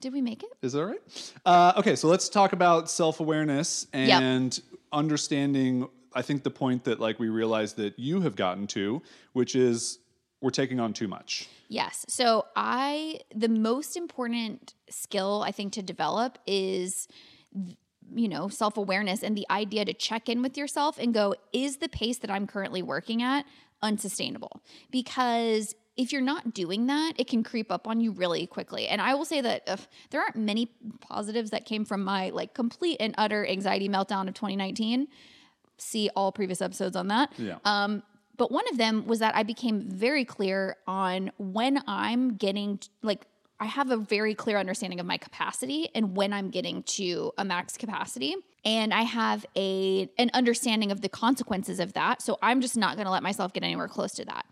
Did 0.00 0.12
we 0.12 0.20
make 0.20 0.42
it? 0.42 0.50
Is 0.62 0.72
that 0.72 0.84
right? 0.84 1.32
Uh, 1.44 1.74
okay, 1.76 1.94
so 1.94 2.08
let's 2.08 2.28
talk 2.28 2.52
about 2.52 2.90
self 2.90 3.20
awareness 3.20 3.86
and 3.92 4.60
understanding. 4.92 5.88
I 6.14 6.22
think 6.22 6.42
the 6.42 6.50
point 6.50 6.84
that 6.84 7.00
like 7.00 7.20
we 7.20 7.28
realize 7.28 7.74
that 7.74 7.98
you 7.98 8.20
have 8.22 8.34
gotten 8.34 8.66
to, 8.68 9.02
which 9.32 9.54
is 9.54 9.98
we're 10.40 10.50
taking 10.50 10.80
on 10.80 10.92
too 10.92 11.06
much. 11.06 11.48
Yes. 11.68 12.06
So 12.08 12.46
I 12.56 13.20
the 13.34 13.48
most 13.48 13.96
important 13.96 14.74
skill 14.88 15.44
I 15.46 15.52
think 15.52 15.72
to 15.74 15.82
develop 15.82 16.38
is 16.46 17.06
you 18.12 18.28
know, 18.28 18.48
self-awareness 18.48 19.22
and 19.22 19.36
the 19.36 19.46
idea 19.50 19.84
to 19.84 19.94
check 19.94 20.28
in 20.28 20.42
with 20.42 20.56
yourself 20.56 20.98
and 20.98 21.14
go, 21.14 21.34
is 21.52 21.76
the 21.76 21.88
pace 21.88 22.18
that 22.18 22.30
I'm 22.30 22.46
currently 22.46 22.82
working 22.82 23.22
at 23.22 23.44
unsustainable? 23.82 24.62
Because 24.90 25.74
if 26.00 26.12
you're 26.12 26.22
not 26.22 26.54
doing 26.54 26.86
that, 26.86 27.12
it 27.18 27.26
can 27.26 27.42
creep 27.42 27.70
up 27.70 27.86
on 27.86 28.00
you 28.00 28.10
really 28.12 28.46
quickly. 28.46 28.88
And 28.88 29.02
I 29.02 29.14
will 29.14 29.26
say 29.26 29.42
that 29.42 29.62
if 29.66 29.86
there 30.08 30.22
aren't 30.22 30.36
many 30.36 30.72
positives 31.00 31.50
that 31.50 31.66
came 31.66 31.84
from 31.84 32.02
my 32.02 32.30
like 32.30 32.54
complete 32.54 32.96
and 33.00 33.14
utter 33.18 33.46
anxiety 33.46 33.86
meltdown 33.86 34.26
of 34.26 34.32
2019. 34.34 35.08
See 35.76 36.10
all 36.16 36.32
previous 36.32 36.62
episodes 36.62 36.96
on 36.96 37.08
that. 37.08 37.32
Yeah. 37.36 37.58
Um, 37.66 38.02
but 38.38 38.50
one 38.50 38.66
of 38.70 38.78
them 38.78 39.06
was 39.06 39.18
that 39.18 39.36
I 39.36 39.42
became 39.42 39.82
very 39.82 40.24
clear 40.24 40.76
on 40.86 41.32
when 41.36 41.82
I'm 41.86 42.36
getting 42.36 42.80
like 43.02 43.26
I 43.60 43.66
have 43.66 43.90
a 43.90 43.98
very 43.98 44.34
clear 44.34 44.56
understanding 44.56 45.00
of 45.00 45.06
my 45.06 45.18
capacity 45.18 45.90
and 45.94 46.16
when 46.16 46.32
I'm 46.32 46.48
getting 46.48 46.82
to 46.84 47.30
a 47.36 47.44
max 47.44 47.76
capacity 47.76 48.34
and 48.64 48.92
I 48.92 49.02
have 49.02 49.44
a 49.54 50.08
an 50.18 50.30
understanding 50.32 50.90
of 50.90 51.02
the 51.02 51.10
consequences 51.10 51.78
of 51.78 51.92
that. 51.92 52.22
So 52.22 52.38
I'm 52.42 52.62
just 52.62 52.76
not 52.76 52.96
going 52.96 53.04
to 53.04 53.12
let 53.12 53.22
myself 53.22 53.52
get 53.52 53.62
anywhere 53.62 53.88
close 53.88 54.12
to 54.12 54.24
that. 54.24 54.46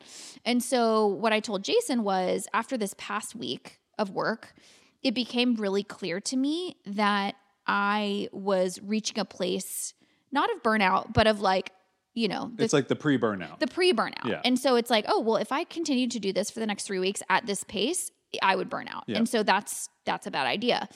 And 0.44 0.62
so 0.62 1.06
what 1.06 1.32
I 1.32 1.40
told 1.40 1.64
Jason 1.64 2.04
was 2.04 2.46
after 2.52 2.76
this 2.76 2.94
past 2.98 3.34
week 3.34 3.80
of 3.98 4.10
work, 4.10 4.54
it 5.02 5.14
became 5.14 5.54
really 5.56 5.82
clear 5.82 6.20
to 6.20 6.36
me 6.36 6.76
that 6.86 7.34
I 7.66 8.28
was 8.32 8.78
reaching 8.82 9.18
a 9.18 9.24
place 9.24 9.94
not 10.30 10.50
of 10.54 10.62
burnout, 10.62 11.14
but 11.14 11.26
of 11.26 11.40
like, 11.40 11.72
you 12.12 12.28
know, 12.28 12.50
the 12.54 12.64
It's 12.64 12.72
like 12.74 12.88
the 12.88 12.96
pre 12.96 13.18
burnout. 13.18 13.58
the 13.60 13.66
pre 13.66 13.94
burnout. 13.94 14.24
Yeah. 14.26 14.42
And 14.44 14.58
so 14.58 14.76
it's 14.76 14.90
like, 14.90 15.06
oh, 15.08 15.20
well, 15.20 15.36
if 15.36 15.52
I 15.52 15.64
continue 15.64 16.08
to 16.08 16.18
do 16.18 16.32
this 16.32 16.50
for 16.50 16.60
the 16.60 16.66
next 16.66 16.84
three 16.84 16.98
weeks 16.98 17.22
at 17.30 17.46
this 17.46 17.64
pace, 17.64 18.10
I 18.42 18.56
would 18.56 18.68
burn 18.68 18.88
out. 18.88 19.04
Yeah. 19.06 19.18
And 19.18 19.28
so 19.28 19.42
that's 19.42 19.88
that's 20.04 20.26
a 20.26 20.30
bad 20.30 20.46
idea. 20.46 20.88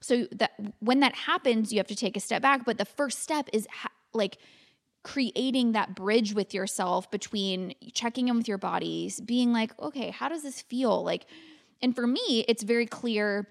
So 0.00 0.26
that 0.32 0.52
when 0.80 1.00
that 1.00 1.14
happens, 1.14 1.72
you 1.72 1.78
have 1.78 1.86
to 1.88 1.96
take 1.96 2.16
a 2.16 2.20
step 2.20 2.42
back, 2.42 2.64
but 2.64 2.78
the 2.78 2.84
first 2.84 3.22
step 3.22 3.48
is 3.52 3.66
ha- 3.70 3.90
like 4.12 4.38
creating 5.02 5.72
that 5.72 5.94
bridge 5.94 6.34
with 6.34 6.52
yourself 6.52 7.10
between 7.10 7.74
checking 7.92 8.28
in 8.28 8.36
with 8.36 8.48
your 8.48 8.58
bodies, 8.58 9.20
being 9.20 9.52
like, 9.52 9.70
okay, 9.80 10.10
how 10.10 10.28
does 10.28 10.42
this 10.42 10.62
feel? 10.62 11.04
Like 11.04 11.26
and 11.82 11.94
for 11.94 12.06
me, 12.06 12.44
it's 12.48 12.62
very 12.62 12.86
clear 12.86 13.48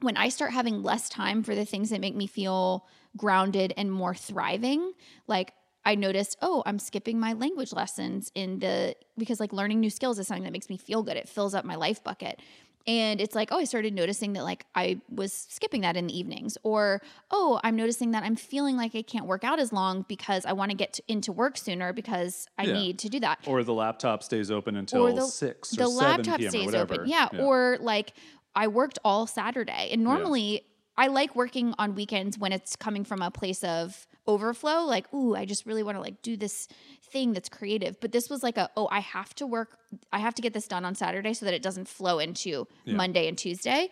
when 0.00 0.16
I 0.16 0.28
start 0.28 0.52
having 0.52 0.82
less 0.82 1.08
time 1.08 1.42
for 1.42 1.54
the 1.54 1.64
things 1.64 1.90
that 1.90 2.00
make 2.00 2.16
me 2.16 2.26
feel 2.26 2.86
grounded 3.16 3.74
and 3.76 3.92
more 3.92 4.14
thriving, 4.14 4.92
like 5.26 5.52
I 5.84 5.94
noticed, 5.94 6.36
oh, 6.42 6.62
I'm 6.66 6.78
skipping 6.78 7.18
my 7.18 7.32
language 7.32 7.72
lessons 7.72 8.30
in 8.34 8.58
the 8.58 8.94
because 9.16 9.40
like 9.40 9.52
learning 9.52 9.80
new 9.80 9.90
skills 9.90 10.18
is 10.18 10.26
something 10.28 10.44
that 10.44 10.52
makes 10.52 10.68
me 10.68 10.76
feel 10.76 11.02
good. 11.02 11.16
It 11.16 11.28
fills 11.28 11.54
up 11.54 11.64
my 11.64 11.74
life 11.76 12.04
bucket. 12.04 12.40
And 12.86 13.20
it's 13.20 13.34
like, 13.34 13.48
oh, 13.52 13.58
I 13.58 13.64
started 13.64 13.92
noticing 13.94 14.32
that 14.34 14.42
like 14.44 14.64
I 14.74 15.00
was 15.10 15.32
skipping 15.32 15.82
that 15.82 15.96
in 15.96 16.06
the 16.06 16.18
evenings. 16.18 16.56
Or, 16.62 17.02
oh, 17.30 17.60
I'm 17.62 17.76
noticing 17.76 18.12
that 18.12 18.22
I'm 18.24 18.36
feeling 18.36 18.76
like 18.76 18.94
I 18.94 19.02
can't 19.02 19.26
work 19.26 19.44
out 19.44 19.58
as 19.60 19.70
long 19.72 20.06
because 20.08 20.46
I 20.46 20.52
want 20.54 20.70
to 20.70 20.76
get 20.76 20.98
into 21.06 21.30
work 21.30 21.58
sooner 21.58 21.92
because 21.92 22.46
I 22.58 22.64
Yeah. 22.64 22.72
need 22.72 22.98
to 23.00 23.08
do 23.10 23.20
that 23.20 23.40
Or 23.46 23.62
the 23.64 23.74
laptop 23.74 24.22
stays 24.22 24.50
open 24.50 24.76
until 24.76 25.02
or 25.02 25.12
the, 25.12 25.20
six 25.22 25.70
the 25.70 25.84
or 25.84 25.88
seven 25.88 26.16
laptop 26.26 26.38
p.m. 26.38 26.50
stays 26.50 26.62
or 26.62 26.66
whatever. 26.66 26.94
open. 26.94 27.08
Yeah, 27.08 27.28
Or 27.38 27.76
like 27.80 28.14
I 28.54 28.68
worked 28.68 28.98
all 29.04 29.26
Saturday. 29.26 29.90
And 29.92 30.02
normally 30.02 30.64
I 31.00 31.06
like 31.06 31.34
working 31.34 31.74
on 31.78 31.94
weekends 31.94 32.38
when 32.38 32.52
it's 32.52 32.76
coming 32.76 33.04
from 33.04 33.22
a 33.22 33.30
place 33.30 33.64
of 33.64 34.06
overflow. 34.26 34.84
Like, 34.84 35.12
ooh, 35.14 35.34
I 35.34 35.44
just 35.46 35.64
really 35.66 35.82
want 35.82 35.96
to 35.96 36.00
like 36.02 36.20
do 36.22 36.36
this 36.36 36.68
thing 37.10 37.32
that's 37.32 37.48
creative. 37.48 37.98
But 38.00 38.12
this 38.12 38.28
was 38.28 38.42
like 38.42 38.58
a, 38.58 38.68
oh, 38.76 38.86
I 38.92 39.00
have 39.00 39.34
to 39.36 39.46
work, 39.46 39.78
I 40.12 40.18
have 40.18 40.34
to 40.34 40.42
get 40.42 40.52
this 40.52 40.68
done 40.68 40.84
on 40.84 40.94
Saturday 40.94 41.32
so 41.32 41.46
that 41.46 41.54
it 41.54 41.62
doesn't 41.62 41.88
flow 41.88 42.18
into 42.18 42.66
Monday 42.86 43.28
and 43.28 43.36
Tuesday. 43.38 43.88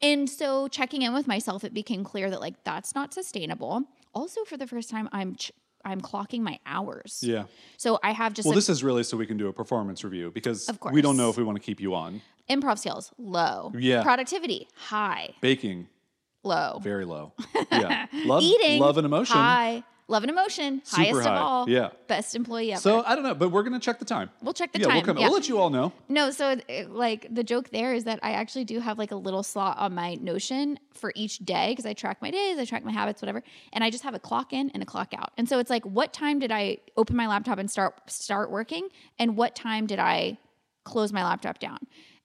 And 0.00 0.30
so 0.30 0.68
checking 0.68 1.02
in 1.02 1.12
with 1.12 1.26
myself, 1.26 1.64
it 1.64 1.74
became 1.74 2.04
clear 2.04 2.30
that 2.30 2.40
like 2.40 2.62
that's 2.64 2.94
not 2.94 3.12
sustainable. 3.12 3.82
Also, 4.14 4.44
for 4.44 4.56
the 4.56 4.66
first 4.68 4.88
time, 4.90 5.08
I'm 5.12 5.34
ch- 5.34 5.52
I'm 5.86 6.00
clocking 6.00 6.40
my 6.40 6.58
hours. 6.64 7.18
yeah. 7.22 7.44
So 7.76 7.98
I 8.02 8.12
have 8.12 8.32
just 8.32 8.46
Well, 8.46 8.52
a- 8.52 8.54
this 8.54 8.68
is 8.70 8.82
really 8.82 9.02
so 9.02 9.16
we 9.18 9.26
can 9.26 9.36
do 9.36 9.48
a 9.48 9.52
performance 9.52 10.02
review 10.04 10.30
because 10.30 10.68
Of 10.68 10.80
course. 10.80 10.94
we 10.94 11.02
don't 11.02 11.16
know 11.18 11.28
if 11.30 11.36
we 11.36 11.44
want 11.44 11.56
to 11.56 11.62
keep 11.62 11.78
you 11.80 11.94
on. 11.94 12.22
improv 12.48 12.78
skills 12.78 13.12
low. 13.18 13.72
Yeah. 13.76 14.02
Productivity 14.02 14.68
high. 14.76 15.34
Baking 15.40 15.88
Low. 16.44 16.78
very 16.82 17.04
low. 17.04 17.32
Yeah. 17.72 18.06
Love, 18.24 18.42
Eating 18.42 18.80
love 18.80 18.96
and 18.98 19.04
emotion. 19.06 19.36
high. 19.36 19.82
Love 20.06 20.22
and 20.22 20.30
emotion 20.30 20.82
Super 20.84 21.02
highest 21.02 21.22
high. 21.26 21.34
of 21.36 21.40
all. 21.42 21.68
Yeah. 21.70 21.88
Best 22.08 22.34
employee 22.34 22.72
ever. 22.72 22.80
So 22.82 23.02
I 23.06 23.14
don't 23.14 23.24
know, 23.24 23.34
but 23.34 23.48
we're 23.48 23.62
gonna 23.62 23.80
check 23.80 23.98
the 23.98 24.04
time. 24.04 24.28
we'll 24.42 24.52
check 24.52 24.70
the 24.72 24.80
yeah, 24.80 24.86
time. 24.88 24.96
we'll 24.96 25.02
come. 25.04 25.16
yeah. 25.16 25.24
We'll 25.24 25.32
let 25.32 25.48
you 25.48 25.58
all 25.58 25.70
know. 25.70 25.92
No, 26.10 26.30
so 26.30 26.56
it- 26.68 26.90
like 26.90 27.26
the 27.34 27.42
joke 27.42 27.70
there 27.70 27.94
is 27.94 28.04
that 28.04 28.20
I 28.22 28.32
actually 28.32 28.64
do 28.66 28.80
have 28.80 28.98
like 28.98 29.12
a 29.12 29.16
little 29.16 29.42
slot 29.42 29.78
on 29.78 29.94
my 29.94 30.16
Notion 30.16 30.78
for 30.92 31.10
each 31.16 31.38
day 31.38 31.72
because 31.72 31.86
I 31.86 31.94
track 31.94 32.20
my 32.20 32.30
days, 32.30 32.58
I 32.58 32.66
track 32.66 32.84
my 32.84 32.92
habits, 32.92 33.22
whatever, 33.22 33.42
and 33.72 33.82
I 33.82 33.88
just 33.88 34.04
have 34.04 34.14
a 34.14 34.18
clock 34.18 34.52
in 34.52 34.68
and 34.70 34.82
a 34.82 34.86
clock 34.86 35.14
out. 35.16 35.32
And 35.38 35.48
so 35.48 35.58
it's 35.58 35.70
like, 35.70 35.84
what 35.86 36.12
time 36.12 36.38
did 36.38 36.52
I 36.52 36.78
open 36.98 37.16
my 37.16 37.26
laptop 37.26 37.56
and 37.58 37.70
start 37.70 37.98
start 38.10 38.50
working, 38.50 38.88
and 39.18 39.38
what 39.38 39.56
time 39.56 39.86
did 39.86 39.98
I 39.98 40.36
close 40.84 41.14
my 41.14 41.24
laptop 41.24 41.58
down? 41.58 41.78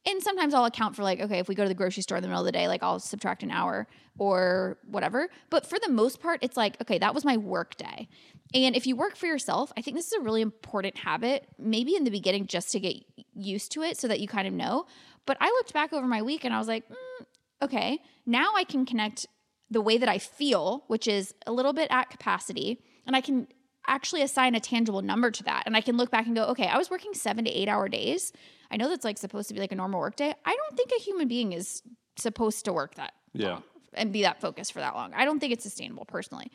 And 0.05 0.23
sometimes 0.23 0.53
I'll 0.53 0.65
account 0.65 0.95
for 0.95 1.03
like, 1.03 1.19
okay, 1.19 1.39
if 1.39 1.47
we 1.47 1.55
go 1.55 1.63
to 1.63 1.69
the 1.69 1.75
grocery 1.75 2.03
store 2.03 2.17
in 2.17 2.21
the 2.21 2.29
middle 2.29 2.41
of 2.41 2.45
the 2.45 2.51
day, 2.51 2.67
like 2.67 2.81
I'll 2.81 2.99
subtract 2.99 3.43
an 3.43 3.51
hour 3.51 3.87
or 4.17 4.77
whatever. 4.85 5.29
But 5.49 5.65
for 5.65 5.77
the 5.79 5.91
most 5.91 6.21
part, 6.21 6.39
it's 6.41 6.57
like, 6.57 6.79
okay, 6.81 6.97
that 6.99 7.13
was 7.13 7.25
my 7.25 7.37
work 7.37 7.75
day. 7.75 8.07
And 8.53 8.75
if 8.75 8.87
you 8.87 8.95
work 8.95 9.15
for 9.15 9.27
yourself, 9.27 9.71
I 9.77 9.81
think 9.81 9.97
this 9.97 10.07
is 10.07 10.13
a 10.13 10.21
really 10.21 10.41
important 10.41 10.97
habit, 10.97 11.47
maybe 11.57 11.95
in 11.95 12.05
the 12.05 12.11
beginning 12.11 12.47
just 12.47 12.71
to 12.71 12.79
get 12.79 12.95
used 13.33 13.71
to 13.73 13.83
it 13.83 13.97
so 13.97 14.07
that 14.07 14.19
you 14.19 14.27
kind 14.27 14.47
of 14.47 14.53
know. 14.53 14.85
But 15.25 15.37
I 15.39 15.47
looked 15.47 15.73
back 15.73 15.93
over 15.93 16.07
my 16.07 16.21
week 16.21 16.45
and 16.45 16.53
I 16.53 16.59
was 16.59 16.67
like, 16.67 16.87
mm, 16.89 17.25
okay, 17.61 17.99
now 18.25 18.53
I 18.55 18.63
can 18.63 18.85
connect 18.85 19.27
the 19.69 19.81
way 19.81 19.97
that 19.97 20.09
I 20.09 20.17
feel, 20.17 20.83
which 20.87 21.07
is 21.07 21.33
a 21.45 21.51
little 21.51 21.73
bit 21.73 21.87
at 21.91 22.09
capacity, 22.09 22.81
and 23.05 23.15
I 23.15 23.21
can 23.21 23.47
actually 23.87 24.21
assign 24.21 24.55
a 24.55 24.59
tangible 24.59 25.01
number 25.01 25.31
to 25.31 25.43
that. 25.43 25.63
And 25.65 25.75
I 25.75 25.81
can 25.81 25.97
look 25.97 26.11
back 26.11 26.25
and 26.25 26.35
go, 26.35 26.45
okay, 26.45 26.67
I 26.67 26.77
was 26.77 26.89
working 26.89 27.13
seven 27.13 27.45
to 27.45 27.51
eight 27.51 27.67
hour 27.67 27.87
days. 27.89 28.31
I 28.71 28.77
know 28.77 28.89
that's 28.89 29.03
like 29.05 29.17
supposed 29.17 29.47
to 29.49 29.53
be 29.53 29.59
like 29.59 29.71
a 29.71 29.75
normal 29.75 29.99
work 29.99 30.15
day. 30.15 30.33
I 30.45 30.55
don't 30.55 30.77
think 30.77 30.91
a 30.97 31.01
human 31.01 31.27
being 31.27 31.53
is 31.53 31.81
supposed 32.17 32.65
to 32.65 32.73
work 32.73 32.95
that 32.95 33.13
Yeah. 33.33 33.49
long 33.53 33.63
and 33.93 34.13
be 34.13 34.21
that 34.23 34.39
focused 34.41 34.73
for 34.73 34.79
that 34.79 34.95
long. 34.95 35.13
I 35.13 35.25
don't 35.25 35.39
think 35.39 35.53
it's 35.53 35.63
sustainable 35.63 36.05
personally. 36.05 36.51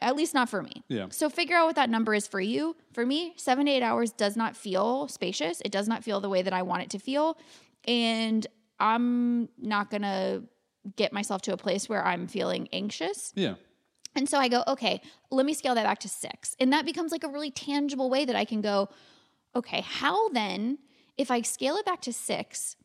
At 0.00 0.16
least 0.16 0.34
not 0.34 0.48
for 0.48 0.62
me. 0.62 0.84
Yeah. 0.88 1.06
So 1.10 1.30
figure 1.30 1.56
out 1.56 1.66
what 1.66 1.76
that 1.76 1.88
number 1.88 2.14
is 2.14 2.26
for 2.26 2.40
you. 2.40 2.76
For 2.92 3.06
me, 3.06 3.32
seven 3.36 3.66
to 3.66 3.72
eight 3.72 3.82
hours 3.82 4.12
does 4.12 4.36
not 4.36 4.56
feel 4.56 5.08
spacious. 5.08 5.62
It 5.64 5.72
does 5.72 5.88
not 5.88 6.04
feel 6.04 6.20
the 6.20 6.28
way 6.28 6.42
that 6.42 6.52
I 6.52 6.62
want 6.62 6.82
it 6.82 6.90
to 6.90 6.98
feel. 6.98 7.38
And 7.86 8.46
I'm 8.78 9.48
not 9.58 9.90
going 9.90 10.02
to 10.02 10.42
get 10.96 11.12
myself 11.12 11.40
to 11.42 11.52
a 11.54 11.56
place 11.56 11.88
where 11.88 12.04
I'm 12.04 12.26
feeling 12.26 12.68
anxious. 12.72 13.32
Yeah. 13.34 13.54
And 14.14 14.28
so 14.28 14.38
I 14.38 14.48
go, 14.48 14.62
okay, 14.68 15.00
let 15.30 15.46
me 15.46 15.54
scale 15.54 15.74
that 15.74 15.84
back 15.84 15.98
to 16.00 16.08
six. 16.08 16.54
And 16.60 16.72
that 16.72 16.84
becomes 16.84 17.10
like 17.10 17.24
a 17.24 17.28
really 17.28 17.50
tangible 17.50 18.10
way 18.10 18.24
that 18.26 18.36
I 18.36 18.44
can 18.44 18.60
go, 18.60 18.90
okay, 19.56 19.80
how 19.80 20.28
then, 20.30 20.78
if 21.16 21.30
I 21.30 21.42
scale 21.42 21.76
it 21.76 21.84
back 21.86 22.00
to 22.02 22.12
six, 22.12 22.76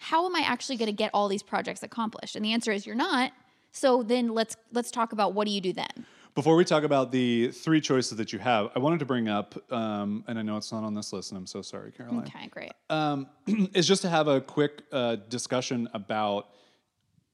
how 0.00 0.26
am 0.26 0.34
I 0.36 0.40
actually 0.40 0.76
going 0.76 0.86
to 0.86 0.92
get 0.96 1.10
all 1.12 1.28
these 1.28 1.42
projects 1.42 1.82
accomplished? 1.82 2.36
And 2.36 2.44
the 2.44 2.52
answer 2.52 2.72
is 2.72 2.86
you're 2.86 2.94
not. 2.96 3.32
So 3.72 4.02
then 4.02 4.28
let's 4.34 4.56
let's 4.72 4.90
talk 4.90 5.12
about 5.12 5.34
what 5.34 5.46
do 5.46 5.52
you 5.52 5.60
do 5.60 5.72
then? 5.72 6.06
Before 6.34 6.54
we 6.54 6.64
talk 6.64 6.84
about 6.84 7.10
the 7.10 7.50
three 7.50 7.80
choices 7.80 8.16
that 8.18 8.32
you 8.32 8.38
have, 8.38 8.70
I 8.76 8.78
wanted 8.78 9.00
to 9.00 9.04
bring 9.06 9.28
up, 9.28 9.56
um, 9.72 10.22
and 10.28 10.38
I 10.38 10.42
know 10.42 10.56
it's 10.56 10.70
not 10.70 10.84
on 10.84 10.94
this 10.94 11.12
list, 11.12 11.32
and 11.32 11.38
I'm 11.38 11.46
so 11.46 11.62
sorry, 11.62 11.90
Caroline. 11.90 12.20
Okay, 12.20 12.46
great. 12.48 12.72
um, 12.90 13.26
is 13.74 13.88
just 13.88 14.02
to 14.02 14.08
have 14.08 14.28
a 14.28 14.40
quick 14.40 14.82
uh, 14.92 15.16
discussion 15.28 15.88
about 15.94 16.48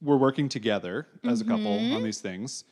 we're 0.01 0.16
working 0.16 0.49
together 0.49 1.07
as 1.23 1.40
a 1.42 1.44
couple 1.44 1.64
Mm-hmm. 1.79 1.97
on 1.97 2.03
these 2.03 2.20
things, 2.20 2.64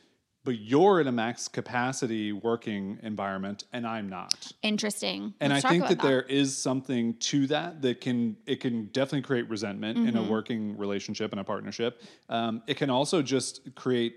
but 0.43 0.59
you're 0.59 0.99
in 0.99 1.07
a 1.07 1.11
max 1.11 1.47
capacity 1.47 2.33
working 2.33 2.99
environment 3.01 3.63
and 3.71 3.87
I'm 3.87 4.09
not. 4.09 4.51
Interesting. 4.61 5.33
And 5.39 5.53
Let's 5.53 5.65
I 5.65 5.69
think 5.69 5.85
about 5.85 6.01
that, 6.01 6.07
there 6.07 6.21
is 6.23 6.55
something 6.55 7.15
to 7.15 7.47
that 7.47 7.81
that 7.81 8.01
can 8.01 8.35
it 8.45 8.59
can 8.59 8.85
definitely 8.87 9.21
create 9.21 9.49
resentment 9.49 9.97
in 9.97 10.15
a 10.15 10.19
Mm-hmm. 10.21 10.29
working 10.29 10.77
relationship 10.77 11.31
and 11.31 11.39
a 11.39 11.43
partnership. 11.43 12.01
Um, 12.29 12.61
it 12.67 12.77
can 12.77 12.89
also 12.89 13.21
just 13.21 13.73
create 13.75 14.15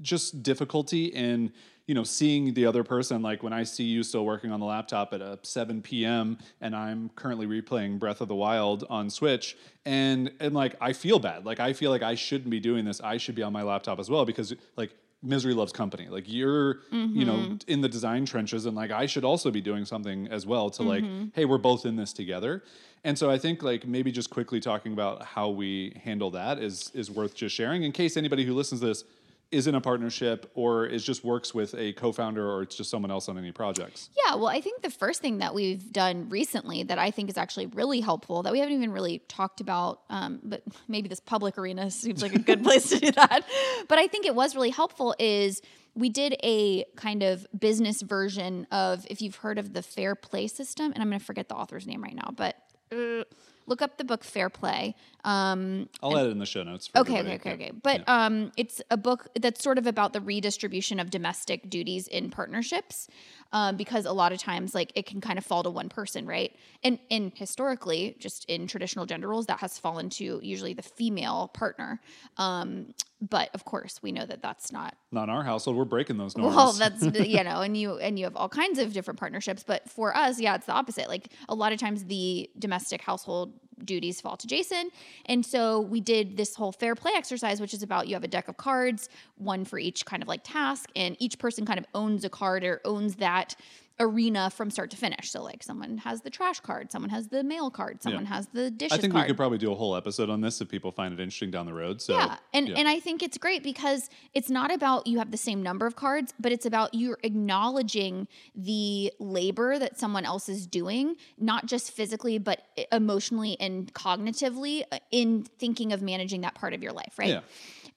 just 0.00 0.42
difficulty 0.42 1.06
in 1.06 1.52
you 1.86 1.94
know 1.94 2.04
seeing 2.04 2.54
the 2.54 2.64
other 2.64 2.82
person 2.82 3.20
like 3.20 3.42
when 3.42 3.52
i 3.52 3.62
see 3.62 3.84
you 3.84 4.02
still 4.02 4.24
working 4.24 4.50
on 4.50 4.58
the 4.58 4.64
laptop 4.64 5.12
at 5.12 5.20
a 5.20 5.38
7 5.42 5.82
p.m 5.82 6.38
and 6.62 6.74
i'm 6.74 7.10
currently 7.14 7.46
replaying 7.46 7.98
breath 7.98 8.20
of 8.22 8.28
the 8.28 8.34
wild 8.34 8.84
on 8.88 9.10
switch 9.10 9.56
and 9.84 10.32
and 10.40 10.54
like 10.54 10.76
i 10.80 10.92
feel 10.94 11.18
bad 11.18 11.44
like 11.44 11.60
i 11.60 11.72
feel 11.74 11.90
like 11.90 12.02
i 12.02 12.14
shouldn't 12.14 12.48
be 12.48 12.60
doing 12.60 12.84
this 12.86 13.00
i 13.02 13.16
should 13.18 13.34
be 13.34 13.42
on 13.42 13.52
my 13.52 13.62
laptop 13.62 13.98
as 13.98 14.08
well 14.08 14.24
because 14.24 14.54
like 14.76 14.94
misery 15.22 15.54
loves 15.54 15.72
company. 15.72 16.08
Like 16.08 16.24
you're 16.26 16.80
you 16.90 17.24
know 17.24 17.34
mm-hmm. 17.34 17.56
in 17.66 17.80
the 17.80 17.88
design 17.88 18.26
trenches 18.26 18.66
and 18.66 18.76
like 18.76 18.90
i 18.90 19.06
should 19.06 19.24
also 19.24 19.50
be 19.50 19.60
doing 19.60 19.84
something 19.84 20.28
as 20.28 20.46
well 20.46 20.70
to 20.70 20.82
like 20.82 21.04
mm-hmm. 21.04 21.26
hey 21.34 21.44
we're 21.44 21.58
both 21.58 21.86
in 21.86 21.96
this 21.96 22.12
together. 22.12 22.62
And 23.04 23.18
so 23.18 23.30
i 23.30 23.38
think 23.38 23.62
like 23.62 23.86
maybe 23.86 24.12
just 24.12 24.30
quickly 24.30 24.60
talking 24.60 24.92
about 24.92 25.24
how 25.24 25.48
we 25.48 26.00
handle 26.04 26.30
that 26.32 26.58
is 26.58 26.90
is 26.94 27.10
worth 27.10 27.34
just 27.34 27.54
sharing. 27.54 27.82
In 27.82 27.92
case 27.92 28.16
anybody 28.16 28.44
who 28.44 28.54
listens 28.54 28.80
to 28.80 28.88
this 28.88 29.04
is 29.52 29.66
in 29.66 29.74
a 29.74 29.80
partnership 29.80 30.50
or 30.54 30.86
is 30.86 31.04
just 31.04 31.22
works 31.22 31.54
with 31.54 31.74
a 31.74 31.92
co-founder 31.92 32.44
or 32.50 32.62
it's 32.62 32.74
just 32.74 32.90
someone 32.90 33.10
else 33.10 33.28
on 33.28 33.36
any 33.36 33.52
projects. 33.52 34.08
Yeah, 34.26 34.34
well, 34.34 34.48
I 34.48 34.62
think 34.62 34.82
the 34.82 34.90
first 34.90 35.20
thing 35.20 35.38
that 35.38 35.54
we've 35.54 35.92
done 35.92 36.30
recently 36.30 36.82
that 36.84 36.98
I 36.98 37.10
think 37.10 37.28
is 37.28 37.36
actually 37.36 37.66
really 37.66 38.00
helpful 38.00 38.42
that 38.42 38.52
we 38.52 38.58
haven't 38.58 38.74
even 38.74 38.90
really 38.92 39.18
talked 39.28 39.60
about, 39.60 40.00
um, 40.08 40.40
but 40.42 40.62
maybe 40.88 41.08
this 41.08 41.20
public 41.20 41.58
arena 41.58 41.90
seems 41.90 42.22
like 42.22 42.34
a 42.34 42.38
good 42.38 42.62
place 42.64 42.88
to 42.88 42.98
do 42.98 43.12
that. 43.12 43.44
But 43.88 43.98
I 43.98 44.06
think 44.06 44.24
it 44.24 44.34
was 44.34 44.56
really 44.56 44.70
helpful 44.70 45.14
is 45.18 45.60
we 45.94 46.08
did 46.08 46.34
a 46.42 46.84
kind 46.96 47.22
of 47.22 47.46
business 47.56 48.00
version 48.00 48.66
of 48.72 49.06
if 49.10 49.20
you've 49.20 49.36
heard 49.36 49.58
of 49.58 49.74
the 49.74 49.82
Fair 49.82 50.14
Play 50.14 50.46
system, 50.46 50.92
and 50.92 51.02
I'm 51.02 51.10
going 51.10 51.20
to 51.20 51.24
forget 51.24 51.50
the 51.50 51.54
author's 51.54 51.86
name 51.86 52.02
right 52.02 52.14
now, 52.14 52.30
but 52.34 52.56
uh, 52.90 53.24
look 53.66 53.82
up 53.82 53.96
the 53.98 54.04
book 54.04 54.24
Fair 54.24 54.48
Play. 54.50 54.94
Um, 55.24 55.88
I'll 56.02 56.16
add 56.18 56.26
it 56.26 56.30
in 56.30 56.38
the 56.38 56.46
show 56.46 56.62
notes. 56.62 56.88
For 56.88 56.98
Okay, 56.98 57.20
okay, 57.20 57.32
everybody. 57.34 57.38
okay, 57.40 57.48
Yeah. 57.64 57.68
okay. 57.68 57.78
But 57.82 58.08
um, 58.08 58.52
it's 58.56 58.82
a 58.90 58.96
book 58.96 59.28
that's 59.40 59.62
sort 59.62 59.78
of 59.78 59.86
about 59.86 60.12
the 60.12 60.20
redistribution 60.20 60.98
of 60.98 61.10
domestic 61.10 61.70
duties 61.70 62.08
in 62.08 62.30
partnerships, 62.30 63.08
um, 63.52 63.76
because 63.76 64.06
a 64.06 64.12
lot 64.12 64.32
of 64.32 64.38
times, 64.38 64.74
like, 64.74 64.92
it 64.94 65.06
can 65.06 65.20
kind 65.20 65.38
of 65.38 65.44
fall 65.44 65.62
to 65.62 65.70
one 65.70 65.88
person, 65.88 66.26
right? 66.26 66.54
And 66.82 66.98
and 67.10 67.32
historically, 67.34 68.16
just 68.18 68.44
in 68.46 68.66
traditional 68.66 69.06
gender 69.06 69.28
roles, 69.28 69.46
that 69.46 69.60
has 69.60 69.78
fallen 69.78 70.10
to 70.10 70.40
usually 70.42 70.72
the 70.74 70.82
female 70.82 71.48
partner. 71.54 72.00
Um, 72.38 72.94
but 73.20 73.50
of 73.54 73.64
course, 73.64 74.00
we 74.02 74.10
know 74.10 74.26
that 74.26 74.42
that's 74.42 74.72
not 74.72 74.96
Not 75.12 75.24
in 75.24 75.30
our 75.30 75.44
household. 75.44 75.76
We're 75.76 75.84
breaking 75.84 76.18
those 76.18 76.36
norms. 76.36 76.56
well, 76.56 76.72
that's 76.72 77.02
you 77.20 77.44
know, 77.44 77.60
and 77.60 77.76
you 77.76 77.98
and 77.98 78.18
you 78.18 78.24
have 78.24 78.36
all 78.36 78.48
kinds 78.48 78.78
of 78.78 78.92
different 78.92 79.20
partnerships. 79.20 79.62
But 79.62 79.88
for 79.88 80.16
us, 80.16 80.40
yeah, 80.40 80.54
it's 80.56 80.66
the 80.66 80.72
opposite. 80.72 81.08
Like 81.08 81.28
a 81.48 81.54
lot 81.54 81.72
of 81.72 81.78
times, 81.78 82.04
the 82.04 82.50
domestic 82.58 83.00
household 83.02 83.52
duties 83.84 84.20
fall 84.20 84.36
to 84.36 84.46
Jason, 84.46 84.90
and 85.26 85.44
so 85.44 85.80
we 85.80 86.00
did 86.00 86.36
this 86.36 86.54
whole 86.54 86.72
fair 86.72 86.94
play 86.94 87.12
exercise, 87.14 87.60
which 87.60 87.74
is 87.74 87.82
about 87.82 88.08
you 88.08 88.14
have 88.14 88.24
a 88.24 88.28
deck 88.28 88.48
of 88.48 88.56
cards, 88.56 89.08
one 89.36 89.64
for 89.64 89.78
each 89.78 90.04
kind 90.04 90.22
of 90.22 90.28
like 90.28 90.40
task, 90.44 90.90
and 90.96 91.16
each 91.18 91.38
person 91.38 91.66
kind 91.66 91.78
of 91.78 91.86
owns 91.94 92.24
a 92.24 92.30
card 92.30 92.64
or 92.64 92.80
owns 92.84 93.16
that 93.16 93.54
arena 94.02 94.50
from 94.50 94.70
start 94.70 94.90
to 94.90 94.96
finish. 94.96 95.30
So 95.30 95.42
like 95.42 95.62
someone 95.62 95.98
has 95.98 96.22
the 96.22 96.30
trash 96.30 96.60
card, 96.60 96.90
someone 96.90 97.10
has 97.10 97.28
the 97.28 97.44
mail 97.44 97.70
card, 97.70 98.02
someone 98.02 98.26
has 98.26 98.48
the 98.48 98.70
dishes 98.70 98.98
I 98.98 99.00
think 99.00 99.12
card. 99.12 99.24
we 99.24 99.28
could 99.28 99.36
probably 99.36 99.58
do 99.58 99.70
a 99.72 99.74
whole 99.74 99.96
episode 99.96 100.28
on 100.28 100.40
this 100.40 100.60
if 100.60 100.68
people 100.68 100.90
find 100.90 101.14
it 101.14 101.20
interesting 101.20 101.50
down 101.50 101.66
the 101.66 101.72
road. 101.72 102.02
So 102.02 102.14
yeah. 102.14 102.36
And 102.52 102.68
yeah. 102.68 102.74
and 102.76 102.88
I 102.88 103.00
think 103.00 103.22
it's 103.22 103.38
great 103.38 103.62
because 103.62 104.10
it's 104.34 104.50
not 104.50 104.72
about 104.72 105.06
you 105.06 105.18
have 105.18 105.30
the 105.30 105.36
same 105.36 105.62
number 105.62 105.86
of 105.86 105.96
cards, 105.96 106.34
but 106.40 106.52
it's 106.52 106.66
about 106.66 106.94
you're 106.94 107.18
acknowledging 107.22 108.26
the 108.54 109.12
labor 109.18 109.78
that 109.78 109.98
someone 109.98 110.24
else 110.24 110.48
is 110.48 110.66
doing, 110.66 111.16
not 111.38 111.66
just 111.66 111.92
physically 111.92 112.38
but 112.38 112.62
emotionally 112.90 113.56
and 113.60 113.92
cognitively 113.94 114.82
uh, 114.90 114.98
in 115.10 115.44
thinking 115.58 115.92
of 115.92 116.02
managing 116.02 116.40
that 116.40 116.54
part 116.54 116.74
of 116.74 116.82
your 116.82 116.92
life, 116.92 117.14
right? 117.18 117.28
Yeah. 117.28 117.40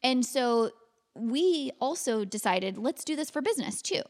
And 0.03 0.25
so 0.25 0.71
we 1.17 1.71
also 1.79 2.25
decided 2.25 2.77
let's 2.77 3.03
do 3.05 3.15
this 3.15 3.29
for 3.29 3.41
business 3.41 3.81
too. 3.81 4.01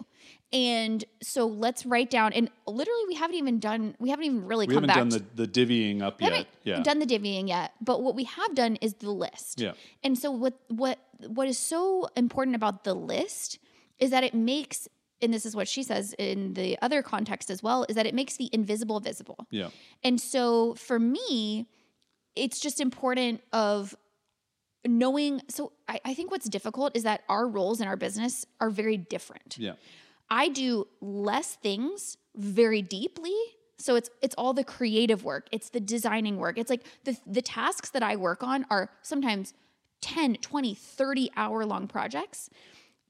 And 0.52 1.04
so 1.22 1.46
let's 1.46 1.86
write 1.86 2.10
down 2.10 2.34
and 2.34 2.50
literally 2.66 3.04
we 3.08 3.16
haven't 3.16 3.36
even 3.36 3.60
done 3.60 3.96
we 4.00 4.10
haven't 4.10 4.26
even 4.26 4.46
really 4.46 4.68
we 4.68 4.74
come 4.74 4.84
haven't 4.88 5.10
back 5.10 5.20
done 5.22 5.28
the, 5.36 5.46
the 5.46 5.66
divvying 5.66 6.02
up 6.02 6.20
we 6.20 6.26
yet. 6.26 6.32
haven't 6.34 6.48
Yeah. 6.64 6.82
done 6.84 7.00
the 7.00 7.06
divvying 7.06 7.48
yet, 7.48 7.74
but 7.82 8.02
what 8.02 8.16
we 8.16 8.24
have 8.24 8.56
done 8.56 8.78
is 8.78 8.96
the 8.96 9.12
list. 9.12 9.62
Yeah. 9.62 9.74
And 10.04 10.18
so 10.18 10.32
what 10.32 10.54
what 10.70 11.00
what 11.28 11.48
is 11.48 11.58
so 11.58 12.08
important 12.16 12.56
about 12.56 12.84
the 12.84 12.94
list 12.96 13.60
is 14.00 14.10
that 14.10 14.24
it 14.24 14.34
makes 14.34 14.88
and 15.22 15.34
this 15.34 15.46
is 15.46 15.56
what 15.56 15.68
she 15.68 15.82
says 15.84 16.14
in 16.20 16.56
the 16.56 16.78
other 16.82 17.02
context 17.02 17.50
as 17.50 17.64
well 17.64 17.86
is 17.88 17.96
that 17.96 18.06
it 18.06 18.14
makes 18.14 18.36
the 18.38 18.50
invisible 18.52 19.00
visible. 19.00 19.48
yeah. 19.50 19.70
And 20.04 20.20
so 20.20 20.74
for 20.76 21.00
me, 21.00 21.68
it's 22.36 22.60
just 22.60 22.82
important 22.82 23.42
of 23.54 23.96
knowing. 24.86 25.42
So 25.50 25.72
I, 25.88 26.00
I 26.06 26.14
think 26.14 26.32
what's 26.32 26.50
difficult 26.50 26.96
is 26.96 27.04
that 27.04 27.22
our 27.30 27.48
roles 27.48 27.82
in 27.82 27.88
our 27.88 27.98
business 27.98 28.46
are 28.60 28.70
very 28.70 28.98
different. 28.98 29.58
Yeah. 29.58 29.74
I 30.30 30.50
do 30.50 30.88
less 31.02 31.56
things 31.56 32.18
very 32.36 32.82
deeply. 32.82 33.36
So 33.78 33.96
it's 33.96 34.10
it's 34.22 34.36
all 34.38 34.54
the 34.54 34.64
creative 34.64 35.24
work. 35.24 35.48
It's 35.52 35.70
the 35.70 35.80
designing 35.80 36.38
work. 36.38 36.58
It's 36.58 36.70
like 36.70 36.86
the 37.04 37.18
the 37.28 37.42
tasks 37.42 37.90
that 37.92 38.04
I 38.04 38.16
work 38.16 38.42
on 38.44 38.66
are 38.70 38.90
sometimes 39.02 39.54
10, 40.02 40.36
20, 40.36 40.76
30 40.76 41.32
hour 41.36 41.66
long 41.66 41.88
projects. 41.88 42.50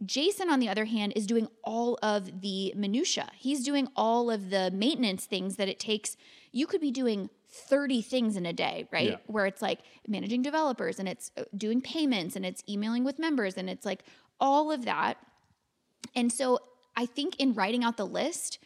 Jason, 0.06 0.50
on 0.50 0.60
the 0.60 0.68
other 0.68 0.86
hand, 0.86 1.14
is 1.16 1.26
doing 1.26 1.48
all 1.64 1.98
of 2.04 2.42
the 2.42 2.74
minutia. 2.76 3.30
He's 3.36 3.64
doing 3.64 3.88
all 3.96 4.30
of 4.30 4.50
the 4.50 4.72
maintenance 4.72 5.26
things 5.26 5.56
that 5.56 5.70
it 5.70 5.80
takes. 5.80 6.18
You 6.52 6.68
could 6.68 6.82
be 6.82 6.92
doing 6.92 7.30
30 7.56 8.02
things 8.02 8.36
in 8.36 8.46
a 8.46 8.54
day, 8.54 8.88
right? 8.92 9.12
Yeah. 9.12 9.18
Where 9.28 9.46
it's 9.46 9.62
like 9.62 9.80
managing 10.08 10.42
developers 10.42 11.00
and 11.00 11.08
it's 11.08 11.32
uh, 11.38 11.44
doing 11.58 11.82
payments 11.82 12.36
and 12.36 12.46
it's 12.46 12.64
emailing 12.68 13.04
with 13.04 13.18
members 13.20 13.56
and 13.56 13.70
it's 13.70 13.86
like 13.86 14.04
all 14.40 14.72
of 14.72 14.86
that. 14.86 15.18
And 16.16 16.32
so 16.32 16.60
I 16.96 17.06
think 17.06 17.38
in 17.38 17.54
writing 17.54 17.84
out 17.84 17.98
the 17.98 18.06
list, 18.06 18.60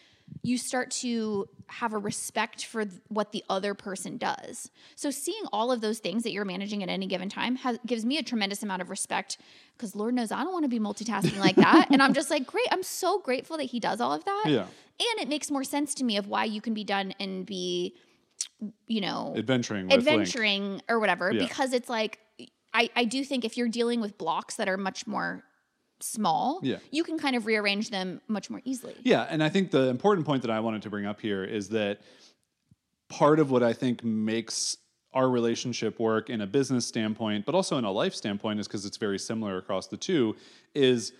you 0.44 0.58
start 0.58 0.92
to 0.92 1.48
have 1.68 1.94
a 1.94 1.98
respect 1.98 2.66
for 2.66 2.86
th- 2.86 3.02
what 3.08 3.32
the 3.32 3.44
other 3.50 3.74
person 3.74 4.18
does. 4.18 4.70
So 4.96 5.12
seeing 5.12 5.44
all 5.52 5.72
of 5.72 5.82
those 5.82 6.00
things 6.00 6.24
that 6.24 6.32
you're 6.32 6.46
managing 6.46 6.84
at 6.84 6.90
any 6.90 7.08
given 7.08 7.30
time 7.30 7.56
has, 7.58 7.80
gives 7.86 8.06
me 8.06 8.18
a 8.18 8.24
tremendous 8.24 8.64
amount 8.64 8.82
of 8.82 8.90
respect 8.90 9.38
because 9.78 9.96
Lord 9.96 10.14
knows 10.14 10.32
I 10.32 10.44
don't 10.44 10.54
want 10.54 10.66
to 10.66 10.70
be 10.70 10.80
multitasking 10.80 11.40
like 11.40 11.56
that. 11.56 11.88
and 11.92 12.02
I'm 12.02 12.14
just 12.14 12.30
like, 12.30 12.46
great. 12.46 12.68
I'm 12.72 12.84
so 12.84 13.20
grateful 13.20 13.58
that 13.58 13.66
he 13.66 13.80
does 13.80 14.02
all 14.02 14.14
of 14.14 14.26
that. 14.26 14.46
Yeah. 14.48 14.66
And 15.00 15.20
it 15.22 15.30
makes 15.30 15.50
more 15.50 15.64
sense 15.64 15.94
to 15.96 16.04
me 16.04 16.18
of 16.18 16.28
why 16.28 16.46
you 16.46 16.62
can 16.62 16.74
be 16.74 16.84
done 16.84 17.14
and 17.20 17.46
be, 17.46 17.96
you 18.88 19.02
know, 19.02 19.34
Adventuring 19.38 19.86
with 19.88 19.92
Link. 20.06 20.08
adventuring 20.08 20.82
or 20.90 21.00
whatever 21.00 21.32
Yeah. 21.32 21.44
because 21.46 21.74
it's 21.74 21.90
like 21.90 22.20
I, 22.74 22.90
I 22.96 23.06
do 23.06 23.24
think 23.24 23.46
if 23.46 23.58
you're 23.58 23.68
dealing 23.70 24.00
with 24.02 24.18
blocks 24.18 24.56
that 24.56 24.68
are 24.70 24.78
much 24.78 25.08
more 25.08 25.44
small 26.02 26.60
Yeah. 26.64 26.78
you 26.92 27.04
can 27.04 27.18
kind 27.18 27.36
of 27.36 27.46
rearrange 27.46 27.90
them 27.90 28.22
much 28.28 28.50
more 28.50 28.62
easily 28.64 28.96
Yeah, 29.02 29.24
and 29.30 29.44
I 29.44 29.50
think 29.50 29.72
the 29.72 29.88
important 29.88 30.26
point 30.26 30.42
that 30.44 30.52
I 30.52 30.60
wanted 30.60 30.82
to 30.84 30.90
bring 30.90 31.06
up 31.06 31.20
here 31.20 31.44
is 31.44 31.70
that 31.70 32.02
part 33.10 33.40
of 33.40 33.50
what 33.52 33.64
I 33.64 33.74
think 33.74 34.04
makes 34.04 34.78
our 35.14 35.30
relationship 35.30 36.00
work 36.00 36.30
in 36.30 36.42
a 36.42 36.48
business 36.48 36.86
standpoint, 36.86 37.46
but 37.46 37.56
also 37.56 37.78
in 37.78 37.84
a 37.86 37.92
life 37.92 38.14
standpoint, 38.14 38.60
is 38.60 38.68
because 38.68 38.86
it's 38.86 38.98
very 38.98 39.18
similar 39.18 39.58
across 39.58 39.88
the 39.88 39.98
two, 39.98 40.36
is 40.76 41.14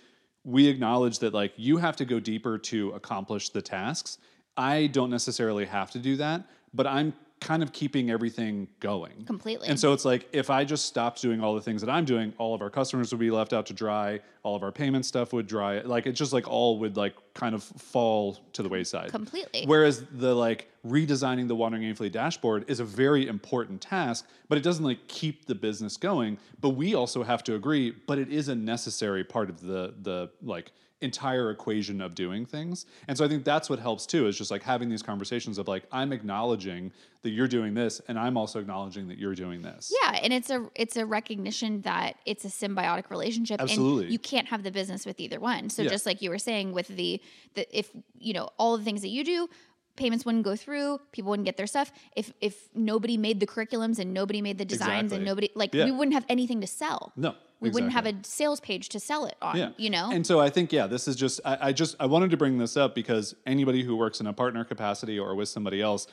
we 0.44 0.68
acknowledge 0.68 1.18
that 1.18 1.34
like 1.34 1.52
you 1.56 1.76
have 1.78 1.96
to 1.96 2.04
go 2.04 2.20
deeper 2.20 2.56
to 2.56 2.90
accomplish 2.90 3.48
the 3.50 3.60
tasks. 3.60 4.18
I 4.56 4.86
don't 4.86 5.10
necessarily 5.10 5.64
have 5.66 5.90
to 5.90 5.98
do 5.98 6.16
that, 6.16 6.44
but 6.72 6.86
I'm 6.86 7.12
kind 7.50 7.64
of 7.64 7.72
keeping 7.72 8.12
everything 8.12 8.68
going. 8.78 9.24
Completely. 9.26 9.66
And 9.66 9.78
so 9.80 9.92
it's 9.92 10.04
like 10.04 10.28
if 10.30 10.50
I 10.50 10.62
just 10.62 10.84
stopped 10.84 11.20
doing 11.20 11.42
all 11.42 11.56
the 11.56 11.60
things 11.60 11.80
that 11.80 11.90
I'm 11.90 12.04
doing, 12.04 12.32
all 12.38 12.54
of 12.54 12.62
our 12.62 12.70
customers 12.70 13.10
would 13.10 13.18
be 13.18 13.32
left 13.32 13.52
out 13.52 13.66
to 13.66 13.72
dry, 13.72 14.20
all 14.44 14.54
of 14.54 14.62
our 14.62 14.70
payment 14.70 15.04
stuff 15.04 15.32
would 15.32 15.48
dry. 15.48 15.80
Like 15.80 16.06
it's 16.06 16.16
just 16.16 16.32
like 16.32 16.46
all 16.46 16.78
would 16.78 16.96
like 16.96 17.16
kind 17.34 17.56
of 17.56 17.64
fall 17.64 18.38
to 18.52 18.62
the 18.62 18.68
wayside. 18.68 19.10
Completely. 19.10 19.64
Whereas 19.66 20.04
the 20.12 20.32
like 20.32 20.68
redesigning 20.86 21.48
the 21.48 21.56
wandering 21.56 21.82
aimfully 21.82 22.12
dashboard 22.12 22.70
is 22.70 22.78
a 22.78 22.84
very 22.84 23.26
important 23.26 23.80
task, 23.80 24.28
but 24.48 24.56
it 24.56 24.62
doesn't 24.62 24.84
like 24.84 25.08
keep 25.08 25.46
the 25.46 25.54
business 25.56 25.96
going. 25.96 26.38
But 26.60 26.70
we 26.70 26.94
also 26.94 27.24
have 27.24 27.42
to 27.44 27.56
agree, 27.56 27.90
but 28.06 28.16
it 28.16 28.28
is 28.28 28.46
a 28.46 28.54
necessary 28.54 29.24
part 29.24 29.50
of 29.50 29.60
the 29.60 29.94
the 30.02 30.30
like 30.40 30.70
entire 31.00 31.50
equation 31.50 32.00
of 32.00 32.14
doing 32.14 32.44
things. 32.44 32.84
And 33.08 33.16
so 33.16 33.24
I 33.24 33.28
think 33.28 33.44
that's 33.44 33.70
what 33.70 33.78
helps 33.78 34.04
too 34.06 34.26
is 34.26 34.36
just 34.36 34.50
like 34.50 34.62
having 34.62 34.88
these 34.90 35.02
conversations 35.02 35.56
of 35.58 35.66
like 35.66 35.84
I'm 35.90 36.12
acknowledging 36.12 36.92
that 37.22 37.30
you're 37.30 37.48
doing 37.48 37.74
this 37.74 38.00
and 38.08 38.18
I'm 38.18 38.36
also 38.36 38.60
acknowledging 38.60 39.08
that 39.08 39.18
you're 39.18 39.34
doing 39.34 39.62
this. 39.62 39.92
yeah 40.02 40.18
and 40.22 40.32
it's 40.32 40.50
a 40.50 40.68
it's 40.74 40.96
a 40.96 41.04
recognition 41.06 41.80
that 41.82 42.16
it's 42.26 42.44
a 42.44 42.48
symbiotic 42.48 43.10
relationship 43.10 43.60
Absolutely. 43.60 44.04
and 44.04 44.12
you 44.12 44.18
can't 44.18 44.48
have 44.48 44.62
the 44.62 44.70
business 44.70 45.04
with 45.06 45.18
either 45.20 45.38
one 45.40 45.68
so 45.70 45.82
Yeah. 45.82 45.90
just 45.90 46.04
like 46.06 46.20
you 46.22 46.30
were 46.30 46.38
saying 46.38 46.72
with 46.72 46.88
the 46.88 47.20
the 47.54 47.78
if 47.78 47.90
you 48.18 48.32
know 48.32 48.48
all 48.58 48.76
the 48.78 48.84
things 48.84 49.02
that 49.02 49.08
you 49.10 49.22
do 49.24 49.48
payments 49.96 50.24
wouldn't 50.24 50.44
go 50.44 50.56
through 50.56 50.98
people 51.12 51.28
wouldn't 51.30 51.44
get 51.46 51.56
their 51.58 51.66
stuff 51.66 51.92
if 52.16 52.32
if 52.40 52.68
nobody 52.74 53.16
made 53.18 53.38
the 53.40 53.46
curriculums 53.46 53.98
and 53.98 54.14
nobody 54.14 54.40
made 54.40 54.56
the 54.56 54.64
designs 54.64 55.12
Exactly. 55.12 55.16
and 55.16 55.24
nobody 55.26 55.50
like 55.54 55.74
Yeah. 55.74 55.84
we 55.86 55.90
wouldn't 55.92 56.14
have 56.14 56.24
anything 56.28 56.60
to 56.62 56.66
sell 56.66 57.12
No. 57.16 57.34
We 57.60 57.70
wouldn't 57.70 57.92
have 57.92 58.06
a 58.06 58.14
sales 58.22 58.60
page 58.60 58.88
to 58.90 59.00
sell 59.00 59.26
it 59.26 59.36
on 59.42 59.56
Yeah. 59.56 59.70
you 59.76 59.90
know 59.90 60.10
And 60.10 60.26
so 60.26 60.40
I 60.40 60.50
think, 60.50 60.72
yeah, 60.72 60.86
this 60.86 61.06
is 61.06 61.16
just, 61.16 61.40
I, 61.44 61.58
I 61.68 61.72
just, 61.72 61.94
I 62.00 62.06
wanted 62.06 62.30
to 62.30 62.36
bring 62.36 62.58
this 62.58 62.76
up 62.76 62.94
because 62.94 63.34
anybody 63.46 63.82
who 63.84 63.96
works 63.96 64.20
in 64.20 64.26
a 64.26 64.32
partner 64.32 64.64
capacity 64.64 65.18
or 65.18 65.34
with 65.34 65.48
somebody 65.48 65.80
else, 65.82 66.06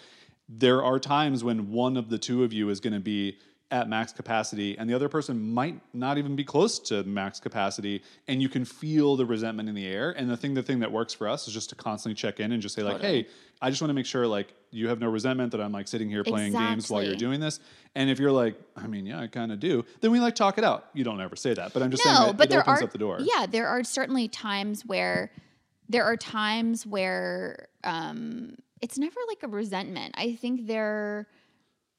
there 0.50 0.84
are 0.84 1.00
times 1.00 1.44
when 1.44 1.72
one 1.72 1.98
of 1.98 2.10
the 2.10 2.18
two 2.18 2.44
of 2.44 2.54
you 2.54 2.70
is 2.70 2.80
going 2.80 2.94
to 2.94 3.00
be 3.00 3.38
at 3.70 3.90
max 3.90 4.14
capacity 4.14 4.78
and 4.78 4.90
the 4.90 4.94
other 4.94 5.10
person 5.10 5.54
might 5.54 5.78
not 5.94 6.18
even 6.18 6.36
be 6.38 6.44
close 6.44 6.80
to 6.80 7.04
max 7.04 7.40
capacity 7.40 8.02
and 8.28 8.42
you 8.42 8.48
can 8.48 8.64
feel 8.64 9.18
the 9.18 9.26
resentment 9.26 9.68
in 9.68 9.76
the 9.76 9.86
air. 9.86 10.12
And 10.12 10.30
the 10.30 10.38
thing 10.38 10.54
the 10.54 10.64
thing 10.64 10.80
that 10.80 10.92
works 10.92 11.14
for 11.14 11.28
us 11.28 11.48
is 11.48 11.54
just 11.54 11.70
to 11.70 11.76
constantly 11.76 12.16
check 12.16 12.40
in 12.40 12.52
and 12.52 12.62
just 12.62 12.76
say 12.76 12.84
like 12.84 12.98
Totally. 12.98 13.24
hey 13.24 13.30
i 13.62 13.70
just 13.70 13.82
want 13.82 13.90
to 13.90 13.94
make 13.94 14.06
sure 14.06 14.26
like 14.26 14.54
you 14.72 14.88
have 14.88 15.00
no 15.00 15.10
resentment 15.10 15.52
that 15.52 15.62
i'm 15.62 15.72
like 15.72 15.88
sitting 15.88 16.10
here 16.10 16.24
playing 16.24 16.54
games 16.54 16.90
while 16.90 17.04
you're 17.04 17.16
doing 17.16 17.40
this. 17.40 17.60
And 17.96 18.10
if 18.10 18.20
you're 18.20 18.32
like 18.32 18.56
i 18.76 18.88
mean 18.88 19.06
yeah 19.06 19.20
i 19.20 19.28
kind 19.28 19.52
of 19.52 19.60
do 19.60 19.84
then 20.02 20.12
we 20.12 20.20
like 20.20 20.36
talk 20.36 20.58
it 20.58 20.64
out. 20.64 20.88
You 20.94 21.04
don't 21.04 21.20
ever 21.20 21.36
say 21.36 21.54
that 21.54 21.74
but 21.74 21.84
i'm 21.84 21.92
just 21.92 22.04
saying 22.04 22.16
that 22.16 22.38
but 22.38 22.46
it 22.46 22.50
there 22.52 22.62
opens 22.62 22.82
are 22.82 22.86
up 22.86 22.92
the 22.92 22.98
door. 22.98 23.18
Yeah, 23.20 23.46
there 23.46 23.68
are 23.68 23.84
certainly 23.84 24.28
times 24.28 24.86
where 24.86 25.32
there 25.90 26.04
are 26.04 26.18
times 26.18 26.86
where 26.86 27.70
um, 27.84 28.56
it's 28.82 28.98
never 28.98 29.20
like 29.28 29.44
a 29.44 29.48
resentment. 29.48 30.16
I 30.18 30.36
think 30.36 30.68
there, 30.68 31.28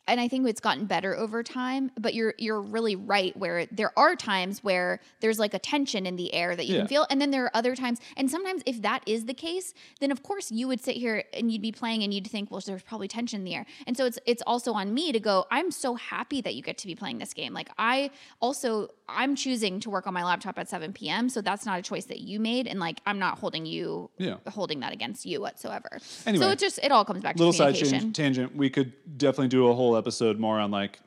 and 0.09 0.21
I 0.21 0.27
think 0.27 0.49
it's 0.49 0.61
gotten 0.61 0.87
better 0.87 1.17
over 1.17 1.43
time. 1.45 1.91
But 2.01 2.15
you're 2.15 2.35
you're 2.39 2.61
really 2.61 2.97
right 2.97 3.37
where 3.37 3.67
there 3.67 3.93
are 3.97 4.17
times 4.17 4.65
where 4.65 5.01
there's 5.21 5.39
like 5.39 5.55
a 5.55 5.59
tension 5.61 6.07
in 6.07 6.17
the 6.17 6.35
air 6.35 6.57
that 6.57 6.67
you 6.67 6.75
Yeah. 6.75 6.81
can 6.81 6.89
feel, 6.89 7.07
and 7.11 7.21
then 7.21 7.31
there 7.31 7.45
are 7.45 7.51
other 7.55 7.77
times. 7.77 8.01
And 8.17 8.31
sometimes, 8.31 8.63
if 8.67 8.83
that 8.83 9.03
is 9.07 9.27
the 9.27 9.35
case, 9.35 9.75
then 10.01 10.11
of 10.11 10.23
course 10.23 10.51
you 10.51 10.67
would 10.67 10.81
sit 10.81 10.97
here 10.97 11.23
and 11.33 11.53
you'd 11.53 11.63
be 11.63 11.73
playing 11.73 12.03
and 12.03 12.13
you'd 12.13 12.27
think, 12.27 12.51
well, 12.51 12.61
there's 12.67 12.83
probably 12.83 13.07
tension 13.09 13.41
in 13.41 13.45
the 13.45 13.55
air. 13.55 13.67
And 13.87 13.97
so 13.97 14.05
it's 14.07 14.19
it's 14.27 14.43
also 14.47 14.73
on 14.73 14.93
me 14.93 15.13
to 15.13 15.21
go. 15.21 15.47
I'm 15.51 15.71
so 15.71 15.95
happy 15.95 16.41
that 16.41 16.55
you 16.57 16.63
get 16.63 16.79
to 16.79 16.87
be 16.87 16.95
playing 16.97 17.19
this 17.19 17.33
game. 17.35 17.53
Like 17.53 17.69
I 17.79 18.11
also 18.41 18.89
I'm 19.09 19.35
choosing 19.37 19.81
to 19.81 19.91
work 19.91 20.07
on 20.07 20.13
my 20.15 20.23
laptop 20.25 20.59
at 20.59 20.69
7 20.69 20.93
p.m. 20.93 21.29
So 21.29 21.41
that's 21.41 21.65
not 21.65 21.79
a 21.79 21.83
choice 21.83 22.05
that 22.07 22.21
you 22.21 22.41
made, 22.41 22.67
and 22.67 22.79
like 22.81 23.01
I'm 23.07 23.19
not 23.19 23.39
holding 23.39 23.67
you 23.67 24.11
Yeah. 24.19 24.37
holding 24.51 24.81
that 24.81 24.93
against 24.93 25.25
you 25.27 25.41
whatsoever. 25.41 25.99
Anyway, 26.27 26.45
so 26.45 26.51
it 26.51 26.59
just 26.59 26.79
it 26.83 26.91
all 26.93 27.05
comes 27.05 27.23
back 27.23 27.37
to 27.37 27.39
little 27.39 27.53
side 27.53 27.75
change, 27.75 28.15
tangent. 28.17 28.55
We 28.57 28.71
could 28.71 28.93
definitely 29.19 29.49
do 29.49 29.69
a 29.69 29.75
whole 29.75 29.97
episode 29.99 30.38
more 30.38 30.59
on 30.59 30.70
like 30.70 30.99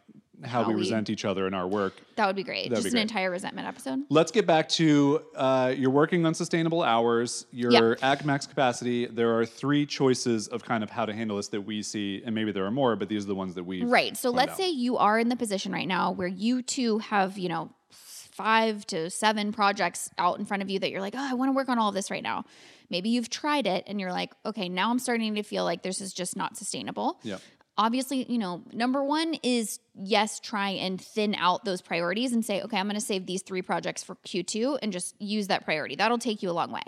how, 0.44 0.64
How 0.64 0.70
we 0.70 0.74
we- 0.74 0.82
resent 0.82 1.10
each 1.12 1.24
other 1.24 1.46
in 1.46 1.54
our 1.54 1.68
work. 1.68 1.94
That 2.16 2.26
would 2.26 2.36
be 2.36 2.44
great. 2.44 2.70
That'd 2.70 2.84
just 2.84 2.86
be 2.86 2.90
an 2.90 2.94
great. 2.94 3.02
entire 3.18 3.30
resentment 3.30 3.68
episode. 3.68 4.00
Let's 4.10 4.32
get 4.32 4.48
back 4.48 4.70
to 4.70 5.22
uh, 5.36 5.74
you're 5.78 5.92
working 5.92 6.26
on 6.26 6.34
sustainable 6.34 6.82
hours. 6.82 7.46
You're 7.52 7.98
at 8.02 8.26
max 8.26 8.48
capacity. 8.48 9.06
There 9.06 9.38
are 9.38 9.46
three 9.46 9.86
choices 9.86 10.48
of 10.48 10.64
kind 10.64 10.84
of 10.84 10.90
how 10.90 11.06
to 11.06 11.14
handle 11.14 11.38
this 11.38 11.50
that 11.50 11.62
we 11.62 11.84
see, 11.84 12.24
and 12.26 12.34
maybe 12.34 12.52
there 12.52 12.66
are 12.66 12.72
more, 12.72 12.96
but 12.96 13.08
these 13.08 13.26
are 13.26 13.28
the 13.28 13.36
ones 13.36 13.54
that 13.56 13.64
we 13.66 13.84
Right. 13.84 14.18
So 14.18 14.32
let's 14.32 14.58
say 14.58 14.70
you 14.70 14.98
are 14.98 15.20
in 15.20 15.30
the 15.30 15.36
position 15.36 15.72
right 15.72 15.88
now 15.88 16.12
where 16.12 16.28
you 16.28 16.64
too 16.64 16.98
have, 17.00 17.38
you 17.38 17.50
know, 17.50 17.70
five 17.92 18.88
to 18.88 19.10
seven 19.12 19.52
projects 19.52 20.10
out 20.18 20.40
in 20.40 20.46
front 20.46 20.64
of 20.64 20.70
you 20.72 20.80
that 20.80 20.90
you're 20.90 21.02
like, 21.02 21.14
oh, 21.16 21.20
I 21.30 21.34
want 21.36 21.50
to 21.50 21.54
work 21.54 21.70
on 21.70 21.78
all 21.78 21.90
of 21.90 21.96
this 21.96 22.10
right 22.10 22.24
now. 22.24 22.46
Maybe 22.90 23.10
you've 23.10 23.30
tried 23.30 23.68
it 23.68 23.84
and 23.88 24.00
you're 24.00 24.12
like, 24.12 24.32
okay, 24.46 24.70
now 24.70 24.90
I'm 24.90 25.00
starting 25.00 25.36
to 25.36 25.44
feel 25.44 25.64
like 25.66 25.84
this 25.84 26.02
is 26.02 26.14
just 26.14 26.36
not 26.36 26.58
sustainable. 26.58 27.20
Yeah. 27.24 27.38
Obviously, 27.82 28.32
you 28.32 28.38
know, 28.38 28.62
number 28.72 29.04
one 29.04 29.34
is 29.42 29.80
yes, 29.96 30.40
try 30.40 30.70
and 30.70 31.02
thin 31.02 31.34
out 31.34 31.66
those 31.66 31.82
priorities 31.82 32.32
and 32.32 32.46
say, 32.46 32.62
okay, 32.62 32.78
I'm 32.78 32.86
going 32.86 32.94
to 32.94 33.02
save 33.02 33.26
these 33.26 33.42
three 33.42 33.64
projects 33.64 34.04
for 34.04 34.18
Q2 34.18 34.78
and 34.84 34.94
just 34.94 35.20
use 35.20 35.48
that 35.48 35.66
priority. 35.66 35.96
That'll 35.96 36.20
take 36.20 36.44
you 36.44 36.52
a 36.52 36.54
long 36.54 36.72
way. 36.72 36.84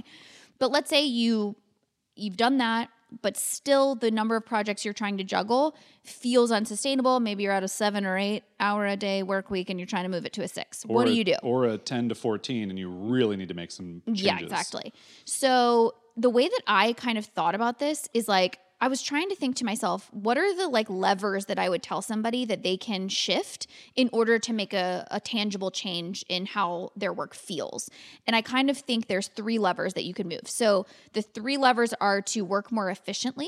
But 0.59 0.69
let's 0.69 0.91
say 0.91 1.03
you 1.03 1.55
you've 2.15 2.37
done 2.37 2.59
that, 2.59 2.89
but 3.23 3.37
still 3.37 3.95
the 3.95 4.11
number 4.11 4.35
of 4.35 4.45
projects 4.45 4.85
you're 4.85 4.93
trying 4.93 5.17
to 5.17 5.23
juggle 5.23 5.75
feels 6.03 6.51
unsustainable. 6.51 7.19
Maybe 7.19 7.41
you're 7.41 7.53
at 7.53 7.63
a 7.63 7.67
seven 7.67 8.05
or 8.05 8.15
eight 8.15 8.43
hour 8.59 8.85
a 8.85 8.95
day 8.95 9.23
work 9.23 9.49
week 9.49 9.71
and 9.71 9.79
you're 9.79 9.87
trying 9.87 10.03
to 10.03 10.09
move 10.09 10.27
it 10.27 10.33
to 10.33 10.43
a 10.43 10.47
six. 10.47 10.85
Or 10.87 10.95
what 10.95 11.07
do 11.07 11.11
a- 11.11 11.15
you 11.15 11.23
do? 11.23 11.35
Or 11.41 11.65
a 11.65 11.79
10 11.79 12.09
to 12.09 12.15
14, 12.15 12.69
and 12.69 12.77
you 12.77 12.89
really 12.91 13.35
need 13.35 13.47
to 13.47 13.55
make 13.55 13.71
some 13.71 14.03
changes. 14.05 14.25
Yeah, 14.25 14.37
exactly. 14.37 14.93
So 15.25 15.95
the 16.15 16.29
way 16.29 16.47
that 16.47 16.61
I 16.67 16.93
kind 16.93 17.17
of 17.17 17.25
thought 17.25 17.55
about 17.55 17.79
this 17.79 18.07
is 18.13 18.27
like 18.27 18.59
I 18.83 18.89
was 18.89 19.01
trying 19.01 19.29
to 19.29 19.35
think 19.35 19.55
to 19.55 19.63
myself, 19.63 20.09
what 20.11 20.37
are 20.37 20.53
the 20.53 20.67
like 20.67 20.89
levers 20.89 21.45
that 21.45 21.57
I 21.57 21.69
would 21.69 21.81
tell 21.81 22.01
somebody 22.01 22.43
that 22.43 22.63
they 22.63 22.75
can 22.75 23.07
shift 23.07 23.65
in 23.95 24.09
order 24.11 24.37
to 24.39 24.51
make 24.51 24.73
a, 24.73 25.07
a 25.09 25.21
tangible 25.21 25.71
change 25.71 26.25
in 26.27 26.45
how 26.45 26.91
their 26.93 27.13
work 27.13 27.33
feels? 27.33 27.89
And 28.27 28.35
I 28.35 28.41
kind 28.41 28.69
of 28.69 28.77
think 28.77 29.07
there's 29.07 29.29
three 29.29 29.57
levers 29.57 29.93
that 29.93 30.03
you 30.03 30.13
can 30.13 30.27
move. 30.27 30.47
So 30.47 30.85
the 31.13 31.21
three 31.21 31.55
levers 31.55 31.93
are 32.01 32.21
to 32.23 32.41
work 32.41 32.73
more 32.73 32.89
efficiently, 32.89 33.47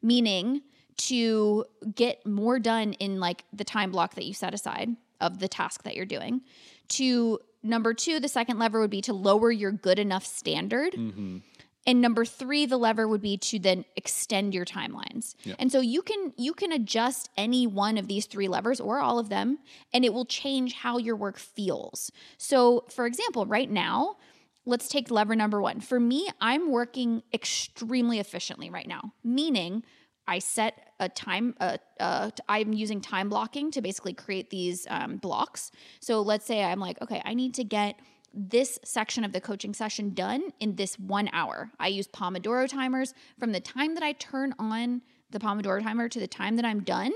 meaning 0.00 0.62
to 0.96 1.66
get 1.94 2.24
more 2.24 2.58
done 2.58 2.94
in 2.94 3.20
like 3.20 3.44
the 3.52 3.64
time 3.64 3.90
block 3.90 4.14
that 4.14 4.24
you 4.24 4.32
set 4.32 4.54
aside 4.54 4.96
of 5.20 5.38
the 5.38 5.48
task 5.48 5.82
that 5.82 5.96
you're 5.96 6.06
doing. 6.06 6.40
To 6.88 7.40
number 7.62 7.92
two, 7.92 8.20
the 8.20 8.28
second 8.28 8.58
lever 8.58 8.80
would 8.80 8.90
be 8.90 9.02
to 9.02 9.12
lower 9.12 9.50
your 9.50 9.70
good 9.70 9.98
enough 9.98 10.24
standard. 10.24 10.94
Mm-hmm. 10.94 11.38
And 11.86 12.00
number 12.00 12.24
three, 12.24 12.64
the 12.66 12.76
lever 12.76 13.08
would 13.08 13.22
be 13.22 13.36
to 13.38 13.58
then 13.58 13.84
extend 13.96 14.54
your 14.54 14.64
timelines. 14.64 15.34
And 15.58 15.72
so 15.72 15.80
you 15.80 16.02
can 16.02 16.32
you 16.36 16.52
can 16.52 16.70
adjust 16.72 17.28
any 17.36 17.66
one 17.66 17.98
of 17.98 18.06
these 18.06 18.26
three 18.26 18.48
levers 18.48 18.80
or 18.80 19.00
all 19.00 19.18
of 19.18 19.28
them, 19.28 19.58
and 19.92 20.04
it 20.04 20.14
will 20.14 20.24
change 20.24 20.74
how 20.74 20.98
your 20.98 21.16
work 21.16 21.38
feels. 21.38 22.10
So, 22.38 22.84
for 22.88 23.04
example, 23.06 23.46
right 23.46 23.70
now, 23.70 24.16
let's 24.64 24.88
take 24.88 25.10
lever 25.10 25.34
number 25.34 25.60
one. 25.60 25.80
For 25.80 25.98
me, 25.98 26.28
I'm 26.40 26.70
working 26.70 27.22
extremely 27.34 28.20
efficiently 28.20 28.70
right 28.70 28.86
now, 28.86 29.12
meaning 29.24 29.82
I 30.28 30.38
set 30.38 30.92
a 31.00 31.08
time. 31.08 31.54
Uh, 31.60 31.78
uh, 31.98 32.30
I'm 32.48 32.72
using 32.72 33.00
time 33.00 33.28
blocking 33.28 33.72
to 33.72 33.82
basically 33.82 34.14
create 34.14 34.50
these 34.50 34.86
um, 34.88 35.16
blocks. 35.16 35.72
So 36.00 36.22
let's 36.22 36.46
say 36.46 36.62
I'm 36.62 36.78
like, 36.78 37.02
okay, 37.02 37.20
I 37.24 37.34
need 37.34 37.54
to 37.54 37.64
get 37.64 37.98
this 38.34 38.78
section 38.84 39.24
of 39.24 39.32
the 39.32 39.40
coaching 39.40 39.74
session 39.74 40.14
done 40.14 40.52
in 40.60 40.76
this 40.76 40.98
one 40.98 41.28
hour. 41.32 41.70
I 41.78 41.88
use 41.88 42.08
Pomodoro 42.08 42.68
timers. 42.68 43.14
From 43.38 43.52
the 43.52 43.60
time 43.60 43.94
that 43.94 44.02
I 44.02 44.12
turn 44.12 44.54
on 44.58 45.02
the 45.30 45.38
Pomodoro 45.38 45.82
timer 45.82 46.08
to 46.08 46.20
the 46.20 46.26
time 46.26 46.56
that 46.56 46.64
I'm 46.64 46.82
done, 46.82 47.12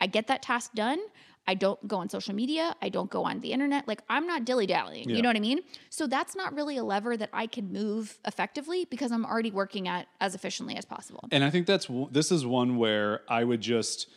I 0.00 0.06
get 0.06 0.26
that 0.28 0.42
task 0.42 0.72
done. 0.74 0.98
I 1.48 1.54
don't 1.54 1.86
go 1.86 1.98
on 1.98 2.08
social 2.08 2.34
media. 2.34 2.74
I 2.82 2.88
don't 2.88 3.08
go 3.08 3.24
on 3.24 3.40
the 3.40 3.52
internet. 3.52 3.86
Like 3.86 4.02
I'm 4.08 4.26
not 4.26 4.44
dilly 4.44 4.66
dallying. 4.66 5.08
Yeah. 5.08 5.16
You 5.16 5.22
know 5.22 5.28
what 5.28 5.36
I 5.36 5.40
mean? 5.40 5.60
So 5.90 6.06
that's 6.06 6.34
not 6.34 6.54
really 6.54 6.76
a 6.76 6.84
lever 6.84 7.16
that 7.16 7.30
I 7.32 7.46
can 7.46 7.72
move 7.72 8.18
effectively 8.26 8.84
because 8.84 9.12
I'm 9.12 9.24
already 9.24 9.50
working 9.52 9.86
at 9.86 10.08
as 10.20 10.34
efficiently 10.34 10.76
as 10.76 10.84
possible. 10.84 11.28
And 11.30 11.44
I 11.44 11.50
think 11.50 11.66
that's 11.66 11.88
this 12.10 12.32
is 12.32 12.44
one 12.44 12.76
where 12.76 13.20
I 13.28 13.44
would 13.44 13.60
just 13.60 14.08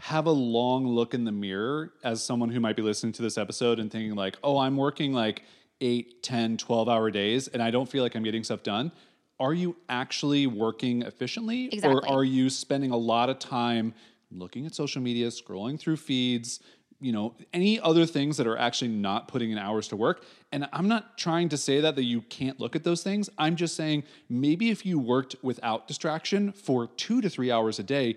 have 0.00 0.26
a 0.26 0.30
long 0.30 0.86
look 0.86 1.14
in 1.14 1.24
the 1.24 1.32
mirror 1.32 1.92
as 2.02 2.22
someone 2.22 2.50
who 2.50 2.60
might 2.60 2.76
be 2.76 2.82
listening 2.82 3.12
to 3.14 3.22
this 3.22 3.38
episode 3.38 3.78
and 3.78 3.90
thinking 3.90 4.14
like, 4.14 4.36
"Oh, 4.42 4.58
I'm 4.58 4.76
working 4.76 5.12
like 5.12 5.42
8, 5.80 6.22
10, 6.22 6.56
12 6.56 6.88
hour 6.88 7.10
days 7.10 7.48
and 7.48 7.62
I 7.62 7.70
don't 7.70 7.88
feel 7.88 8.02
like 8.02 8.14
I'm 8.14 8.22
getting 8.24 8.44
stuff 8.44 8.62
done." 8.62 8.92
Are 9.40 9.52
you 9.52 9.76
actually 9.88 10.46
working 10.46 11.02
efficiently 11.02 11.66
Exactly. 11.66 11.90
or 11.90 12.08
are 12.08 12.24
you 12.24 12.48
spending 12.48 12.92
a 12.92 12.96
lot 12.96 13.28
of 13.28 13.40
time 13.40 13.92
looking 14.30 14.64
at 14.64 14.74
social 14.74 15.02
media, 15.02 15.28
scrolling 15.28 15.78
through 15.78 15.96
feeds, 15.96 16.60
you 17.00 17.12
know, 17.12 17.34
any 17.52 17.78
other 17.80 18.06
things 18.06 18.36
that 18.36 18.46
are 18.46 18.56
actually 18.56 18.88
not 18.88 19.28
putting 19.28 19.50
in 19.50 19.58
hours 19.58 19.88
to 19.88 19.96
work. 19.96 20.24
And 20.52 20.68
I'm 20.72 20.88
not 20.88 21.18
trying 21.18 21.48
to 21.50 21.56
say 21.56 21.80
that 21.80 21.96
that 21.96 22.04
you 22.04 22.22
can't 22.22 22.58
look 22.60 22.76
at 22.76 22.84
those 22.84 23.02
things. 23.02 23.28
I'm 23.36 23.56
just 23.56 23.76
saying 23.76 24.04
maybe 24.28 24.70
if 24.70 24.86
you 24.86 24.98
worked 24.98 25.36
without 25.42 25.86
distraction 25.88 26.52
for 26.52 26.86
2 26.86 27.20
to 27.20 27.28
3 27.28 27.50
hours 27.50 27.78
a 27.78 27.82
day, 27.82 28.16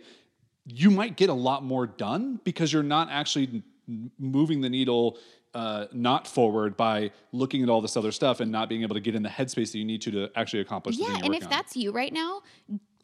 you 0.66 0.92
might 0.92 1.18
get 1.18 1.30
a 1.30 1.34
lot 1.34 1.64
more 1.64 1.88
done 1.88 2.40
because 2.44 2.72
you're 2.72 2.84
not 2.84 3.10
actually 3.10 3.64
moving 4.20 4.62
the 4.62 4.70
needle 4.70 5.18
uh, 5.58 5.88
not 5.92 6.28
forward 6.28 6.78
by 6.78 7.10
looking 7.32 7.64
at 7.64 7.70
all 7.70 7.82
this 7.82 7.98
other 7.98 8.12
stuff 8.12 8.40
and 8.42 8.52
not 8.52 8.70
being 8.70 8.84
able 8.84 8.94
to 8.94 9.02
get 9.02 9.16
in 9.16 9.24
the 9.24 9.30
headspace 9.30 9.72
that 9.72 9.80
you 9.80 9.86
need 9.86 10.02
to 10.04 10.12
to 10.12 10.30
actually 10.36 10.60
accomplish 10.62 10.98
Yeah, 10.98 11.18
and 11.24 11.34
if 11.34 11.46
on. 11.46 11.50
that's 11.50 11.76
you 11.76 11.92
right 11.92 12.14
now, 12.14 12.42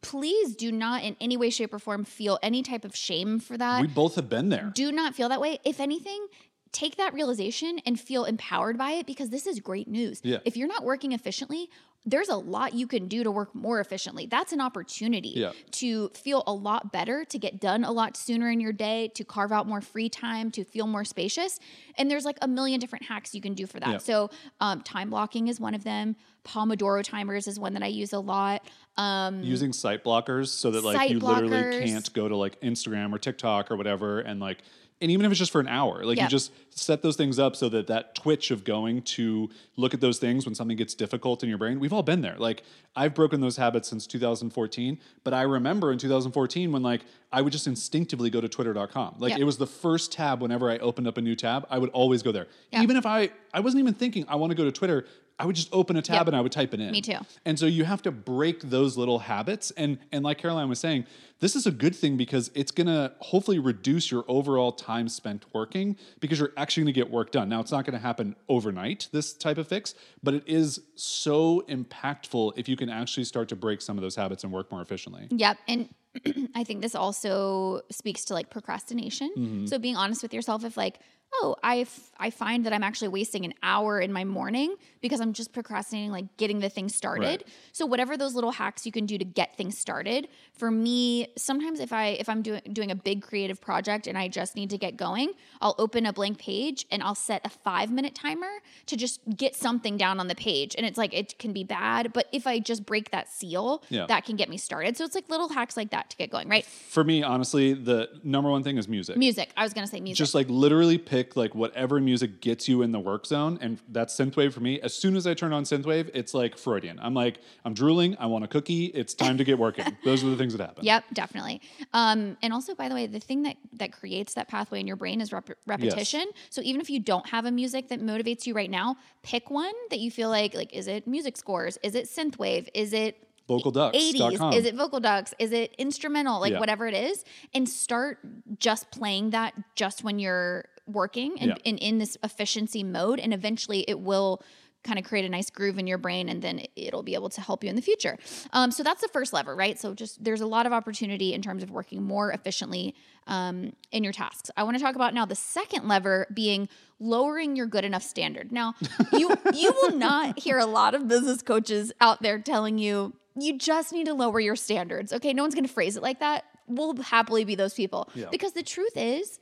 please 0.02 0.56
do 0.56 0.72
not 0.72 1.02
in 1.04 1.16
any 1.20 1.36
way, 1.36 1.50
shape, 1.50 1.74
or 1.74 1.80
form 1.80 2.04
feel 2.04 2.38
any 2.44 2.62
type 2.62 2.86
of 2.86 2.96
shame 2.96 3.40
for 3.40 3.58
that. 3.58 3.82
we 3.82 3.88
both 3.88 4.14
have 4.16 4.30
been 4.30 4.50
there. 4.50 4.72
do 4.76 4.92
not 4.92 5.16
feel 5.16 5.30
that 5.30 5.42
way. 5.42 5.60
If 5.66 5.80
anything, 5.80 6.28
take 6.74 6.98
that 6.98 7.14
realization 7.14 7.80
and 7.86 8.00
feel 8.00 8.26
empowered 8.26 8.78
by 8.78 8.92
it 8.94 9.06
because 9.08 9.30
this 9.30 9.48
is 9.48 9.60
great 9.60 9.88
news. 9.88 10.20
Yeah. 10.24 10.40
If 10.44 10.58
you're 10.58 10.68
not 10.68 10.84
working 10.84 11.14
efficiently, 11.14 11.70
there's 12.06 12.28
a 12.28 12.36
lot 12.36 12.74
you 12.74 12.86
can 12.86 13.08
do 13.08 13.24
to 13.24 13.32
work 13.32 13.56
more 13.56 13.80
efficiently. 13.80 14.26
That's 14.26 14.52
an 14.52 14.60
opportunity 14.60 15.30
Yeah. 15.38 15.54
to 15.72 16.10
feel 16.10 16.44
a 16.46 16.54
lot 16.54 16.92
better, 16.92 17.24
to 17.24 17.40
get 17.40 17.62
done 17.62 17.86
a 17.86 17.92
lot 17.94 18.18
sooner 18.18 18.50
in 18.50 18.60
your 18.60 18.74
day, 18.74 19.08
to 19.16 19.24
carve 19.24 19.54
out 19.54 19.68
more 19.68 19.80
free 19.80 20.10
time, 20.10 20.52
to 20.52 20.66
feel 20.66 20.86
more 20.86 21.06
spacious. 21.06 21.60
And 21.98 22.12
there's 22.12 22.26
like 22.26 22.38
a 22.42 22.48
million 22.48 22.82
different 22.82 23.06
hacks 23.06 23.34
you 23.34 23.40
can 23.40 23.54
do 23.54 23.66
for 23.66 23.80
that. 23.80 23.90
Yeah. 23.90 23.98
So, 24.00 24.32
um, 24.60 24.82
time 24.82 25.12
blocking 25.12 25.48
is 25.48 25.62
one 25.62 25.74
of 25.74 25.86
them. 25.86 26.18
Pomodoro 26.44 27.02
timers 27.04 27.48
is 27.48 27.58
one 27.58 27.74
that 27.74 27.84
I 27.84 27.88
use 27.88 28.12
a 28.12 28.20
lot. 28.20 28.68
Um, 28.98 29.42
using 29.42 29.72
site 29.72 30.04
blockers 30.04 30.48
so 30.48 30.72
that 30.72 30.84
like 30.84 31.10
you 31.10 31.20
literally 31.20 31.86
can't 31.86 32.14
go 32.14 32.28
to 32.28 32.36
like 32.36 32.60
Instagram 32.60 33.14
or 33.14 33.18
TikTok 33.18 33.72
or 33.72 33.78
whatever 33.78 34.20
and 34.20 34.42
like 34.42 34.58
and 35.02 35.12
even 35.12 35.26
if 35.26 35.32
it's 35.32 35.40
just 35.40 35.52
for 35.52 35.60
an 35.60 35.68
hour 35.68 36.06
like 36.06 36.18
you 36.18 36.30
just 36.30 36.52
set 36.70 37.02
those 37.02 37.16
things 37.16 37.38
up 37.38 37.56
so 37.56 37.70
that 37.70 37.88
that 37.88 38.16
twitch 38.16 38.52
of 38.52 38.64
going 38.64 39.02
to 39.02 39.50
look 39.76 39.94
at 39.94 40.02
those 40.02 40.18
things 40.18 40.46
when 40.46 40.56
something 40.56 40.78
gets 40.78 40.94
difficult 40.94 41.44
in 41.44 41.50
your 41.50 41.58
brain 41.58 41.80
we've 41.80 41.94
all 41.94 42.04
been 42.04 42.22
there. 42.22 42.36
Like 42.38 42.64
I've 42.96 43.14
broken 43.14 43.42
those 43.42 43.58
habits 43.58 43.90
since 43.90 44.08
2014 44.08 45.00
but 45.24 45.34
I 45.34 45.42
remember 45.44 45.92
in 45.92 45.98
2014 45.98 46.72
when 46.72 46.84
like 46.84 47.02
I 47.32 47.42
would 47.42 47.52
just 47.52 47.68
instinctively 47.68 48.30
go 48.30 48.40
to 48.42 48.48
twitter.com 48.48 49.16
like 49.20 49.32
it 49.38 49.44
was 49.44 49.58
the 49.58 49.68
first 49.68 50.12
tab 50.12 50.42
whenever 50.42 50.70
I 50.70 50.78
opened 50.78 51.08
up 51.08 51.18
a 51.18 51.22
new 51.22 51.36
tab 51.36 51.66
I 51.70 51.78
would 51.80 51.90
always 51.92 52.24
go 52.24 52.32
there. 52.32 52.48
Even 52.84 52.96
if 52.98 53.06
I 53.06 53.30
I 53.54 53.60
wasn't 53.60 53.82
even 53.82 53.94
thinking 53.94 54.26
I 54.28 54.36
want 54.36 54.52
to 54.52 54.56
go 54.56 54.64
to 54.64 54.72
Twitter 54.72 55.06
I 55.40 55.46
would 55.46 55.56
just 55.56 55.70
open 55.74 55.98
a 55.98 56.02
tab 56.02 56.16
Yep. 56.22 56.28
and 56.28 56.36
I 56.36 56.42
would 56.42 56.52
type 56.52 56.74
it 56.74 56.80
in 56.80 56.92
Me 56.92 57.02
too. 57.02 57.18
and 57.46 57.58
so 57.58 57.66
you 57.66 57.86
have 57.86 58.02
to 58.04 58.12
break 58.12 58.62
those 58.62 58.98
little 58.98 59.20
habits. 59.20 59.72
And 59.72 59.98
and 60.12 60.24
like 60.24 60.38
Caroline 60.38 60.70
was 60.70 60.80
saying, 60.80 61.06
this 61.40 61.56
is 61.56 61.66
a 61.66 61.72
good 61.72 61.96
thing 61.96 62.16
because 62.18 62.52
it's 62.54 62.72
gonna 62.72 63.14
hopefully 63.20 63.60
reduce 63.60 64.12
your 64.12 64.24
overall 64.28 64.72
time 64.72 65.10
spent 65.10 65.46
working 65.54 65.98
because 66.20 66.40
you're 66.40 66.54
actually 66.56 66.84
gonna 66.84 66.92
get 66.94 67.10
work 67.10 67.32
done. 67.32 67.50
Now 67.50 67.60
it's 67.62 67.72
not 67.72 67.84
gonna 67.86 67.98
happen 68.00 68.36
overnight, 68.48 69.10
this 69.12 69.34
type 69.34 69.58
of 69.58 69.68
fix, 69.68 69.96
but 70.22 70.34
it 70.36 70.44
is 70.48 70.82
so 70.96 71.64
impactful 71.68 72.54
if 72.56 72.70
you 72.70 72.76
can 72.78 72.90
actually 72.90 73.24
start 73.26 73.50
to 73.50 73.56
break 73.56 73.82
some 73.82 73.98
of 73.98 74.02
those 74.02 74.16
habits 74.16 74.44
and 74.44 74.54
work 74.54 74.72
more 74.72 74.82
efficiently. 74.82 75.28
Yep. 75.32 75.58
And 75.68 75.90
I 76.56 76.64
think 76.64 76.82
this 76.82 76.94
also 76.96 77.82
speaks 77.90 78.24
to 78.26 78.34
like 78.34 78.50
procrastination. 78.50 79.32
Mm-hmm. 79.36 79.66
So 79.66 79.80
being 79.80 79.96
honest 79.96 80.22
with 80.22 80.34
yourself, 80.34 80.64
if 80.64 80.78
like, 80.78 81.00
oh, 81.42 81.56
I, 81.64 81.80
f- 81.80 82.12
I 82.20 82.30
find 82.30 82.66
that 82.66 82.74
I'm 82.74 82.84
actually 82.84 83.08
wasting 83.10 83.44
an 83.46 83.54
hour 83.64 84.00
in 84.00 84.14
my 84.14 84.24
morning 84.24 84.76
because 85.02 85.20
I'm 85.20 85.34
just 85.34 85.52
procrastinating, 85.52 86.12
like 86.12 86.38
getting 86.38 86.60
the 86.60 86.70
thing 86.70 86.90
started. 86.90 87.26
Right. 87.26 87.48
So 87.72 87.86
whatever 87.86 88.16
those 88.18 88.36
little 88.36 88.52
hacks 88.52 88.86
you 88.86 88.92
can 88.92 89.06
do 89.06 89.18
to 89.18 89.26
get 89.26 89.58
things 89.58 89.78
started. 89.78 90.28
For 90.54 90.70
me, 90.70 91.28
sometimes 91.36 91.80
if 91.80 91.92
I 91.92 92.10
if 92.10 92.30
I'm 92.30 92.42
doing 92.44 92.62
doing 92.72 92.92
a 92.92 92.96
big 92.96 93.24
creative 93.24 93.60
project 93.60 94.06
and 94.08 94.18
I 94.18 94.28
just 94.28 94.56
need 94.56 94.70
to 94.70 94.78
get 94.78 94.96
going, 94.96 95.32
I'll 95.62 95.76
open 95.80 96.06
a 96.06 96.14
blank 96.14 96.38
page 96.38 96.86
and 96.92 97.02
I'll 97.02 97.16
set 97.16 97.42
a 97.46 97.50
five 97.50 97.92
minute 97.92 98.14
timer 98.16 98.52
to 98.86 98.96
just 98.96 99.20
get 99.36 99.56
something 99.56 99.98
down 99.98 100.20
on 100.20 100.28
the 100.28 100.36
page. 100.36 100.76
And 100.78 100.86
it's 100.86 100.98
like 100.98 101.14
it 101.14 101.40
can 101.40 101.52
be 101.54 101.64
bad, 101.64 102.14
but 102.14 102.28
if 102.32 102.46
I 102.46 102.60
just 102.60 102.86
break 102.86 103.10
that 103.12 103.28
seal, 103.30 103.84
Yeah. 103.90 104.06
that 104.06 104.26
can 104.26 104.36
get 104.36 104.50
me 104.50 104.58
started. 104.58 104.96
So 104.96 105.04
it's 105.04 105.16
like 105.16 105.28
little 105.30 105.50
hacks 105.50 105.76
like 105.76 105.90
that 105.90 106.10
to 106.12 106.18
get 106.18 106.30
going, 106.30 106.48
right? 106.48 106.64
For 106.66 107.04
me, 107.04 107.24
honestly, 107.24 107.74
the 107.74 108.10
number 108.24 108.50
one 108.52 108.64
thing 108.64 108.78
is 108.78 108.88
music. 108.88 109.18
Music. 109.18 109.50
I 109.58 109.64
was 109.64 109.74
gonna 109.74 109.88
say 109.88 110.00
music. 110.00 110.18
just 110.18 110.36
like 110.36 110.48
literally 110.50 110.98
pick 111.00 111.23
like 111.36 111.56
whatever 111.56 112.00
music 112.00 112.42
gets 112.42 112.68
you 112.68 112.82
in 112.82 112.92
the 112.92 113.00
work 113.00 113.26
zone 113.26 113.58
and 113.62 113.80
that's 113.90 114.16
synthwave 114.16 114.54
for 114.54 114.60
me 114.60 114.80
as 114.82 114.94
soon 114.94 115.16
as 115.16 115.26
i 115.26 115.34
turn 115.34 115.52
on 115.54 115.64
synthwave 115.64 116.10
it's 116.14 116.34
like 116.34 116.58
freudian 116.58 117.00
i'm 117.02 117.14
like 117.14 117.40
i'm 117.66 117.74
drooling 117.74 118.16
i 118.20 118.26
want 118.26 118.44
a 118.44 118.48
cookie 118.48 118.86
it's 118.88 119.14
time 119.14 119.38
to 119.38 119.44
get 119.44 119.58
working 119.58 119.86
those 120.06 120.24
are 120.24 120.30
the 120.30 120.36
things 120.38 120.56
that 120.56 120.64
happen 120.64 120.84
Yep, 120.84 121.06
definitely. 121.14 121.62
Um, 121.94 122.38
and 122.42 122.52
also, 122.52 122.76
by 122.76 122.90
the 122.90 122.96
way, 122.96 123.08
the 123.08 123.20
thing 123.20 123.44
that 123.44 123.56
that 123.74 123.92
creates 123.94 124.34
that 124.34 124.48
pathway 124.50 124.80
in 124.80 124.88
your 124.88 124.96
brain 124.96 125.22
is 125.22 125.32
rep- 125.32 125.58
repetition. 125.66 126.26
So 126.50 126.62
even 126.62 126.82
if 126.82 126.90
you 126.90 127.00
don't 127.00 127.26
have 127.28 127.46
a 127.46 127.52
music 127.52 127.88
that 127.90 128.02
motivates 128.02 128.46
you 128.46 128.54
right 128.54 128.70
now, 128.70 128.98
pick 129.22 129.50
one 129.50 129.74
that 129.90 130.00
you 130.00 130.12
feel 130.12 130.30
like 130.30 130.54
like 130.54 130.74
is 130.74 130.88
it 130.88 131.08
music 131.08 131.38
scores? 131.38 131.78
Is 131.84 131.96
it 131.96 132.06
synthwave? 132.06 132.68
Is 132.74 132.92
it 132.94 133.28
vocalducks.com 133.50 133.94
80s? 133.94 134.56
Is 134.56 134.66
it 134.66 134.76
vocal 134.76 135.00
ducks? 135.00 135.34
Is 135.40 135.52
it 135.52 135.74
instrumental? 135.78 136.40
Like 136.40 136.54
Yeah. 136.54 136.60
whatever 136.60 136.88
it 136.88 136.94
is, 136.96 137.24
and 137.54 137.68
start 137.68 138.20
just 138.60 138.92
playing 138.92 139.32
that 139.32 139.54
just 139.76 140.04
when 140.04 140.20
you're 140.20 140.66
working 140.88 141.40
and, 141.40 141.50
Yeah. 141.52 141.56
and 141.66 141.80
in 141.80 141.98
this 141.98 142.18
efficiency 142.24 142.84
mode, 142.84 143.20
and 143.20 143.34
eventually 143.34 143.82
it 143.88 144.00
will 144.00 144.42
kind 144.84 145.00
of 145.00 145.06
create 145.06 145.24
a 145.24 145.30
nice 145.30 145.50
groove 145.50 145.80
in 145.80 145.88
your 145.88 145.98
brain 145.98 146.28
and 146.28 146.42
then 146.42 146.62
it'll 146.76 147.04
be 147.04 147.14
able 147.14 147.30
to 147.30 147.40
help 147.40 147.64
you 147.64 147.70
in 147.70 147.76
the 147.78 147.82
future. 147.82 148.18
Um, 148.52 148.70
so 148.70 148.84
that's 148.84 149.00
the 149.00 149.08
first 149.08 149.32
lever, 149.32 149.56
right? 149.56 149.80
So 149.80 149.94
just 149.94 150.22
there's 150.22 150.42
a 150.42 150.46
lot 150.46 150.66
of 150.66 150.74
opportunity 150.74 151.34
in 151.34 151.42
terms 151.42 151.64
of 151.64 151.72
working 151.72 152.04
more 152.04 152.34
efficiently 152.34 152.94
um, 153.26 153.72
in 153.94 154.04
your 154.04 154.12
tasks. 154.12 154.52
I 154.58 154.64
want 154.64 154.76
to 154.78 154.84
talk 154.84 154.96
about 154.96 155.14
now 155.14 155.26
the 155.26 155.36
second 155.36 155.88
lever 155.88 156.28
being 156.34 156.68
lowering 157.00 157.56
your 157.56 157.66
good 157.66 157.86
enough 157.86 158.04
standard. 158.04 158.52
Now, 158.52 158.74
you 159.14 159.34
you 159.54 159.72
will 159.82 159.96
not 159.98 160.38
hear 160.38 160.58
a 160.60 160.66
lot 160.66 160.96
of 160.96 161.08
business 161.08 161.42
coaches 161.42 161.94
out 162.02 162.22
there 162.22 162.40
telling 162.40 162.78
you 162.78 163.14
you 163.40 163.58
just 163.58 163.94
need 163.94 164.08
to 164.08 164.14
lower 164.14 164.42
your 164.42 164.58
standards. 164.58 165.14
Okay, 165.14 165.32
no 165.32 165.44
one's 165.44 165.56
going 165.56 165.66
to 165.66 165.74
phrase 165.74 165.96
it 165.96 166.04
like 166.04 166.20
that. 166.20 166.44
We'll 166.68 166.96
happily 166.98 167.46
be 167.46 167.56
those 167.56 167.74
people 167.74 168.10
Yeah. 168.16 168.26
because 168.32 168.52
the 168.52 168.64
truth 168.64 168.98
is, 168.98 169.40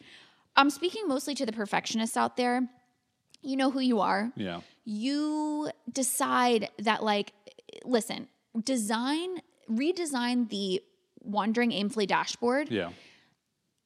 I'm 0.56 0.70
speaking 0.70 1.08
mostly 1.08 1.34
to 1.36 1.46
the 1.46 1.52
perfectionists 1.52 2.18
out 2.18 2.38
there. 2.38 2.68
You 3.42 3.56
know 3.56 3.72
who 3.72 3.80
you 3.80 4.00
are 4.02 4.32
Yeah. 4.36 4.62
you 4.86 5.70
decide 5.92 6.70
that 6.80 7.04
like 7.04 7.34
listen 7.86 8.28
design 8.64 9.42
redesign 9.70 10.50
the 10.50 10.82
wandering 11.24 11.72
aimfully 11.72 12.06
dashboard 12.06 12.70
Yeah. 12.70 12.92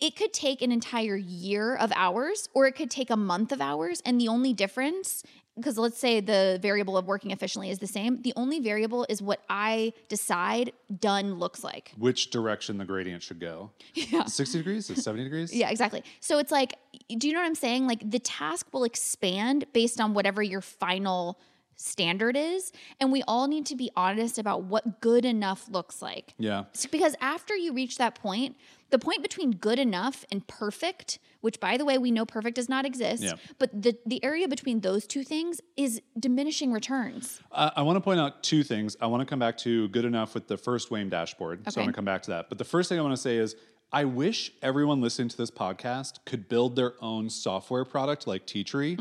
it 0.01 0.15
could 0.15 0.33
take 0.33 0.61
an 0.61 0.71
entire 0.71 1.15
year 1.15 1.75
of 1.75 1.91
hours 1.95 2.49
or 2.53 2.65
it 2.67 2.73
could 2.73 2.89
take 2.91 3.09
a 3.09 3.15
month 3.15 3.51
of 3.51 3.61
hours 3.61 4.01
and 4.05 4.19
the 4.19 4.27
only 4.27 4.53
difference 4.53 5.23
because 5.55 5.77
let's 5.77 5.97
say 5.97 6.19
the 6.19 6.59
variable 6.61 6.97
of 6.97 7.05
working 7.05 7.31
efficiently 7.31 7.69
is 7.69 7.79
the 7.79 7.87
same 7.87 8.21
the 8.21 8.33
only 8.35 8.59
variable 8.59 9.05
is 9.09 9.21
what 9.21 9.41
i 9.49 9.93
decide 10.09 10.71
done 10.99 11.35
looks 11.35 11.63
like 11.63 11.91
Which 11.97 12.29
direction 12.29 12.77
the 12.77 12.85
gradient 12.85 13.23
should 13.23 13.39
go? 13.39 13.71
yeah 13.93 14.25
60 14.25 14.57
degrees? 14.59 14.89
Is 14.89 15.03
70 15.03 15.23
degrees? 15.23 15.53
yeah 15.55 15.69
exactly 15.69 16.03
so 16.19 16.37
it's 16.39 16.51
like 16.51 16.75
do 17.17 17.27
you 17.27 17.33
know 17.33 17.39
what 17.39 17.45
i'm 17.47 17.55
saying 17.55 17.87
like 17.87 18.09
the 18.09 18.19
task 18.19 18.67
will 18.73 18.83
expand 18.83 19.65
based 19.73 19.99
on 20.01 20.13
whatever 20.13 20.41
your 20.43 20.61
final 20.61 21.39
standard 21.77 22.37
is 22.37 22.71
and 23.01 23.11
we 23.11 23.21
all 23.27 23.47
need 23.47 23.65
to 23.65 23.75
be 23.75 23.91
honest 23.97 24.37
about 24.37 24.63
what 24.63 25.01
good 25.01 25.25
enough 25.25 25.67
looks 25.69 26.01
like 26.01 26.33
Yeah. 26.37 26.63
Because 26.89 27.15
after 27.19 27.53
you 27.53 27.73
reach 27.73 27.97
that 27.97 28.15
point 28.15 28.55
the 28.91 28.99
point 28.99 29.21
between 29.21 29.51
good 29.51 29.77
enough 29.77 30.23
and 30.31 30.47
perfect 30.47 31.19
which 31.45 31.57
by 31.67 31.73
the 31.79 31.85
way 31.89 31.95
we 32.05 32.11
know 32.17 32.25
perfect 32.37 32.55
does 32.59 32.69
not 32.75 32.83
exist 32.91 33.21
Yeah. 33.23 33.33
but 33.61 33.69
the 33.85 33.91
the 34.13 34.19
area 34.31 34.47
between 34.55 34.77
those 34.87 35.03
two 35.13 35.23
things 35.33 35.53
is 35.85 35.91
diminishing 36.27 36.69
returns 36.79 37.25
Uh, 37.51 37.79
I 37.79 37.81
want 37.87 37.95
to 37.99 38.01
point 38.09 38.19
out 38.23 38.33
two 38.51 38.61
things. 38.71 38.89
I 39.05 39.07
want 39.11 39.21
to 39.23 39.29
come 39.31 39.39
back 39.45 39.55
to 39.65 39.71
good 39.95 40.05
enough 40.11 40.29
with 40.35 40.45
the 40.53 40.57
first 40.67 40.85
WAIM 40.91 41.07
dashboard. 41.17 41.57
okay. 41.61 41.71
So 41.71 41.75
I'm 41.79 41.85
going 41.85 41.93
to 41.93 41.99
come 42.01 42.09
back 42.13 42.23
to 42.27 42.31
that. 42.35 42.43
But 42.49 42.57
the 42.63 42.69
first 42.73 42.85
thing 42.89 42.97
I 42.99 43.03
want 43.07 43.15
to 43.19 43.23
say 43.29 43.35
is 43.45 43.55
I 44.01 44.03
wish 44.23 44.51
everyone 44.69 44.99
listening 44.99 45.29
to 45.29 45.37
this 45.37 45.51
podcast 45.51 46.13
could 46.29 46.43
build 46.53 46.75
their 46.75 46.93
own 47.01 47.29
software 47.29 47.85
product 47.85 48.21
like 48.31 48.43
Teachery. 48.51 48.91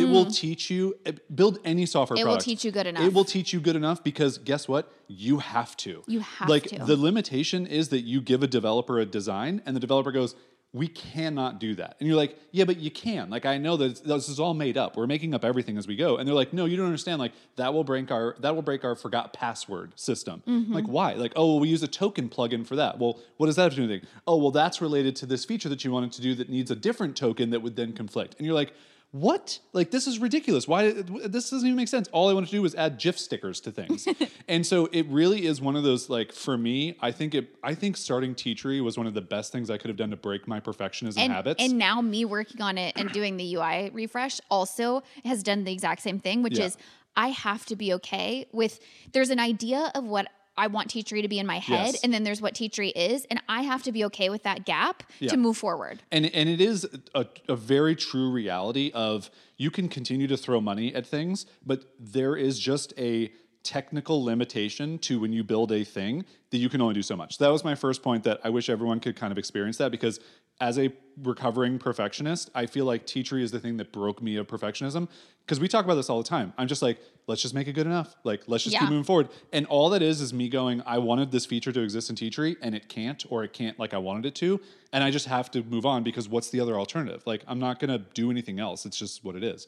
It 0.00 0.06
will 0.14 0.26
teach 0.44 0.70
you, 0.70 0.82
eh, 1.04 1.12
build 1.40 1.58
any 1.64 1.84
software 1.84 2.16
Mm-hmm. 2.16 2.28
It 2.28 2.30
will 2.30 2.38
teach 2.50 2.64
you 2.64 2.70
good 2.78 2.86
enough. 2.86 3.04
It 3.06 3.12
will 3.12 3.24
teach 3.36 3.52
you 3.52 3.60
good 3.60 3.76
enough 3.82 4.02
because 4.10 4.38
guess 4.38 4.66
what? 4.72 4.84
You 5.08 5.38
have 5.38 5.76
to. 5.78 5.92
You 6.06 6.20
have 6.20 6.48
like, 6.48 6.64
to. 6.64 6.78
Like 6.78 6.86
the 6.86 6.96
limitation 6.96 7.66
is 7.66 7.88
that 7.90 8.02
you 8.12 8.18
give 8.32 8.42
a 8.42 8.46
developer 8.58 8.98
a 8.98 9.04
design 9.18 9.60
and 9.66 9.76
the 9.76 9.80
developer 9.80 10.12
goes, 10.12 10.34
we 10.72 10.86
cannot 10.86 11.58
do 11.58 11.74
that. 11.74 11.96
And 11.98 12.06
you're 12.06 12.16
like, 12.16 12.38
yeah, 12.52 12.64
but 12.64 12.78
you 12.78 12.92
can. 12.92 13.28
Like, 13.28 13.44
I 13.44 13.58
know 13.58 13.76
that 13.76 14.04
this 14.04 14.28
is 14.28 14.38
all 14.38 14.54
made 14.54 14.78
up. 14.78 14.96
We're 14.96 15.08
making 15.08 15.34
up 15.34 15.44
everything 15.44 15.76
as 15.76 15.88
we 15.88 15.96
go. 15.96 16.16
And 16.16 16.28
they're 16.28 16.34
like, 16.34 16.52
no, 16.52 16.64
you 16.64 16.76
don't 16.76 16.86
understand. 16.86 17.18
Like, 17.18 17.32
that 17.56 17.74
will 17.74 17.82
break 17.82 18.12
our 18.12 18.36
that 18.38 18.54
will 18.54 18.62
break 18.62 18.84
our 18.84 18.94
forgot 18.94 19.32
password 19.32 19.92
system. 19.96 20.44
Mm-hmm. 20.46 20.72
Like, 20.72 20.86
why? 20.86 21.14
Like, 21.14 21.32
oh, 21.34 21.46
well, 21.46 21.60
we 21.60 21.68
use 21.68 21.82
a 21.82 21.88
token 21.88 22.28
plugin 22.28 22.64
for 22.64 22.76
that. 22.76 22.98
Well, 22.98 23.18
what 23.36 23.46
does 23.46 23.56
that 23.56 23.62
have 23.64 23.72
to 23.72 23.76
do 23.76 23.82
with 23.82 23.90
anything? 23.90 24.08
Oh, 24.28 24.36
well, 24.36 24.52
that's 24.52 24.80
related 24.80 25.16
to 25.16 25.26
this 25.26 25.44
feature 25.44 25.68
that 25.68 25.84
you 25.84 25.90
wanted 25.90 26.12
to 26.12 26.22
do 26.22 26.36
that 26.36 26.48
needs 26.48 26.70
a 26.70 26.76
different 26.76 27.16
token 27.16 27.50
that 27.50 27.60
would 27.60 27.74
then 27.74 27.92
conflict. 27.92 28.36
And 28.38 28.46
you're 28.46 28.54
like, 28.54 28.72
what? 29.12 29.58
Like, 29.72 29.90
this 29.90 30.06
is 30.06 30.20
ridiculous. 30.20 30.68
Why? 30.68 30.92
This 30.92 31.50
doesn't 31.50 31.66
even 31.66 31.76
make 31.76 31.88
sense. 31.88 32.08
All 32.12 32.28
I 32.28 32.32
wanted 32.32 32.46
to 32.46 32.52
do 32.52 32.62
was 32.62 32.76
add 32.76 32.98
GIF 32.98 33.18
stickers 33.18 33.60
to 33.62 33.72
things. 33.72 34.06
and 34.48 34.64
so 34.64 34.88
it 34.92 35.06
really 35.08 35.46
is 35.46 35.60
one 35.60 35.74
of 35.74 35.82
those, 35.82 36.08
like, 36.08 36.32
for 36.32 36.56
me, 36.56 36.96
I 37.00 37.10
think 37.10 37.34
it, 37.34 37.56
I 37.64 37.74
think 37.74 37.96
starting 37.96 38.36
Teachery 38.36 38.82
was 38.82 38.96
one 38.96 39.08
of 39.08 39.14
the 39.14 39.20
best 39.20 39.50
things 39.50 39.68
I 39.68 39.78
could 39.78 39.88
have 39.88 39.96
done 39.96 40.10
to 40.10 40.16
break 40.16 40.46
my 40.46 40.60
perfectionism 40.60 41.18
and, 41.18 41.32
habits. 41.32 41.62
and 41.62 41.76
now 41.76 42.00
me 42.00 42.24
working 42.24 42.62
on 42.62 42.78
it 42.78 42.92
and 42.96 43.10
doing 43.10 43.36
the 43.36 43.56
UI 43.56 43.90
refresh 43.92 44.40
also 44.48 45.02
has 45.24 45.42
done 45.42 45.64
the 45.64 45.72
exact 45.72 46.02
same 46.02 46.20
thing, 46.20 46.42
which 46.42 46.58
Yeah. 46.58 46.66
is 46.66 46.76
I 47.16 47.28
have 47.30 47.66
to 47.66 47.76
be 47.76 47.92
okay 47.94 48.46
with 48.52 48.78
there's 49.12 49.30
an 49.30 49.40
idea 49.40 49.90
of 49.96 50.04
what 50.04 50.28
I 50.60 50.66
want 50.66 50.90
Teachery 50.90 51.22
to 51.22 51.28
be 51.28 51.38
in 51.38 51.46
my 51.46 51.58
head, 51.58 51.94
Yes. 51.94 52.04
and 52.04 52.12
then 52.12 52.22
there's 52.22 52.42
what 52.42 52.52
Teachery 52.54 52.92
is, 52.94 53.24
and 53.30 53.40
I 53.48 53.62
have 53.62 53.82
to 53.84 53.92
be 53.92 54.04
okay 54.06 54.28
with 54.28 54.42
that 54.42 54.66
gap 54.66 55.02
Yeah. 55.18 55.30
to 55.30 55.38
move 55.38 55.56
forward. 55.56 56.02
And 56.12 56.26
and 56.34 56.48
it 56.50 56.60
is 56.60 56.86
a, 57.14 57.24
a 57.48 57.56
very 57.56 57.96
true 57.96 58.30
reality 58.30 58.90
of 58.92 59.30
you 59.56 59.70
can 59.70 59.88
continue 59.88 60.26
to 60.26 60.36
throw 60.36 60.60
money 60.60 60.94
at 60.94 61.06
things, 61.06 61.46
but 61.64 61.84
there 61.98 62.36
is 62.36 62.58
just 62.58 62.92
a 62.98 63.32
technical 63.62 64.22
limitation 64.24 64.98
to 64.98 65.18
when 65.20 65.32
you 65.32 65.42
build 65.44 65.72
a 65.72 65.82
thing 65.84 66.24
that 66.50 66.58
you 66.58 66.68
can 66.68 66.80
only 66.80 66.94
do 66.94 67.02
so 67.02 67.16
much. 67.16 67.38
That 67.38 67.48
was 67.48 67.62
my 67.64 67.74
first 67.74 68.02
point 68.02 68.24
that 68.24 68.40
I 68.44 68.50
wish 68.50 68.68
everyone 68.70 69.00
could 69.00 69.16
kind 69.16 69.32
of 69.32 69.38
experience 69.38 69.76
that 69.78 69.90
because 69.90 70.18
as 70.60 70.78
a 70.78 70.92
recovering 71.22 71.78
perfectionist, 71.78 72.50
I 72.54 72.66
feel 72.66 72.84
like 72.84 73.06
Teachery 73.06 73.42
is 73.42 73.50
the 73.50 73.60
thing 73.60 73.76
that 73.78 73.92
broke 73.92 74.22
me 74.22 74.36
of 74.36 74.46
perfectionism 74.46 75.08
because 75.44 75.58
we 75.58 75.68
talk 75.68 75.84
about 75.84 75.94
this 75.96 76.08
all 76.08 76.22
the 76.22 76.28
time. 76.28 76.52
I'm 76.56 76.68
just 76.68 76.82
like, 76.82 77.00
let's 77.26 77.42
just 77.42 77.54
make 77.54 77.66
it 77.66 77.72
good 77.72 77.86
enough. 77.86 78.14
Like, 78.24 78.42
let's 78.46 78.64
just 78.64 78.74
Yeah. 78.74 78.80
keep 78.80 78.90
moving 78.90 79.04
forward. 79.04 79.28
And 79.52 79.66
all 79.66 79.90
that 79.90 80.02
is 80.02 80.20
is 80.20 80.32
me 80.32 80.48
going, 80.48 80.82
I 80.86 80.98
wanted 80.98 81.30
this 81.30 81.46
feature 81.46 81.72
to 81.72 81.80
exist 81.80 82.08
in 82.10 82.16
Teachery 82.16 82.56
and 82.62 82.74
it 82.74 82.88
can't, 82.88 83.24
or 83.30 83.42
it 83.42 83.52
can't 83.52 83.78
like 83.78 83.92
I 83.92 83.98
wanted 83.98 84.26
it 84.26 84.34
to. 84.36 84.60
And 84.92 85.02
I 85.02 85.10
just 85.10 85.26
have 85.26 85.50
to 85.52 85.62
move 85.64 85.84
on 85.84 86.02
because 86.02 86.28
what's 86.28 86.50
the 86.50 86.60
other 86.60 86.78
alternative? 86.78 87.22
Like, 87.26 87.42
I'm 87.48 87.58
not 87.58 87.80
going 87.80 87.90
to 87.90 87.98
do 88.14 88.30
anything 88.30 88.60
else. 88.60 88.86
It's 88.86 88.98
just 88.98 89.24
what 89.24 89.36
it 89.36 89.42
is. 89.42 89.66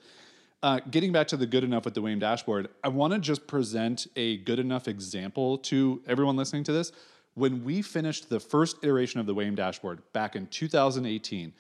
Uh, 0.62 0.78
getting 0.90 1.11
back 1.11 1.26
to 1.26 1.36
the 1.36 1.47
good 1.47 1.64
enough 1.64 1.84
with 1.84 1.95
the 1.95 2.01
WAIM 2.03 2.20
dashboard, 2.20 2.68
I 2.84 2.88
want 2.88 3.12
to 3.14 3.18
just 3.18 3.49
present 3.49 4.07
a 4.14 4.36
good 4.38 4.61
enough 4.61 4.86
example 4.86 5.59
to 5.59 6.01
everyone 6.07 6.36
listening 6.36 6.62
to 6.64 6.72
this. 6.72 6.93
When 7.35 7.64
we 7.64 7.83
finished 7.83 8.28
the 8.28 8.41
first 8.41 8.76
iteration 8.83 9.20
of 9.20 9.26
the 9.26 9.35
WAIM 9.35 9.55
dashboard 9.55 10.03
back 10.12 10.37
in 10.37 10.47
2018, 10.49 11.53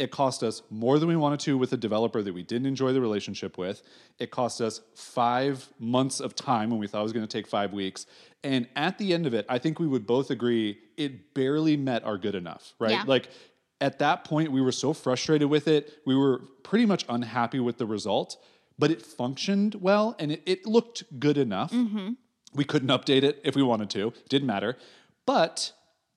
it 0.00 0.10
cost 0.10 0.42
us 0.42 0.62
more 0.70 0.98
than 0.98 1.08
we 1.08 1.16
wanted 1.16 1.40
to 1.40 1.58
with 1.58 1.74
a 1.74 1.76
developer 1.76 2.22
that 2.22 2.32
we 2.32 2.42
didn't 2.42 2.66
enjoy 2.66 2.92
the 2.92 3.02
relationship 3.02 3.58
with. 3.58 3.82
It 4.18 4.30
cost 4.30 4.62
us 4.62 4.80
five 4.94 5.68
months 5.78 6.20
of 6.20 6.34
time 6.34 6.70
when 6.70 6.78
we 6.78 6.86
thought 6.86 7.00
it 7.00 7.04
was 7.04 7.12
going 7.12 7.26
to 7.26 7.30
take 7.30 7.46
five 7.46 7.74
weeks. 7.74 8.06
And 8.42 8.66
at 8.74 8.96
the 8.96 9.12
end 9.12 9.26
of 9.26 9.34
it, 9.34 9.44
I 9.48 9.58
think 9.58 9.78
we 9.78 9.86
would 9.86 10.06
both 10.06 10.30
agree 10.30 10.78
it 10.96 11.34
barely 11.34 11.76
met 11.76 12.02
our 12.04 12.16
good 12.16 12.34
enough, 12.34 12.72
right? 12.78 12.92
Yeah. 12.92 13.04
Like 13.06 13.28
at 13.80 13.98
that 13.98 14.24
point, 14.24 14.50
we 14.52 14.62
were 14.62 14.72
so 14.72 14.94
frustrated 14.94 15.50
with 15.50 15.68
it. 15.68 15.92
We 16.06 16.16
were 16.16 16.40
pretty 16.62 16.86
much 16.86 17.04
unhappy 17.08 17.60
with 17.60 17.76
the 17.76 17.86
result, 17.86 18.42
but 18.78 18.90
it 18.90 19.02
functioned 19.02 19.74
well 19.76 20.16
and 20.18 20.32
it, 20.32 20.42
it 20.46 20.66
looked 20.66 21.20
good 21.20 21.36
enough. 21.36 21.72
Mm-hmm. 21.72 22.12
We 22.54 22.64
couldn't 22.64 22.88
update 22.88 23.22
it 23.22 23.40
if 23.44 23.54
we 23.54 23.62
wanted 23.62 23.90
to, 23.90 24.14
didn't 24.30 24.46
matter. 24.46 24.78
But 25.30 25.74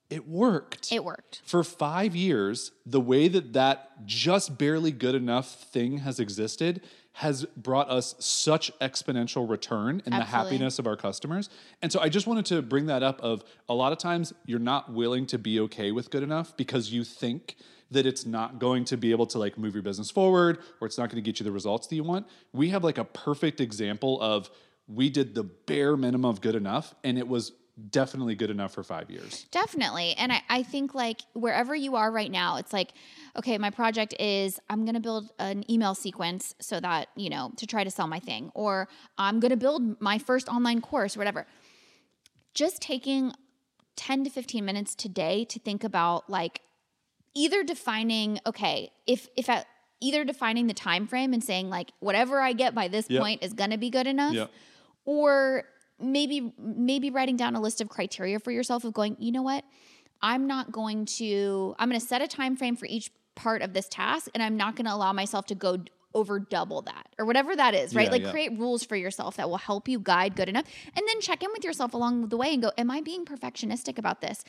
it 0.09 0.27
worked. 0.27 0.91
It 0.91 1.03
worked. 1.05 1.43
For 1.45 1.63
five 1.63 2.15
years, 2.15 2.71
the 2.83 2.99
way 2.99 3.27
that 3.27 3.53
that 3.53 4.07
just 4.07 4.57
barely 4.57 4.91
good 4.91 5.13
enough 5.13 5.53
thing 5.53 5.99
has 5.99 6.19
existed 6.19 6.81
has 7.11 7.45
brought 7.55 7.91
us 7.91 8.15
such 8.17 8.71
exponential 8.79 9.47
return 9.47 10.01
in 10.07 10.13
the 10.13 10.23
happiness 10.23 10.79
of 10.79 10.87
our 10.87 10.95
customers. 10.95 11.51
And 11.83 11.91
so 11.91 11.99
I 11.99 12.09
just 12.09 12.25
wanted 12.25 12.47
to 12.47 12.63
bring 12.63 12.87
that 12.87 13.03
up 13.03 13.21
of 13.21 13.43
a 13.69 13.75
lot 13.75 13.91
of 13.91 13.99
times 13.99 14.33
you're 14.47 14.57
not 14.57 14.91
willing 14.91 15.27
to 15.27 15.37
be 15.37 15.59
okay 15.59 15.91
with 15.91 16.09
good 16.09 16.23
enough 16.23 16.57
because 16.57 16.91
you 16.91 17.03
think 17.03 17.55
that 17.91 18.07
it's 18.07 18.25
not 18.25 18.57
going 18.57 18.83
to 18.85 18.97
be 18.97 19.11
able 19.11 19.27
to 19.27 19.37
like 19.37 19.59
move 19.59 19.75
your 19.75 19.83
business 19.83 20.09
forward 20.09 20.57
or 20.81 20.87
it's 20.87 20.97
not 20.97 21.11
going 21.11 21.23
to 21.23 21.29
get 21.29 21.39
you 21.39 21.43
the 21.43 21.51
results 21.51 21.85
that 21.85 21.95
you 21.95 22.03
want. 22.03 22.25
We 22.51 22.69
have 22.69 22.83
like 22.83 22.97
a 22.97 23.05
perfect 23.05 23.61
example 23.61 24.19
of 24.19 24.49
we 24.87 25.11
did 25.11 25.35
the 25.35 25.43
bare 25.43 25.95
minimum 25.95 26.25
of 26.25 26.41
good 26.41 26.55
enough 26.55 26.95
and 27.03 27.19
it 27.19 27.27
was 27.27 27.51
definitely 27.89 28.35
good 28.35 28.49
enough 28.49 28.73
for 28.73 28.83
5 28.83 29.09
years. 29.09 29.45
Definitely. 29.51 30.13
And 30.17 30.31
I, 30.31 30.41
I 30.49 30.63
think 30.63 30.93
like 30.93 31.21
wherever 31.33 31.73
you 31.75 31.95
are 31.95 32.11
right 32.11 32.29
now, 32.31 32.57
it's 32.57 32.71
like, 32.73 32.93
okay, 33.37 33.57
my 33.57 33.69
project 33.69 34.13
is 34.19 34.59
I'm 34.69 34.85
gonna 34.85 34.99
build 34.99 35.31
an 35.39 35.69
email 35.71 35.95
sequence 35.95 36.53
so 36.59 36.79
that, 36.79 37.07
you 37.15 37.29
know, 37.29 37.51
to 37.57 37.65
try 37.65 37.83
to 37.83 37.89
sell 37.91 38.07
my 38.07 38.19
thing, 38.19 38.51
or 38.53 38.87
I'm 39.17 39.39
gonna 39.39 39.57
build 39.57 39.99
my 40.01 40.17
first 40.19 40.47
online 40.49 40.81
course, 40.81 41.17
whatever. 41.17 41.47
Just 42.53 42.81
taking 42.81 43.33
10 43.95 44.23
to 44.25 44.29
15 44.29 44.63
minutes 44.63 44.95
today 44.95 45.45
to 45.45 45.59
think 45.59 45.83
about 45.83 46.29
like 46.29 46.61
either 47.35 47.63
defining, 47.63 48.39
okay, 48.45 48.91
if 49.07 49.27
if 49.35 49.49
at 49.49 49.65
either 50.01 50.23
defining 50.25 50.67
the 50.67 50.73
time 50.73 51.07
frame 51.07 51.33
and 51.33 51.43
saying 51.43 51.69
like 51.69 51.91
whatever 52.01 52.39
I 52.39 52.53
get 52.53 52.75
by 52.75 52.87
this 52.87 53.09
Yep. 53.09 53.21
point 53.21 53.43
is 53.43 53.53
gonna 53.53 53.77
be 53.77 53.89
good 53.89 54.05
enough 54.05 54.33
Yep. 54.33 54.51
or 55.05 55.63
maybe 55.99 56.53
maybe 56.57 57.09
writing 57.09 57.35
down 57.35 57.55
a 57.55 57.61
list 57.61 57.81
of 57.81 57.89
criteria 57.89 58.39
for 58.39 58.51
yourself 58.51 58.83
of 58.83 58.93
going 58.93 59.15
you 59.19 59.31
know 59.31 59.41
what? 59.43 59.63
I'm 60.21 60.47
not 60.47 60.71
going 60.71 61.05
to 61.17 61.75
i'm 61.77 61.89
going 61.89 61.99
to 61.99 62.05
set 62.05 62.21
a 62.21 62.27
time 62.27 62.55
frame 62.55 62.75
for 62.75 62.85
each 62.85 63.11
part 63.35 63.61
of 63.61 63.73
this 63.73 63.87
task 63.89 64.29
and 64.33 64.41
i'm 64.41 64.55
not 64.55 64.75
going 64.75 64.85
to 64.85 64.93
allow 64.93 65.11
myself 65.11 65.45
to 65.47 65.55
go 65.55 65.79
over 66.15 66.39
double 66.39 66.83
that 66.83 67.07
or 67.17 67.25
whatever 67.25 67.55
that 67.55 67.73
is 67.73 67.95
right? 67.95 68.05
Yeah, 68.05 68.11
like 68.11 68.21
yeah. 68.21 68.31
create 68.31 68.57
rules 68.57 68.83
for 68.83 68.95
yourself 68.95 69.37
that 69.37 69.49
will 69.49 69.57
help 69.57 69.87
you 69.87 69.99
guide 69.99 70.35
good 70.35 70.47
enough 70.47 70.65
and 70.95 71.07
then 71.07 71.19
check 71.19 71.43
in 71.43 71.49
with 71.51 71.63
yourself 71.63 71.93
along 71.93 72.29
the 72.29 72.37
way 72.37 72.53
and 72.53 72.61
go 72.61 72.71
am 72.77 72.91
i 72.91 73.01
being 73.01 73.25
perfectionistic 73.25 73.97
about 73.97 74.21
this? 74.21 74.43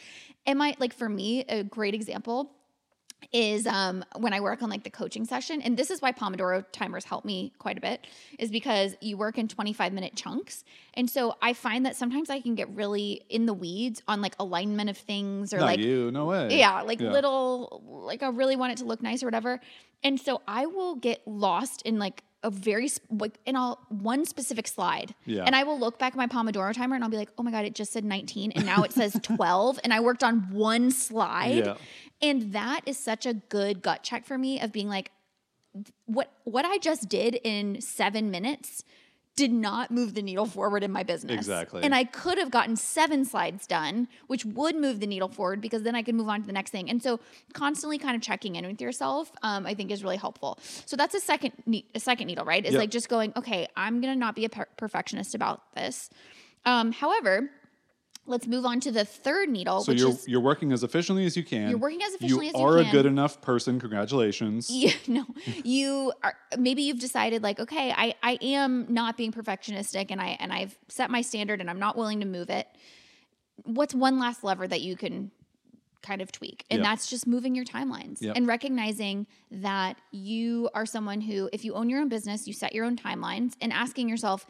Am 0.47 0.61
i 0.61 0.77
like 0.79 0.93
for 0.93 1.09
me 1.09 1.41
a 1.49 1.65
great 1.65 1.95
example 1.95 2.53
is 3.33 3.67
um, 3.67 4.05
when 4.17 4.33
I 4.33 4.41
work 4.41 4.63
on 4.63 4.71
like 4.71 4.85
the 4.85 4.91
coaching 4.91 5.25
session, 5.25 5.61
and 5.63 5.77
this 5.77 5.91
is 5.91 6.01
why 6.03 6.13
Pomodoro 6.13 6.65
timers 6.73 7.05
help 7.05 7.25
me 7.25 7.53
quite 7.59 7.79
a 7.79 7.81
bit, 7.81 8.07
is 8.39 8.51
because 8.51 8.95
you 9.01 9.17
work 9.17 9.39
in 9.39 9.49
25 9.49 9.93
minute 9.93 10.15
chunks. 10.17 10.65
And 10.95 11.09
so 11.11 11.37
I 11.43 11.53
find 11.53 11.85
that 11.87 11.97
sometimes 11.97 12.31
I 12.31 12.41
can 12.41 12.55
get 12.55 12.69
really 12.71 13.23
in 13.29 13.47
the 13.47 13.55
weeds 13.55 14.03
on 14.07 14.21
like 14.21 14.35
alignment 14.39 14.91
of 14.91 14.97
things 14.97 15.53
or 15.53 15.59
Not 15.59 15.67
like 15.67 15.81
you, 15.81 16.11
no 16.11 16.27
way. 16.27 16.57
yeah, 16.59 16.83
like 16.83 17.01
Yeah. 17.01 17.11
little, 17.11 17.83
like 18.07 18.23
I 18.23 18.29
really 18.29 18.57
want 18.57 18.73
it 18.73 18.79
to 18.79 18.85
look 18.85 19.03
nice 19.03 19.23
or 19.23 19.27
whatever. 19.27 19.61
And 20.03 20.21
so 20.21 20.43
I 20.47 20.67
will 20.67 20.97
get 20.97 21.23
lost 21.27 21.83
in 21.83 21.99
like 21.99 22.23
a 22.43 22.51
very, 22.51 22.89
sp- 22.93 23.09
like 23.11 23.39
in 23.47 23.57
all 23.57 23.79
one 23.89 24.27
specific 24.27 24.69
slide. 24.69 25.15
Yeah. 25.25 25.45
And 25.47 25.57
I 25.57 25.63
will 25.65 25.79
look 25.79 25.99
back 25.99 26.13
at 26.13 26.17
my 26.19 26.27
Pomodoro 26.27 26.75
timer 26.75 26.95
and 26.95 27.03
I'll 27.03 27.09
be 27.09 27.17
like, 27.17 27.31
oh 27.39 27.43
my 27.43 27.51
God, 27.51 27.65
it 27.65 27.75
just 27.75 27.91
said 27.91 28.05
19 28.05 28.53
and 28.53 28.67
now 28.67 28.83
it 28.83 28.93
says 28.93 29.19
12. 29.23 29.81
And 29.83 29.95
I 29.95 30.01
worked 30.01 30.23
on 30.23 30.51
one 30.53 30.91
slide. 30.91 31.65
Yeah. 31.65 31.75
And 32.25 32.53
that 32.53 32.81
is 32.87 32.99
such 32.99 33.27
a 33.27 33.35
good 33.35 33.83
gut 33.83 34.03
check 34.03 34.25
for 34.25 34.39
me 34.39 34.61
of 34.61 34.73
being 34.73 34.89
like, 34.89 35.11
what 36.07 36.31
what 36.45 36.65
I 36.65 36.79
just 36.79 37.09
did 37.09 37.39
in 37.45 37.81
seven 37.81 38.31
minutes 38.31 38.85
did 39.37 39.53
not 39.53 39.91
move 39.91 40.15
the 40.15 40.23
needle 40.23 40.47
forward 40.47 40.85
in 40.85 40.93
my 40.93 41.03
business. 41.03 41.35
Exactly. 41.37 41.83
And 41.83 41.93
I 41.93 42.05
could 42.05 42.39
have 42.39 42.53
gotten 42.53 42.77
seven 42.77 43.25
slides 43.25 43.67
done, 43.67 44.07
which 44.29 44.45
would 44.45 44.77
move 44.77 45.01
the 45.01 45.09
needle 45.09 45.27
forward 45.29 45.61
because 45.61 45.83
then 45.83 45.97
I 45.97 46.03
could 46.03 46.15
move 46.15 46.29
on 46.29 46.41
to 46.43 46.47
the 46.47 46.53
next 46.53 46.71
thing. 46.71 46.89
And 46.89 47.03
so 47.03 47.19
constantly 47.53 47.99
kind 47.99 48.15
of 48.15 48.23
checking 48.23 48.55
in 48.55 48.65
with 48.65 48.81
yourself, 48.81 49.33
um, 49.43 49.67
I 49.67 49.75
think 49.75 49.91
is 49.91 50.05
really 50.05 50.17
helpful. 50.19 50.59
So 50.87 50.97
that's 50.97 51.17
a 51.17 51.21
second 51.21 51.53
ne- 51.67 51.85
a 51.97 52.01
second 52.01 52.29
needle, 52.29 52.45
right? 52.45 52.65
Is 52.65 52.73
Yep. 52.75 52.79
like 52.81 52.91
just 52.91 53.09
going, 53.09 53.33
okay, 53.37 53.67
I'm 53.77 54.01
gonna 54.01 54.15
not 54.15 54.37
be 54.37 54.45
a 54.45 54.49
per- 54.49 54.69
perfectionist 54.77 55.35
about 55.35 55.75
this. 55.75 56.11
Um, 56.65 56.93
however, 56.93 57.51
let's 58.27 58.47
move 58.47 58.65
on 58.65 58.81
to 58.81 58.91
the 58.91 59.05
third 59.05 59.49
needle, 59.49 59.83
So 59.83 59.93
which 59.93 60.01
you're 60.01 60.11
is 60.11 60.27
you're 60.29 60.41
working 60.41 60.73
as 60.73 60.83
efficiently 60.83 61.27
as 61.27 61.37
you 61.37 61.45
can. 61.45 61.69
You're 61.71 61.79
working 61.79 62.01
as 62.03 62.15
efficiently 62.15 62.47
you 62.47 62.53
as 62.55 62.59
you 62.61 62.67
are 62.67 62.79
can. 62.79 62.87
a 62.87 62.93
good 62.93 63.07
enough 63.07 63.41
person. 63.41 63.79
Congratulations. 63.81 64.71
Yeah, 64.71 64.93
no. 65.09 65.25
You 65.63 66.13
are 66.23 66.35
maybe 66.59 66.83
you've 66.83 67.01
decided 67.01 67.43
like, 67.43 67.61
okay, 67.61 67.93
I 67.97 68.15
I 68.23 68.39
am 68.43 68.87
not 68.89 69.17
being 69.17 69.33
perfectionistic 69.33 70.07
and 70.11 70.21
I 70.21 70.37
and 70.41 70.53
I've 70.53 70.77
set 70.89 71.11
my 71.11 71.21
standard 71.23 71.61
and 71.61 71.69
I'm 71.69 71.79
not 71.79 71.97
willing 71.97 72.21
to 72.21 72.27
move 72.27 72.51
it. 72.51 72.67
What's 73.65 73.95
one 73.95 74.19
last 74.19 74.43
lever 74.43 74.67
that 74.67 74.81
you 74.81 74.97
can 74.97 75.31
kind 76.03 76.21
of 76.21 76.31
tweak? 76.33 76.65
And 76.71 76.79
Yep. 76.79 76.85
that's 76.85 77.07
just 77.09 77.27
moving 77.27 77.55
your 77.55 77.65
timelines 77.65 78.21
Yep. 78.21 78.37
and 78.37 78.47
recognizing 78.47 79.27
that 79.51 79.97
you 80.11 80.69
are 80.75 80.85
someone 80.87 81.21
who 81.21 81.49
if 81.53 81.65
you 81.65 81.75
own 81.75 81.89
your 81.89 82.01
own 82.01 82.09
business, 82.09 82.47
you 82.47 82.53
set 82.53 82.75
your 82.75 82.85
own 82.85 82.97
timelines 82.97 83.55
and 83.61 83.73
asking 83.73 84.09
yourself 84.09 84.47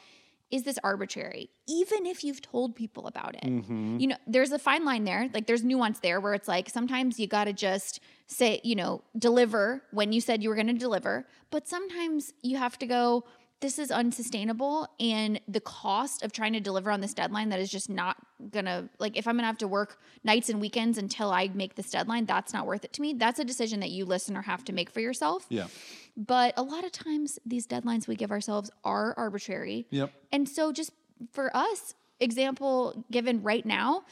is 0.55 0.62
this 0.62 0.78
arbitrary? 0.84 1.50
Even 1.66 2.07
if 2.07 2.22
you've 2.22 2.40
told 2.40 2.76
people 2.76 3.09
about 3.09 3.34
it. 3.34 3.42
Mm-hmm. 3.42 3.98
You 3.98 4.07
know, 4.07 4.16
there's 4.24 4.52
a 4.52 4.59
fine 4.59 4.84
line 4.84 5.02
there. 5.02 5.28
Like 5.34 5.48
there's 5.48 5.64
nuance 5.64 5.98
there 5.98 6.20
where 6.20 6.32
it's 6.32 6.46
like 6.46 6.70
sometimes 6.70 7.18
you 7.18 7.26
got 7.26 7.46
to 7.46 7.52
just 7.52 7.98
say, 8.28 8.61
you 8.62 8.76
know, 8.76 9.02
deliver 9.18 9.82
when 9.90 10.12
you 10.12 10.20
said 10.20 10.44
you 10.44 10.48
were 10.48 10.55
going 10.55 10.68
to 10.68 10.72
deliver, 10.72 11.26
but 11.50 11.66
sometimes 11.66 12.32
you 12.42 12.57
have 12.57 12.78
to 12.78 12.86
go 12.86 13.24
this 13.64 13.78
is 13.78 13.90
unsustainable 13.90 14.86
and 15.00 15.40
the 15.48 15.58
cost 15.58 16.22
of 16.22 16.32
trying 16.32 16.52
to 16.52 16.60
deliver 16.60 16.90
on 16.90 17.00
this 17.00 17.14
deadline 17.14 17.48
that 17.48 17.58
is 17.58 17.70
just 17.70 17.88
not 17.88 18.18
to 18.52 18.90
like 18.98 19.16
if 19.16 19.26
I'm 19.26 19.38
to 19.38 19.44
have 19.44 19.56
to 19.56 19.66
work 19.66 19.98
nights 20.22 20.50
and 20.50 20.60
weekends 20.60 20.98
until 20.98 21.30
I 21.30 21.48
make 21.48 21.74
this 21.74 21.90
deadline, 21.90 22.26
that's 22.26 22.52
not 22.52 22.66
worth 22.66 22.84
it 22.84 22.92
to 22.92 23.00
me. 23.00 23.14
That's 23.14 23.38
a 23.38 23.44
decision 23.44 23.80
that 23.80 23.88
you 23.88 24.04
listener 24.04 24.42
have 24.42 24.66
to 24.66 24.74
make 24.74 24.90
for 24.90 25.00
yourself. 25.00 25.46
Yeah. 25.48 25.68
But 26.14 26.52
a 26.58 26.62
lot 26.62 26.84
of 26.84 26.92
times 26.92 27.38
these 27.46 27.66
deadlines 27.66 28.06
we 28.06 28.16
give 28.16 28.30
ourselves 28.30 28.70
are 28.84 29.14
arbitrary. 29.16 29.86
Yep. 29.88 30.12
And 30.30 30.46
so, 30.46 30.70
just 30.70 30.90
for 31.32 31.50
us, 31.56 31.94
example 32.20 33.02
given 33.10 33.42
right 33.42 33.64
now, 33.64 34.04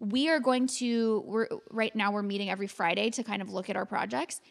we 0.00 0.28
are 0.28 0.38
going 0.38 0.66
to, 0.66 1.24
we're 1.24 1.48
right 1.70 1.96
now, 1.96 2.12
we're 2.12 2.22
meeting 2.22 2.50
every 2.50 2.66
Friday 2.66 3.08
to 3.10 3.22
kind 3.22 3.40
of 3.40 3.48
look 3.48 3.70
at 3.70 3.76
our 3.76 3.86
projects. 3.86 4.42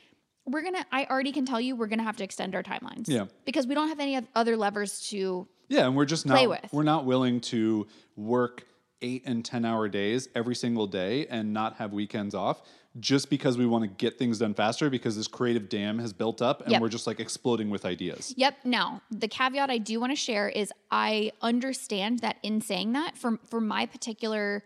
We're 0.47 0.63
gonna, 0.63 0.85
I 0.91 1.05
already 1.05 1.31
can 1.31 1.45
tell 1.45 1.59
you, 1.61 1.75
we're 1.75 1.87
gonna 1.87 2.03
have 2.03 2.17
to 2.17 2.23
extend 2.23 2.55
our 2.55 2.63
timelines. 2.63 3.07
Yeah. 3.07 3.25
Because 3.45 3.67
we 3.67 3.75
don't 3.75 3.89
have 3.89 3.99
any 3.99 4.19
other 4.35 4.55
levers 4.57 5.01
to, 5.09 5.47
Yeah, 5.69 5.85
and 5.85 5.95
we're 5.95 6.05
just 6.05 6.25
Play 6.25 6.45
not 6.45 6.49
with. 6.63 6.73
we're 6.73 6.83
not 6.83 7.05
willing 7.05 7.41
to 7.41 7.87
work 8.15 8.63
eight 9.01 9.23
and 9.25 9.43
ten 9.45 9.63
hour 9.65 9.87
days 9.87 10.27
every 10.33 10.55
single 10.55 10.87
day 10.87 11.27
and 11.27 11.53
not 11.53 11.75
have 11.75 11.93
weekends 11.93 12.33
off 12.33 12.61
just 12.99 13.29
because 13.29 13.55
we 13.57 13.65
want 13.67 13.83
to 13.83 13.87
get 13.87 14.17
things 14.17 14.39
done 14.39 14.55
faster 14.55 14.89
because 14.89 15.15
this 15.15 15.27
creative 15.27 15.69
dam 15.69 15.99
has 15.99 16.13
built 16.13 16.41
up 16.41 16.61
and 16.61 16.71
Yep. 16.71 16.81
we're 16.81 16.89
just 16.89 17.05
like 17.05 17.19
exploding 17.19 17.69
with 17.69 17.85
ideas. 17.85 18.33
Yep. 18.37 18.55
Now, 18.63 19.03
the 19.11 19.27
caveat 19.27 19.69
I 19.69 19.77
do 19.77 19.99
want 19.99 20.11
to 20.13 20.15
share 20.15 20.49
is 20.49 20.71
I 20.89 21.31
understand 21.43 22.19
that 22.19 22.37
in 22.41 22.59
saying 22.59 22.93
that, 22.93 23.15
for, 23.15 23.37
for 23.51 23.61
my 23.61 23.85
particular 23.85 24.63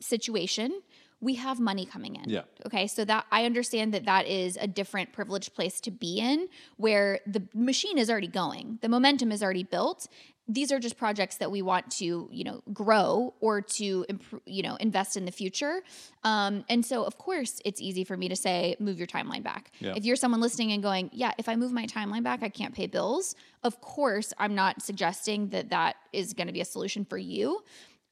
situation, 0.00 0.80
we 1.20 1.34
have 1.34 1.60
money 1.60 1.84
coming 1.84 2.16
in. 2.16 2.28
Yeah. 2.28 2.42
Okay. 2.66 2.86
So 2.86 3.04
that 3.04 3.26
I 3.30 3.44
understand 3.44 3.92
that 3.94 4.06
that 4.06 4.26
is 4.26 4.56
a 4.56 4.66
different 4.66 5.12
privileged 5.12 5.54
place 5.54 5.80
to 5.82 5.90
be 5.90 6.18
in 6.18 6.48
where 6.76 7.20
the 7.26 7.42
machine 7.54 7.98
is 7.98 8.10
already 8.10 8.28
going, 8.28 8.78
the 8.80 8.88
momentum 8.88 9.30
is 9.30 9.42
already 9.42 9.64
built. 9.64 10.06
These 10.48 10.72
are 10.72 10.80
just 10.80 10.96
projects 10.96 11.36
that 11.36 11.52
we 11.52 11.62
want 11.62 11.92
to, 11.98 12.28
you 12.32 12.42
know, 12.42 12.60
grow 12.72 13.34
or 13.38 13.60
to, 13.60 14.04
improve, 14.08 14.42
you 14.46 14.64
know, 14.64 14.74
invest 14.76 15.16
in 15.16 15.24
the 15.24 15.30
future. 15.30 15.80
Um, 16.24 16.64
and 16.68 16.84
so, 16.84 17.04
of 17.04 17.18
course, 17.18 17.60
it's 17.64 17.80
easy 17.80 18.02
for 18.02 18.16
me 18.16 18.28
to 18.28 18.34
say, 18.34 18.74
move 18.80 18.98
your 18.98 19.06
timeline 19.06 19.44
back. 19.44 19.70
Yeah. 19.78 19.92
If 19.94 20.04
you're 20.04 20.16
someone 20.16 20.40
listening 20.40 20.72
and 20.72 20.82
going, 20.82 21.08
yeah, 21.12 21.30
if 21.38 21.48
I 21.48 21.54
move 21.54 21.70
my 21.70 21.86
timeline 21.86 22.24
back, 22.24 22.42
I 22.42 22.48
can't 22.48 22.74
pay 22.74 22.88
bills. 22.88 23.36
Of 23.62 23.80
course, 23.80 24.32
I'm 24.38 24.56
not 24.56 24.82
suggesting 24.82 25.50
that 25.50 25.70
that 25.70 25.94
is 26.12 26.32
going 26.32 26.48
to 26.48 26.52
be 26.52 26.62
a 26.62 26.64
solution 26.64 27.04
for 27.04 27.18
you. 27.18 27.62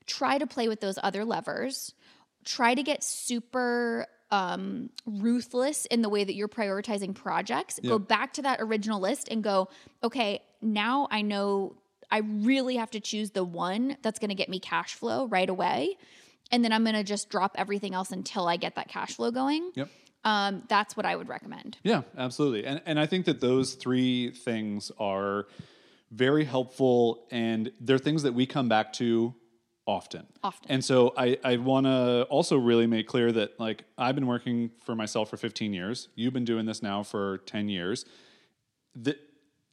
Try 0.07 0.39
to 0.39 0.47
play 0.47 0.69
with 0.69 0.81
those 0.81 0.99
other 1.03 1.25
levers. 1.25 1.93
Try 2.45 2.75
to 2.75 2.83
get 2.83 3.05
super 3.05 4.07
um, 4.31 4.91
ruthless 5.07 5.87
in 5.87 6.03
the 6.03 6.09
way 6.09 6.25
that 6.25 6.35
you're 6.35 6.49
prioritizing 6.49 7.15
projects. 7.15 7.81
Go 7.83 7.99
back 7.99 8.35
to 8.35 8.43
that 8.43 8.61
original 8.61 9.01
list 9.01 9.29
and 9.29 9.43
go, 9.43 9.69
okay, 10.03 10.43
now 10.61 11.09
I 11.11 11.23
know 11.23 11.77
I 12.11 12.19
really 12.19 12.77
have 12.77 12.91
to 12.93 13.01
choose 13.01 13.31
the 13.31 13.45
one 13.45 13.97
that's 14.03 14.19
going 14.19 14.31
to 14.31 14.35
get 14.35 14.49
me 14.49 14.61
cash 14.61 14.95
flow 14.95 15.27
right 15.27 15.49
away. 15.49 15.97
And 16.51 16.65
then 16.65 16.73
I'm 16.73 16.83
going 16.85 16.95
to 16.95 17.05
just 17.05 17.29
drop 17.29 17.57
everything 17.57 17.95
else 17.95 18.11
until 18.11 18.49
I 18.49 18.57
get 18.57 18.77
that 18.77 18.89
cash 18.89 19.17
flow 19.17 19.31
going. 19.31 19.71
Yep. 19.75 19.89
Um, 20.25 20.63
that's 20.69 20.97
what 20.97 21.07
I 21.07 21.15
would 21.15 21.29
recommend. 21.29 21.79
Yeah, 21.83 22.03
absolutely. 22.17 22.67
And 22.67 22.83
and 22.87 22.99
I 22.99 23.07
think 23.07 23.27
that 23.27 23.41
those 23.41 23.75
three 23.75 24.31
things 24.31 24.91
are 24.99 25.47
very 26.11 26.45
helpful 26.45 27.27
and 27.31 27.71
they're 27.81 27.99
things 27.99 28.25
that 28.25 28.35
we 28.35 28.47
come 28.47 28.69
back 28.69 28.93
to 28.95 29.35
often. 29.89 30.27
Often. 30.45 30.71
And 30.71 30.85
so 30.85 31.15
I, 31.17 31.39
I 31.43 31.57
want 31.57 31.87
to 31.87 32.27
also 32.29 32.59
really 32.59 32.87
make 32.87 33.09
clear 33.09 33.33
that 33.33 33.59
like 33.59 33.85
I've 33.97 34.15
been 34.15 34.27
working 34.27 34.71
for 34.85 34.95
myself 34.95 35.31
for 35.31 35.39
15 35.39 35.73
years. 35.73 36.09
You've 36.15 36.35
been 36.35 36.45
doing 36.45 36.67
this 36.67 36.83
now 36.83 37.03
for 37.03 37.39
10 37.39 37.69
years. 37.71 38.05
Th- 39.03 39.19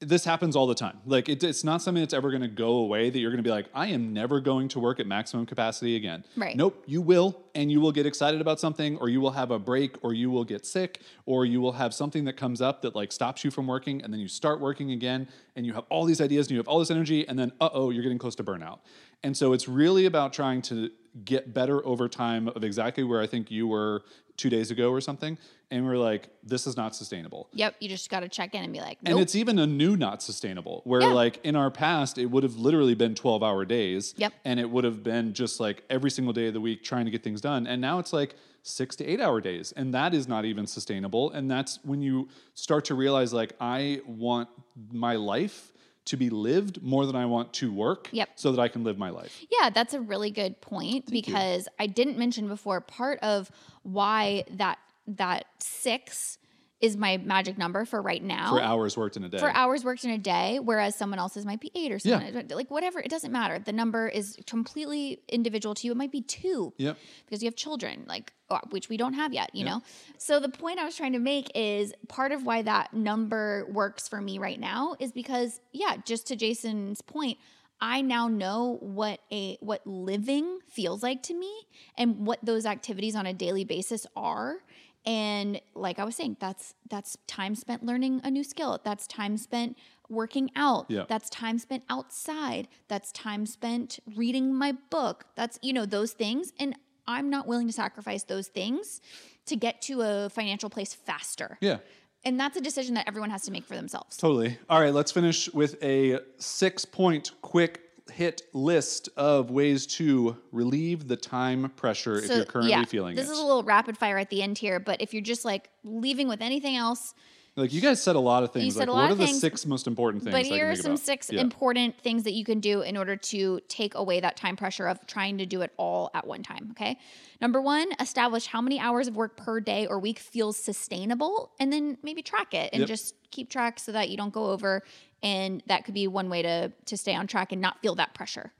this 0.02 0.26
happens 0.26 0.56
all 0.56 0.68
the 0.68 0.76
time. 0.76 1.00
Like 1.06 1.30
it, 1.30 1.44
it's 1.44 1.64
not 1.64 1.82
something 1.82 2.02
that's 2.02 2.14
ever 2.14 2.30
going 2.30 2.42
to 2.42 2.48
go 2.48 2.78
away 2.78 3.10
that 3.10 3.18
you're 3.18 3.32
going 3.32 3.44
to 3.44 3.48
be 3.48 3.52
like, 3.52 3.68
I 3.74 3.88
am 3.88 4.14
never 4.14 4.42
going 4.42 4.68
to 4.70 4.80
work 4.80 5.00
at 5.00 5.08
maximum 5.08 5.46
capacity 5.46 5.96
again. 5.96 6.26
Right. 6.36 6.56
Nope, 6.56 6.84
you 6.86 7.02
will, 7.02 7.42
and 7.56 7.72
you 7.72 7.80
will 7.80 7.94
get 7.94 8.06
excited 8.06 8.42
about 8.42 8.60
something, 8.60 8.98
or 8.98 9.08
you 9.10 9.22
will 9.22 9.32
have 9.32 9.52
a 9.52 9.60
break, 9.60 9.96
or 10.04 10.14
you 10.14 10.30
will 10.30 10.44
get 10.44 10.66
sick, 10.66 11.02
or 11.26 11.46
you 11.46 11.62
will 11.62 11.72
have 11.74 11.94
something 11.94 12.26
that 12.26 12.34
comes 12.34 12.62
up 12.62 12.82
that 12.82 12.94
like 12.94 13.12
stops 13.12 13.44
you 13.46 13.52
from 13.52 13.68
working, 13.68 14.02
and 14.04 14.12
then 14.12 14.20
you 14.20 14.28
start 14.28 14.60
working 14.60 14.92
again, 14.92 15.28
and 15.56 15.66
you 15.66 15.74
have 15.74 15.86
all 15.90 16.04
these 16.04 16.20
ideas 16.20 16.48
and 16.48 16.52
you 16.52 16.58
have 16.58 16.68
all 16.68 16.80
this 16.80 16.92
energy, 16.92 17.28
and 17.28 17.40
then 17.40 17.52
uh 17.62 17.70
oh, 17.74 17.90
you're 17.90 18.04
getting 18.04 18.20
close 18.20 18.36
to 18.36 18.44
burnout. 18.44 18.80
And 19.26 19.36
so 19.36 19.54
it's 19.54 19.68
really 19.68 20.06
about 20.06 20.34
trying 20.34 20.62
to 20.64 20.92
get 21.26 21.52
better 21.52 21.84
over 21.84 22.08
time 22.08 22.48
of 22.50 22.64
exactly 22.64 23.04
where 23.04 23.20
I 23.20 23.26
think 23.26 23.50
you 23.50 23.68
were 23.68 24.04
two 24.38 24.52
days 24.52 24.70
ago 24.70 24.92
or 24.92 25.02
something. 25.02 25.38
And 25.72 25.84
we're 25.84 25.98
like, 25.98 26.30
this 26.44 26.68
is 26.68 26.78
not 26.78 26.96
sustainable. 26.96 27.48
Yep, 27.54 27.78
you 27.80 27.90
just 27.90 28.08
got 28.12 28.20
to 28.20 28.30
check 28.30 28.54
in 28.54 28.64
and 28.64 28.72
be 28.72 28.80
like, 28.82 29.00
And 29.04 29.18
it's 29.20 29.34
even 29.34 29.58
a 29.58 29.66
new 29.66 29.98
not 29.98 30.22
sustainable 30.22 30.82
where 30.84 31.02
Yeah. 31.02 31.08
like 31.08 31.40
in 31.44 31.56
our 31.56 31.72
past 31.72 32.20
it 32.20 32.28
would 32.28 32.44
have 32.44 32.56
literally 32.58 32.94
been 32.94 33.16
12 33.16 33.42
hour 33.42 33.66
days 33.66 34.14
Yep. 34.18 34.34
and 34.46 34.60
it 34.60 34.70
would 34.70 34.84
have 34.84 35.02
been 35.02 35.34
just 35.34 35.60
like 35.60 35.84
every 35.90 36.12
single 36.12 36.34
day 36.34 36.48
of 36.48 36.54
the 36.54 36.62
week 36.62 36.84
trying 36.84 37.06
to 37.06 37.12
get 37.12 37.24
things 37.24 37.42
done 37.42 37.66
and 37.66 37.82
now 37.82 37.98
it's 37.98 38.14
like 38.14 38.36
6 38.62 38.96
to 38.98 39.06
8 39.06 39.20
hour 39.22 39.42
days 39.42 39.72
and 39.72 39.92
that 39.96 40.14
is 40.14 40.28
not 40.28 40.46
even 40.46 40.68
sustainable 40.68 41.32
and 41.32 41.50
that's 41.50 41.80
when 41.84 42.02
you 42.02 42.28
start 42.54 42.86
to 42.86 42.94
realize 42.94 43.34
like 43.34 43.54
I 43.60 44.02
want 44.06 44.50
my 44.92 45.16
life 45.16 45.72
to 46.06 46.18
be 46.18 46.30
lived 46.30 46.82
more 46.84 47.06
than 47.06 47.16
I 47.16 47.26
want 47.26 47.52
to 47.54 47.72
work 47.74 48.10
Yep. 48.12 48.30
so 48.36 48.52
that 48.52 48.62
I 48.62 48.68
can 48.68 48.84
live 48.84 48.98
my 48.98 49.10
life. 49.10 49.44
Yeah, 49.60 49.70
that's 49.70 49.94
a 49.94 50.02
really 50.02 50.32
good 50.32 50.62
point 50.62 51.10
because 51.12 51.68
I 51.80 51.88
didn't 51.88 52.18
mention 52.18 52.48
before 52.48 52.80
part 52.82 53.20
of 53.20 53.52
why 53.84 54.44
that 54.52 54.78
that 55.08 55.46
6 55.60 56.38
is 56.86 56.96
my 56.96 57.18
magic 57.18 57.58
number 57.58 57.84
for 57.86 58.02
right 58.02 58.24
now. 58.24 58.52
For 58.52 58.62
hours 58.62 58.96
worked 58.96 59.18
in 59.18 59.24
a 59.24 59.30
day. 59.30 59.40
For 59.40 59.50
hours 59.50 59.84
worked 59.84 60.04
in 60.04 60.12
a 60.12 60.18
day, 60.18 60.60
whereas 60.62 60.96
someone 60.96 61.20
else's 61.20 61.46
might 61.46 61.60
be 61.60 61.72
eight 61.76 61.92
or 61.92 62.00
something. 62.00 62.34
Yeah. 62.34 62.56
Like 62.56 62.70
whatever, 62.70 63.00
it 63.00 63.10
doesn't 63.10 63.32
matter. 63.32 63.60
The 63.60 63.74
number 63.74 64.08
is 64.08 64.38
completely 64.48 65.20
individual 65.28 65.74
to 65.76 65.88
you. 65.88 65.92
It 65.92 65.98
might 65.98 66.12
be 66.12 66.22
two 66.22 66.74
Yep. 66.78 66.98
because 67.26 67.42
you 67.44 67.48
have 67.48 67.56
children, 67.56 68.06
like 68.08 68.32
uh, 68.50 68.60
which 68.70 68.90
we 68.90 68.98
don't 68.98 69.14
have 69.14 69.34
yet, 69.34 69.50
you 69.54 69.66
know. 69.66 69.82
So 70.18 70.40
the 70.40 70.50
point 70.50 70.80
I 70.80 70.86
was 70.86 70.96
trying 70.96 71.14
to 71.14 71.20
make 71.20 71.50
is 71.56 71.94
part 72.08 72.32
of 72.32 72.46
why 72.46 72.62
that 72.62 72.94
number 72.94 73.66
works 73.72 74.08
for 74.08 74.22
me 74.22 74.38
right 74.38 74.60
now 74.60 74.96
is 75.00 75.12
because 75.12 75.60
yeah, 75.74 75.98
just 76.06 76.28
to 76.28 76.36
Jason's 76.36 77.02
point, 77.02 77.38
I 77.82 78.02
now 78.02 78.28
know 78.28 78.78
what 78.82 79.20
a 79.32 79.58
what 79.60 79.86
living 79.86 80.60
feels 80.70 81.04
like 81.04 81.24
to 81.24 81.34
me 81.34 81.52
and 81.98 82.26
what 82.26 82.40
those 82.44 82.66
activities 82.66 83.16
on 83.16 83.26
a 83.26 83.34
daily 83.34 83.66
basis 83.66 84.06
are. 84.16 84.58
And 85.06 85.62
like 85.76 86.00
I 86.00 86.04
was 86.04 86.16
saying, 86.16 86.38
that's 86.40 86.74
that's 86.90 87.18
time 87.28 87.56
spent 87.56 87.86
learning 87.86 88.22
a 88.24 88.32
new 88.32 88.44
skill. 88.44 88.80
That's 88.84 89.06
time 89.08 89.38
spent 89.38 89.78
working 90.10 90.50
out. 90.56 90.86
Yeah. 90.90 91.06
That's 91.08 91.30
time 91.30 91.60
spent 91.60 91.84
outside. 91.90 92.68
That's 92.88 93.12
time 93.12 93.46
spent 93.46 94.00
reading 94.16 94.54
my 94.54 94.74
book. 94.90 95.26
That's 95.36 95.60
you 95.62 95.74
know 95.74 95.86
those 95.86 96.14
things 96.14 96.54
and 96.60 96.76
I'm 97.08 97.30
not 97.30 97.48
willing 97.48 97.68
to 97.68 97.74
sacrifice 97.74 98.24
those 98.24 98.48
things 98.48 99.00
to 99.46 99.56
get 99.56 99.82
to 99.84 100.02
a 100.02 100.30
financial 100.30 100.70
place 100.70 100.94
faster. 100.94 101.58
Yeah. 101.62 101.78
And 102.24 102.40
that's 102.40 102.58
a 102.58 102.62
decision 102.62 102.96
that 102.96 103.08
everyone 103.08 103.30
has 103.30 103.44
to 103.44 103.52
make 103.52 103.64
for 103.64 103.76
themselves. 103.76 104.18
Totally. 104.18 104.58
All 104.68 104.82
right, 104.82 104.94
let's 104.94 105.12
finish 105.12 105.54
with 105.54 105.82
a 105.84 106.20
six 106.40 106.84
point 106.84 107.32
quick 107.44 107.85
hit 108.12 108.44
list 108.54 109.10
of 109.18 109.50
ways 109.50 109.86
to 109.88 110.38
relieve 110.52 111.08
the 111.08 111.18
time 111.18 111.70
pressure 111.76 112.18
if 112.18 112.30
you're 112.30 112.46
currently 112.46 112.86
feeling 112.86 113.16
this 113.16 113.30
is 113.30 113.38
a 113.38 113.42
little 113.44 113.64
rapid 113.64 113.98
fire 113.98 114.18
at 114.18 114.30
the 114.30 114.42
end 114.42 114.58
here, 114.58 114.80
but 114.80 115.02
if 115.02 115.14
you're 115.14 115.24
just 115.24 115.44
like 115.46 115.70
leaving 115.84 116.28
with 116.28 116.42
anything 116.42 116.76
else, 116.76 117.14
like 117.58 117.72
you 117.72 117.80
guys 117.80 118.02
said 118.04 118.18
a 118.18 118.20
lot 118.20 118.44
of 118.44 118.52
things. 118.52 118.74
said 118.76 118.82
like 118.82 118.88
a 118.90 118.92
what 118.92 119.10
are 119.10 119.12
of 119.14 119.18
the 119.18 119.28
six 119.28 119.66
most 119.66 119.88
important 119.88 120.24
things? 120.24 120.34
but 120.34 120.46
here 120.46 120.70
are 120.70 120.76
some 120.76 120.92
about? 120.94 121.00
six 121.00 121.32
Yeah. 121.32 121.40
important 121.40 121.98
things 122.00 122.24
that 122.24 122.34
you 122.34 122.44
can 122.44 122.60
do 122.60 122.82
in 122.82 122.98
order 122.98 123.16
to 123.16 123.62
take 123.70 123.96
away 123.96 124.20
that 124.20 124.36
time 124.36 124.58
pressure 124.58 124.88
of 124.88 125.06
trying 125.08 125.38
to 125.38 125.46
do 125.46 125.62
it 125.62 125.72
all 125.78 126.12
at 126.14 126.28
one 126.28 126.44
time. 126.44 126.68
Okay. 126.72 127.00
Number 127.42 127.62
one, 127.62 127.88
establish 128.00 128.48
how 128.48 128.60
many 128.62 128.78
hours 128.80 129.08
of 129.08 129.16
work 129.16 129.38
per 129.38 129.62
day 129.62 129.88
or 129.88 130.00
week 130.00 130.20
feels 130.20 130.58
sustainable, 130.58 131.52
and 131.60 131.72
then 131.72 131.98
maybe 132.04 132.22
track 132.22 132.54
it 132.54 132.72
and 132.74 132.82
Yep. 132.82 132.88
just 132.90 133.16
keep 133.32 133.50
track 133.50 133.80
so 133.80 133.92
that 133.94 134.10
you 134.10 134.18
don't 134.18 134.34
go 134.34 134.48
over. 134.52 134.84
And 135.26 135.64
that 135.66 135.84
could 135.86 135.94
be 135.96 136.08
one 136.08 136.30
way 136.30 136.42
to 136.44 136.72
to 136.86 136.96
stay 136.96 137.16
on 137.16 137.26
track 137.28 137.52
and 137.52 137.60
not 137.62 137.82
feel 137.82 137.96
that 137.96 138.14
pressure. 138.14 138.54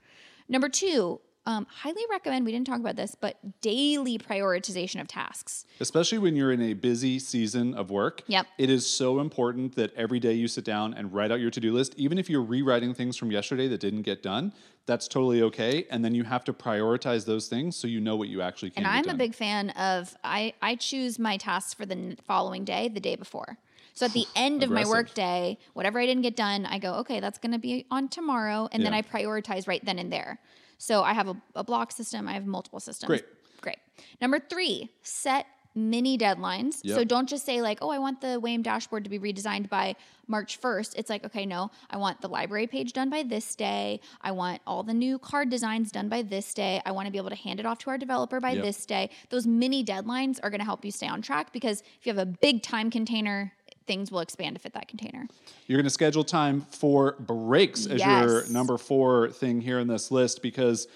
Number 0.48 0.68
two, 0.68 1.20
um, 1.46 1.64
highly 1.70 2.02
recommend. 2.10 2.44
We 2.44 2.50
didn't 2.50 2.66
talk 2.66 2.80
about 2.80 2.96
this, 2.96 3.14
but 3.14 3.36
daily 3.60 4.18
prioritization 4.18 5.00
of 5.00 5.06
tasks. 5.06 5.64
Especially 5.78 6.18
when 6.18 6.34
you're 6.34 6.50
in 6.50 6.60
a 6.60 6.72
busy 6.72 7.20
season 7.20 7.72
of 7.74 7.88
work. 7.88 8.22
Yep. 8.26 8.46
It 8.58 8.68
is 8.68 8.84
so 8.84 9.20
important 9.20 9.76
that 9.76 9.94
every 9.94 10.18
day 10.18 10.32
you 10.32 10.48
sit 10.48 10.64
down 10.64 10.92
and 10.94 11.12
write 11.12 11.30
out 11.30 11.38
your 11.38 11.52
to 11.52 11.60
do 11.60 11.72
list, 11.72 11.94
even 11.96 12.18
if 12.18 12.28
you're 12.28 12.42
rewriting 12.42 12.94
things 12.94 13.16
from 13.16 13.30
yesterday 13.30 13.68
that 13.68 13.78
didn't 13.78 14.02
get 14.02 14.24
done. 14.24 14.52
That's 14.86 15.06
totally 15.06 15.42
okay. 15.42 15.86
And 15.88 16.04
then 16.04 16.16
you 16.16 16.24
have 16.24 16.42
to 16.44 16.52
prioritize 16.52 17.26
those 17.26 17.46
things 17.46 17.76
so 17.76 17.86
you 17.86 18.00
know 18.00 18.16
what 18.16 18.28
you 18.28 18.42
actually 18.42 18.70
can 18.70 18.84
And 18.84 18.92
I'm 18.92 19.04
a 19.04 19.08
done. 19.08 19.18
big 19.18 19.34
fan 19.34 19.70
of 19.70 20.16
I 20.24 20.54
I 20.60 20.74
choose 20.74 21.18
my 21.18 21.36
tasks 21.36 21.74
for 21.74 21.86
the 21.86 22.16
following 22.24 22.64
day 22.64 22.88
the 22.88 23.00
day 23.00 23.14
before. 23.14 23.58
So 23.96 24.06
at 24.06 24.12
the 24.12 24.26
end 24.36 24.62
of 24.62 24.70
my 24.70 24.82
Aggressive. 24.82 25.16
work 25.16 25.64
whatever 25.72 25.98
I 25.98 26.06
didn't 26.06 26.22
get 26.22 26.36
done, 26.36 26.64
I 26.66 26.78
go, 26.78 26.94
okay, 26.96 27.18
that's 27.18 27.38
going 27.38 27.52
to 27.52 27.58
be 27.58 27.86
on 27.90 28.08
tomorrow, 28.08 28.68
and 28.70 28.84
then 28.84 28.92
Yeah. 28.92 28.98
I 28.98 29.02
prioritize 29.02 29.66
right 29.66 29.84
then 29.84 29.98
and 29.98 30.12
there. 30.12 30.38
So 30.78 31.02
I 31.02 31.14
have 31.14 31.28
a, 31.28 31.36
a 31.54 31.64
block 31.64 31.90
system. 31.90 32.28
I 32.28 32.34
have 32.34 32.46
multiple 32.46 32.78
systems. 32.78 33.08
Great. 33.08 33.24
Great. 33.62 33.78
Number 34.20 34.38
three, 34.38 34.90
set 35.02 35.46
mini 35.74 36.16
deadlines. 36.16 36.80
So 36.86 37.04
don't 37.04 37.28
just 37.28 37.44
say 37.44 37.60
like, 37.60 37.78
oh, 37.82 37.90
I 37.90 37.98
want 37.98 38.20
the 38.22 38.40
WAIM 38.40 38.62
dashboard 38.62 39.04
to 39.04 39.10
be 39.10 39.18
redesigned 39.18 39.68
by 39.68 39.94
March 40.26 40.58
1st. 40.60 40.94
It's 40.96 41.10
like, 41.10 41.24
okay, 41.24 41.44
no, 41.44 41.70
I 41.90 41.98
want 41.98 42.20
the 42.22 42.28
library 42.28 42.66
page 42.66 42.94
done 42.94 43.10
by 43.10 43.22
this 43.22 43.54
day. 43.54 44.00
I 44.22 44.32
want 44.32 44.62
all 44.66 44.82
the 44.82 44.94
new 44.94 45.18
card 45.18 45.50
designs 45.50 45.92
done 45.92 46.08
by 46.08 46.22
this 46.22 46.54
day. 46.54 46.80
I 46.86 46.92
want 46.92 47.06
to 47.06 47.12
be 47.12 47.18
able 47.18 47.28
to 47.30 47.36
hand 47.36 47.60
it 47.60 47.66
off 47.66 47.78
to 47.80 47.90
our 47.90 47.98
developer 47.98 48.40
by 48.40 48.52
Yep. 48.52 48.64
this 48.64 48.86
day. 48.86 49.10
Those 49.28 49.46
mini 49.46 49.84
deadlines 49.84 50.40
are 50.42 50.48
going 50.50 50.60
to 50.60 50.64
help 50.64 50.82
you 50.84 50.90
stay 50.90 51.08
on 51.08 51.20
track 51.20 51.52
because 51.52 51.82
if 52.00 52.06
you 52.06 52.10
have 52.14 52.18
a 52.26 52.30
big 52.30 52.62
time 52.62 52.90
container, 52.90 53.52
things 53.86 54.10
will 54.10 54.20
expand 54.20 54.56
to 54.56 54.60
fit 54.60 54.72
that 54.74 54.88
container. 54.88 55.26
You're 55.66 55.78
going 55.78 55.84
to 55.84 55.90
schedule 55.90 56.24
time 56.24 56.62
for 56.70 57.12
breaks 57.20 57.86
as 57.86 58.00
your 58.04 58.46
number 58.48 58.76
four 58.78 59.30
thing 59.30 59.60
here 59.60 59.78
in 59.78 59.88
this 59.88 60.10
list 60.10 60.42
because 60.42 60.88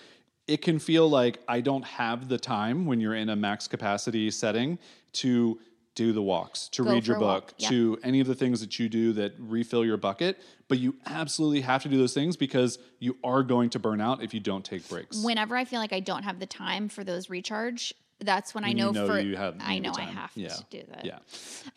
it 0.47 0.62
can 0.62 0.78
feel 0.78 1.09
like 1.09 1.38
I 1.49 1.61
don't 1.61 1.84
have 1.84 2.28
the 2.28 2.38
time 2.38 2.86
when 2.86 3.01
you're 3.01 3.14
in 3.14 3.28
a 3.28 3.36
max 3.36 3.68
capacity 3.68 4.30
setting 4.30 4.78
to 5.14 5.61
do 5.97 6.12
the 6.12 6.22
walks, 6.22 6.68
to 6.68 6.84
Go 6.84 6.93
read 6.93 7.07
your 7.07 7.16
for 7.18 7.22
a 7.22 7.26
walk. 7.26 7.47
book, 7.49 7.55
Yep. 7.59 7.70
to 7.70 7.99
any 8.05 8.20
of 8.20 8.26
the 8.26 8.34
things 8.34 8.61
that 8.61 8.78
you 8.78 8.88
do 8.88 9.12
that 9.14 9.34
refill 9.38 9.84
your 9.84 9.97
bucket. 9.97 10.38
But 10.68 10.78
you 10.78 10.95
absolutely 11.07 11.62
have 11.62 11.82
to 11.82 11.88
do 11.88 11.99
those 11.99 12.14
things 12.14 12.36
because 12.36 12.78
you 13.01 13.16
are 13.24 13.43
going 13.43 13.70
to 13.70 13.78
burn 13.80 14.01
out 14.01 14.22
if 14.22 14.32
you 14.32 14.38
don't 14.41 14.64
take 14.64 14.88
breaks. 14.88 15.22
Whenever 15.22 15.57
I 15.57 15.64
feel 15.64 15.80
like 15.80 15.93
I 15.93 15.99
don't 16.01 16.22
have 16.22 16.38
the 16.38 16.47
time 16.47 16.88
for 16.88 17.03
those 17.03 17.28
recharge, 17.28 17.93
that's 18.21 18.55
when, 18.55 18.64
I 18.64 18.68
When 18.68 18.77
you 18.79 18.85
know, 18.85 18.91
know 18.93 19.07
for 19.07 19.21
you 19.21 19.37
have- 19.37 19.57
I 19.61 19.79
know 19.79 19.93
I 19.97 20.03
have 20.03 20.31
Yeah. 20.35 20.49
to 20.49 20.64
do 20.71 20.83
that. 20.91 21.05
Yeah. 21.05 21.18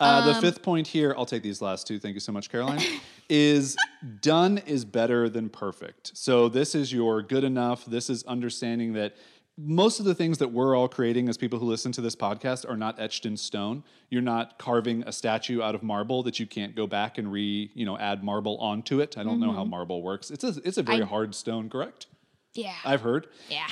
Uh, 0.00 0.22
Um, 0.24 0.26
the 0.34 0.40
fifth 0.40 0.62
point 0.62 0.86
here, 0.86 1.14
I'll 1.16 1.26
take 1.26 1.42
these 1.42 1.60
last 1.62 1.86
two. 1.86 1.98
Thank 1.98 2.14
you 2.14 2.20
so 2.20 2.32
much, 2.32 2.50
Caroline. 2.50 2.80
is 3.28 3.76
done 4.20 4.58
is 4.58 4.84
better 4.84 5.28
than 5.28 5.48
perfect. 5.48 6.12
So 6.16 6.48
this 6.48 6.74
is 6.74 6.92
your 6.92 7.22
good 7.22 7.44
enough. 7.44 7.84
This 7.86 8.10
is 8.10 8.22
understanding 8.24 8.92
that 8.94 9.16
most 9.56 10.00
of 10.00 10.04
the 10.04 10.14
things 10.16 10.38
that 10.38 10.48
we're 10.50 10.76
all 10.76 10.88
creating 10.88 11.28
as 11.28 11.38
people 11.38 11.60
who 11.60 11.66
listen 11.66 11.92
to 11.92 12.00
this 12.00 12.16
podcast 12.16 12.68
are 12.68 12.76
not 12.76 12.98
etched 12.98 13.24
in 13.24 13.36
stone. 13.36 13.84
You're 14.10 14.20
not 14.20 14.58
carving 14.58 15.04
a 15.06 15.12
statue 15.12 15.62
out 15.62 15.76
of 15.76 15.82
marble 15.84 16.24
that 16.24 16.40
you 16.40 16.46
can't 16.46 16.74
go 16.74 16.88
back 16.88 17.18
and 17.18 17.30
re, 17.30 17.70
you 17.72 17.86
know, 17.86 17.96
add 17.96 18.24
marble 18.24 18.58
onto 18.58 18.98
it. 19.00 19.16
I 19.16 19.22
don't 19.22 19.38
know 19.38 19.46
Mm-hmm. 19.50 19.56
how 19.56 19.64
marble 19.64 20.02
works. 20.02 20.30
It's 20.32 20.42
a 20.44 20.54
it's 20.64 20.76
a 20.76 20.82
very 20.82 21.02
hard 21.02 21.34
stone, 21.36 21.70
correct? 21.70 22.08
Yeah. 22.54 22.74
I've 22.84 23.00
heard 23.02 23.28
yeah. 23.48 23.68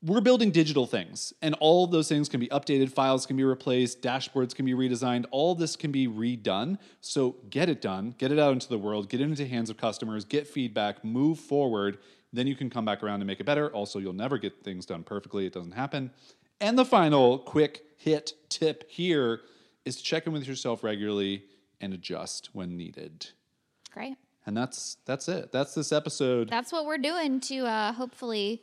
We're 0.00 0.20
building 0.20 0.52
digital 0.52 0.86
things 0.86 1.32
and 1.42 1.54
all 1.58 1.84
of 1.84 1.90
those 1.90 2.08
things 2.08 2.28
can 2.28 2.38
be 2.38 2.46
updated 2.48 2.90
files 2.90 3.26
can 3.26 3.36
be 3.36 3.42
replaced 3.42 4.00
dashboards 4.00 4.54
can 4.54 4.64
be 4.64 4.72
redesigned 4.72 5.24
all 5.32 5.54
this 5.56 5.74
can 5.74 5.90
be 5.90 6.06
redone. 6.06 6.78
So 7.00 7.36
get 7.50 7.68
it 7.68 7.80
done 7.80 8.14
get 8.16 8.30
it 8.30 8.38
out 8.38 8.52
into 8.52 8.68
the 8.68 8.78
world 8.78 9.08
get 9.08 9.20
it 9.20 9.24
into 9.24 9.46
hands 9.46 9.70
of 9.70 9.76
customers 9.76 10.24
get 10.24 10.46
feedback 10.46 11.04
move 11.04 11.40
forward. 11.40 11.98
Then 12.32 12.46
you 12.46 12.54
can 12.54 12.70
come 12.70 12.84
back 12.84 13.02
around 13.02 13.20
and 13.22 13.26
make 13.26 13.40
it 13.40 13.44
better. 13.44 13.70
Also 13.70 13.98
you'll 13.98 14.12
never 14.12 14.38
get 14.38 14.62
things 14.62 14.86
done 14.86 15.02
perfectly. 15.02 15.46
It 15.46 15.52
doesn't 15.52 15.72
happen. 15.72 16.12
And 16.60 16.78
the 16.78 16.84
final 16.84 17.38
quick 17.38 17.84
hit 17.96 18.34
tip 18.48 18.84
here 18.88 19.40
is 19.84 19.96
to 19.96 20.02
check 20.02 20.26
in 20.26 20.32
with 20.32 20.46
yourself 20.46 20.84
regularly 20.84 21.44
and 21.80 21.92
adjust 21.94 22.50
when 22.52 22.76
needed. 22.76 23.28
Great. 23.92 24.16
and 24.46 24.56
that's 24.56 24.98
that's 25.06 25.28
it. 25.28 25.50
That's 25.50 25.74
this 25.74 25.90
episode. 25.92 26.50
That's 26.50 26.70
what 26.70 26.84
we're 26.86 26.98
doing 26.98 27.40
to 27.40 27.66
uh, 27.66 27.92
hopefully 27.92 28.62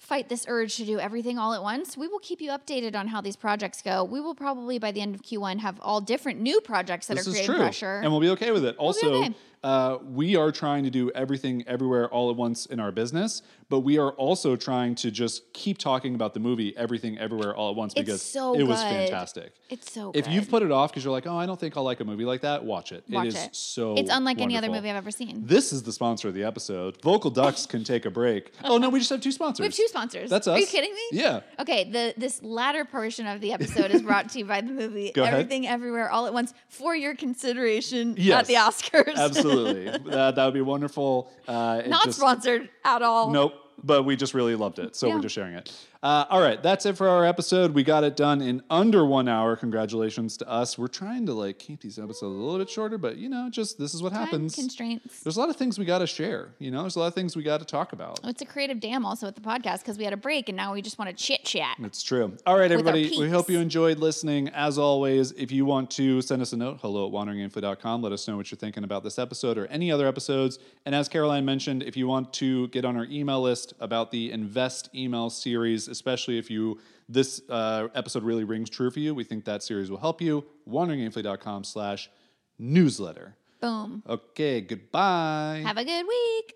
fight 0.00 0.30
this 0.30 0.46
urge 0.48 0.76
to 0.76 0.84
do 0.84 0.98
everything 0.98 1.38
all 1.38 1.52
at 1.52 1.62
once. 1.62 1.96
We 1.96 2.08
will 2.08 2.18
keep 2.18 2.40
you 2.40 2.50
updated 2.50 2.96
on 2.96 3.08
how 3.08 3.20
these 3.20 3.36
projects 3.36 3.82
go. 3.82 4.02
We 4.02 4.18
will 4.18 4.34
probably 4.34 4.78
by 4.78 4.92
the 4.92 5.02
end 5.02 5.14
of 5.14 5.22
Q1 5.22 5.58
have 5.58 5.78
all 5.82 6.00
different 6.00 6.40
new 6.40 6.60
projects 6.62 7.06
that 7.08 7.18
this 7.18 7.28
are 7.28 7.30
creating 7.30 7.46
true 7.50 7.58
pressure. 7.58 8.00
and 8.02 8.10
we'll 8.10 8.20
be 8.20 8.30
okay 8.30 8.50
with 8.50 8.64
it 8.64 8.76
also 8.78 9.22
okay. 9.22 9.34
Uh, 9.62 9.98
we 10.02 10.36
are 10.36 10.50
trying 10.50 10.84
to 10.84 10.90
do 10.90 11.10
everything 11.10 11.62
everywhere 11.66 12.08
all 12.08 12.30
at 12.30 12.36
once 12.36 12.66
in 12.66 12.80
our 12.80 12.90
business 12.92 13.42
but 13.68 13.80
we 13.80 13.98
are 13.98 14.10
also 14.12 14.56
trying 14.56 14.96
to 14.96 15.10
just 15.12 15.52
keep 15.52 15.78
talking 15.78 16.14
about 16.14 16.34
the 16.34 16.40
movie 16.40 16.74
everything 16.76 17.16
everywhere 17.18 17.54
all 17.54 17.70
at 17.70 17.76
once 17.76 17.92
because 17.94 18.22
so 18.22 18.54
it 18.54 18.62
was 18.64 18.82
fantastic 18.82 19.52
it's 19.68 19.92
so 19.92 20.10
if 20.14 20.24
good. 20.24 20.32
you've 20.34 20.48
put 20.50 20.62
it 20.62 20.72
off 20.72 20.90
because 20.90 21.04
you're 21.04 21.12
like 21.12 21.26
oh 21.26 21.36
i 21.36 21.44
don't 21.46 21.60
think 21.60 21.76
i'll 21.76 21.84
like 21.84 22.00
a 22.00 22.04
movie 22.04 22.24
like 22.24 22.40
that 22.40 22.64
watch 22.64 22.90
it 22.90 23.04
Watch 23.10 23.26
it 23.26 23.28
is 23.28 23.34
it. 23.44 23.54
so 23.54 23.94
it's 23.94 24.10
unlike 24.10 24.40
any 24.40 24.56
other 24.56 24.68
movie 24.70 24.88
I've 24.90 24.96
ever 24.96 25.10
seen. 25.10 25.42
this 25.46 25.72
is 25.72 25.82
the 25.82 25.92
sponsor 25.92 26.28
of 26.28 26.34
the 26.34 26.42
episode 26.44 27.00
vocal 27.02 27.30
ducks 27.30 27.66
can 27.66 27.84
take 27.84 28.06
a 28.06 28.10
break 28.10 28.52
oh 28.64 28.78
no 28.78 28.88
we 28.88 28.98
just 28.98 29.10
have 29.10 29.20
two 29.20 29.30
sponsors 29.32 29.60
We 29.60 29.66
have 29.66 29.74
two 29.74 29.86
sponsors. 29.88 30.30
that's 30.30 30.48
us 30.48 30.56
Are 30.56 30.60
you 30.60 30.66
kidding 30.66 30.92
me? 30.94 31.00
yeah 31.12 31.40
Okay, 31.60 31.84
the 31.90 32.14
this 32.16 32.42
latter 32.42 32.84
portion 32.86 33.26
of 33.26 33.40
the 33.42 33.52
episode 33.52 33.90
is 33.90 34.00
brought 34.02 34.30
to 34.30 34.38
you 34.38 34.46
by 34.46 34.62
the 34.62 34.72
movie 34.72 35.12
Go 35.14 35.22
ahead. 35.22 35.34
Everything 35.34 35.66
Everywhere 35.66 36.10
All 36.10 36.26
at 36.26 36.32
Once 36.32 36.54
for 36.68 36.96
your 36.96 37.14
consideration 37.14 38.14
Yes. 38.16 38.40
at 38.40 38.46
the 38.46 38.54
Oscars. 38.54 39.16
absolutely 39.16 39.49
that, 40.04 40.34
that 40.36 40.44
would 40.44 40.54
be 40.54 40.60
wonderful 40.60 41.30
uh, 41.48 41.82
Not 41.86 42.04
just- 42.04 42.18
sponsored 42.18 42.68
at 42.84 43.02
all. 43.02 43.30
Nope. 43.30 43.54
But 43.82 44.02
we 44.02 44.14
just 44.14 44.34
really 44.34 44.56
loved 44.56 44.78
it. 44.78 44.94
So 44.94 45.06
Yeah. 45.06 45.14
we're 45.14 45.22
just 45.22 45.34
sharing 45.34 45.54
it. 45.54 45.72
Uh, 46.02 46.24
all 46.30 46.40
right. 46.40 46.62
That's 46.62 46.86
it 46.86 46.96
for 46.96 47.08
our 47.08 47.26
episode. 47.26 47.74
We 47.74 47.82
got 47.82 48.04
it 48.04 48.16
done 48.16 48.40
in 48.40 48.62
under 48.70 49.04
one 49.04 49.28
hour. 49.28 49.54
Congratulations 49.54 50.38
to 50.38 50.48
us. 50.48 50.78
We're 50.78 50.88
trying 50.88 51.26
to 51.26 51.34
like 51.34 51.58
keep 51.58 51.82
these 51.82 51.98
episodes 51.98 52.22
a 52.22 52.26
little 52.26 52.58
bit 52.58 52.70
shorter, 52.70 52.96
but 52.96 53.18
you 53.18 53.28
know, 53.28 53.50
just 53.50 53.78
this 53.78 53.92
is 53.92 54.02
what 54.02 54.12
Time 54.12 54.24
happens. 54.24 54.54
constraints. 54.54 55.20
There's 55.22 55.36
a 55.36 55.40
lot 55.40 55.50
of 55.50 55.56
things 55.56 55.78
we 55.78 55.84
got 55.84 55.98
to 55.98 56.06
share. 56.06 56.48
You 56.58 56.70
know, 56.70 56.80
there's 56.80 56.96
a 56.96 57.00
lot 57.00 57.08
of 57.08 57.14
things 57.14 57.36
we 57.36 57.42
got 57.42 57.60
to 57.60 57.66
talk 57.66 57.92
about. 57.92 58.18
It's 58.24 58.40
a 58.40 58.46
creative 58.46 58.80
dam 58.80 59.04
also 59.04 59.26
with 59.26 59.34
the 59.34 59.42
podcast 59.42 59.80
because 59.80 59.98
we 59.98 60.04
had 60.04 60.14
a 60.14 60.16
break 60.16 60.48
and 60.48 60.56
now 60.56 60.72
we 60.72 60.80
just 60.80 60.98
want 60.98 61.14
to 61.14 61.22
chit 61.22 61.44
chat. 61.44 61.76
It's 61.80 62.02
true. 62.02 62.34
All 62.46 62.56
right, 62.56 62.72
everybody. 62.72 63.14
We 63.18 63.28
hope 63.28 63.50
you 63.50 63.58
enjoyed 63.58 63.98
listening. 63.98 64.48
As 64.48 64.78
always, 64.78 65.32
if 65.32 65.52
you 65.52 65.66
want 65.66 65.90
to 65.92 66.22
send 66.22 66.40
us 66.40 66.54
a 66.54 66.56
note, 66.56 66.78
hello 66.80 67.08
at 67.08 67.12
wanderingaimfully.com. 67.12 68.00
Let 68.00 68.12
us 68.12 68.26
know 68.26 68.38
what 68.38 68.50
you're 68.50 68.58
thinking 68.58 68.84
about 68.84 69.04
this 69.04 69.18
episode 69.18 69.58
or 69.58 69.66
any 69.66 69.92
other 69.92 70.06
episodes. 70.08 70.58
And 70.86 70.94
as 70.94 71.10
Caroline 71.10 71.44
mentioned, 71.44 71.82
if 71.82 71.94
you 71.94 72.06
want 72.06 72.32
to 72.34 72.68
get 72.68 72.86
on 72.86 72.96
our 72.96 73.04
email 73.04 73.42
list 73.42 73.74
about 73.80 74.10
the 74.10 74.32
Invest 74.32 74.88
email 74.94 75.28
series, 75.28 75.89
especially 75.90 76.38
if 76.38 76.50
you 76.50 76.78
this 77.08 77.42
uh, 77.48 77.88
episode 77.94 78.22
really 78.22 78.44
rings 78.44 78.70
true 78.70 78.90
for 78.90 79.00
you, 79.00 79.14
we 79.14 79.24
think 79.24 79.44
that 79.44 79.62
series 79.62 79.90
will 79.90 79.98
help 79.98 80.20
you. 80.20 80.44
Wanderingaimfully.com 80.68 81.64
slash 81.64 82.10
newsletter. 82.58 83.36
Boom. 83.60 84.02
Okay, 84.08 84.60
goodbye. 84.62 85.62
Have 85.64 85.76
a 85.76 85.84
good 85.84 86.06
week. 86.06 86.54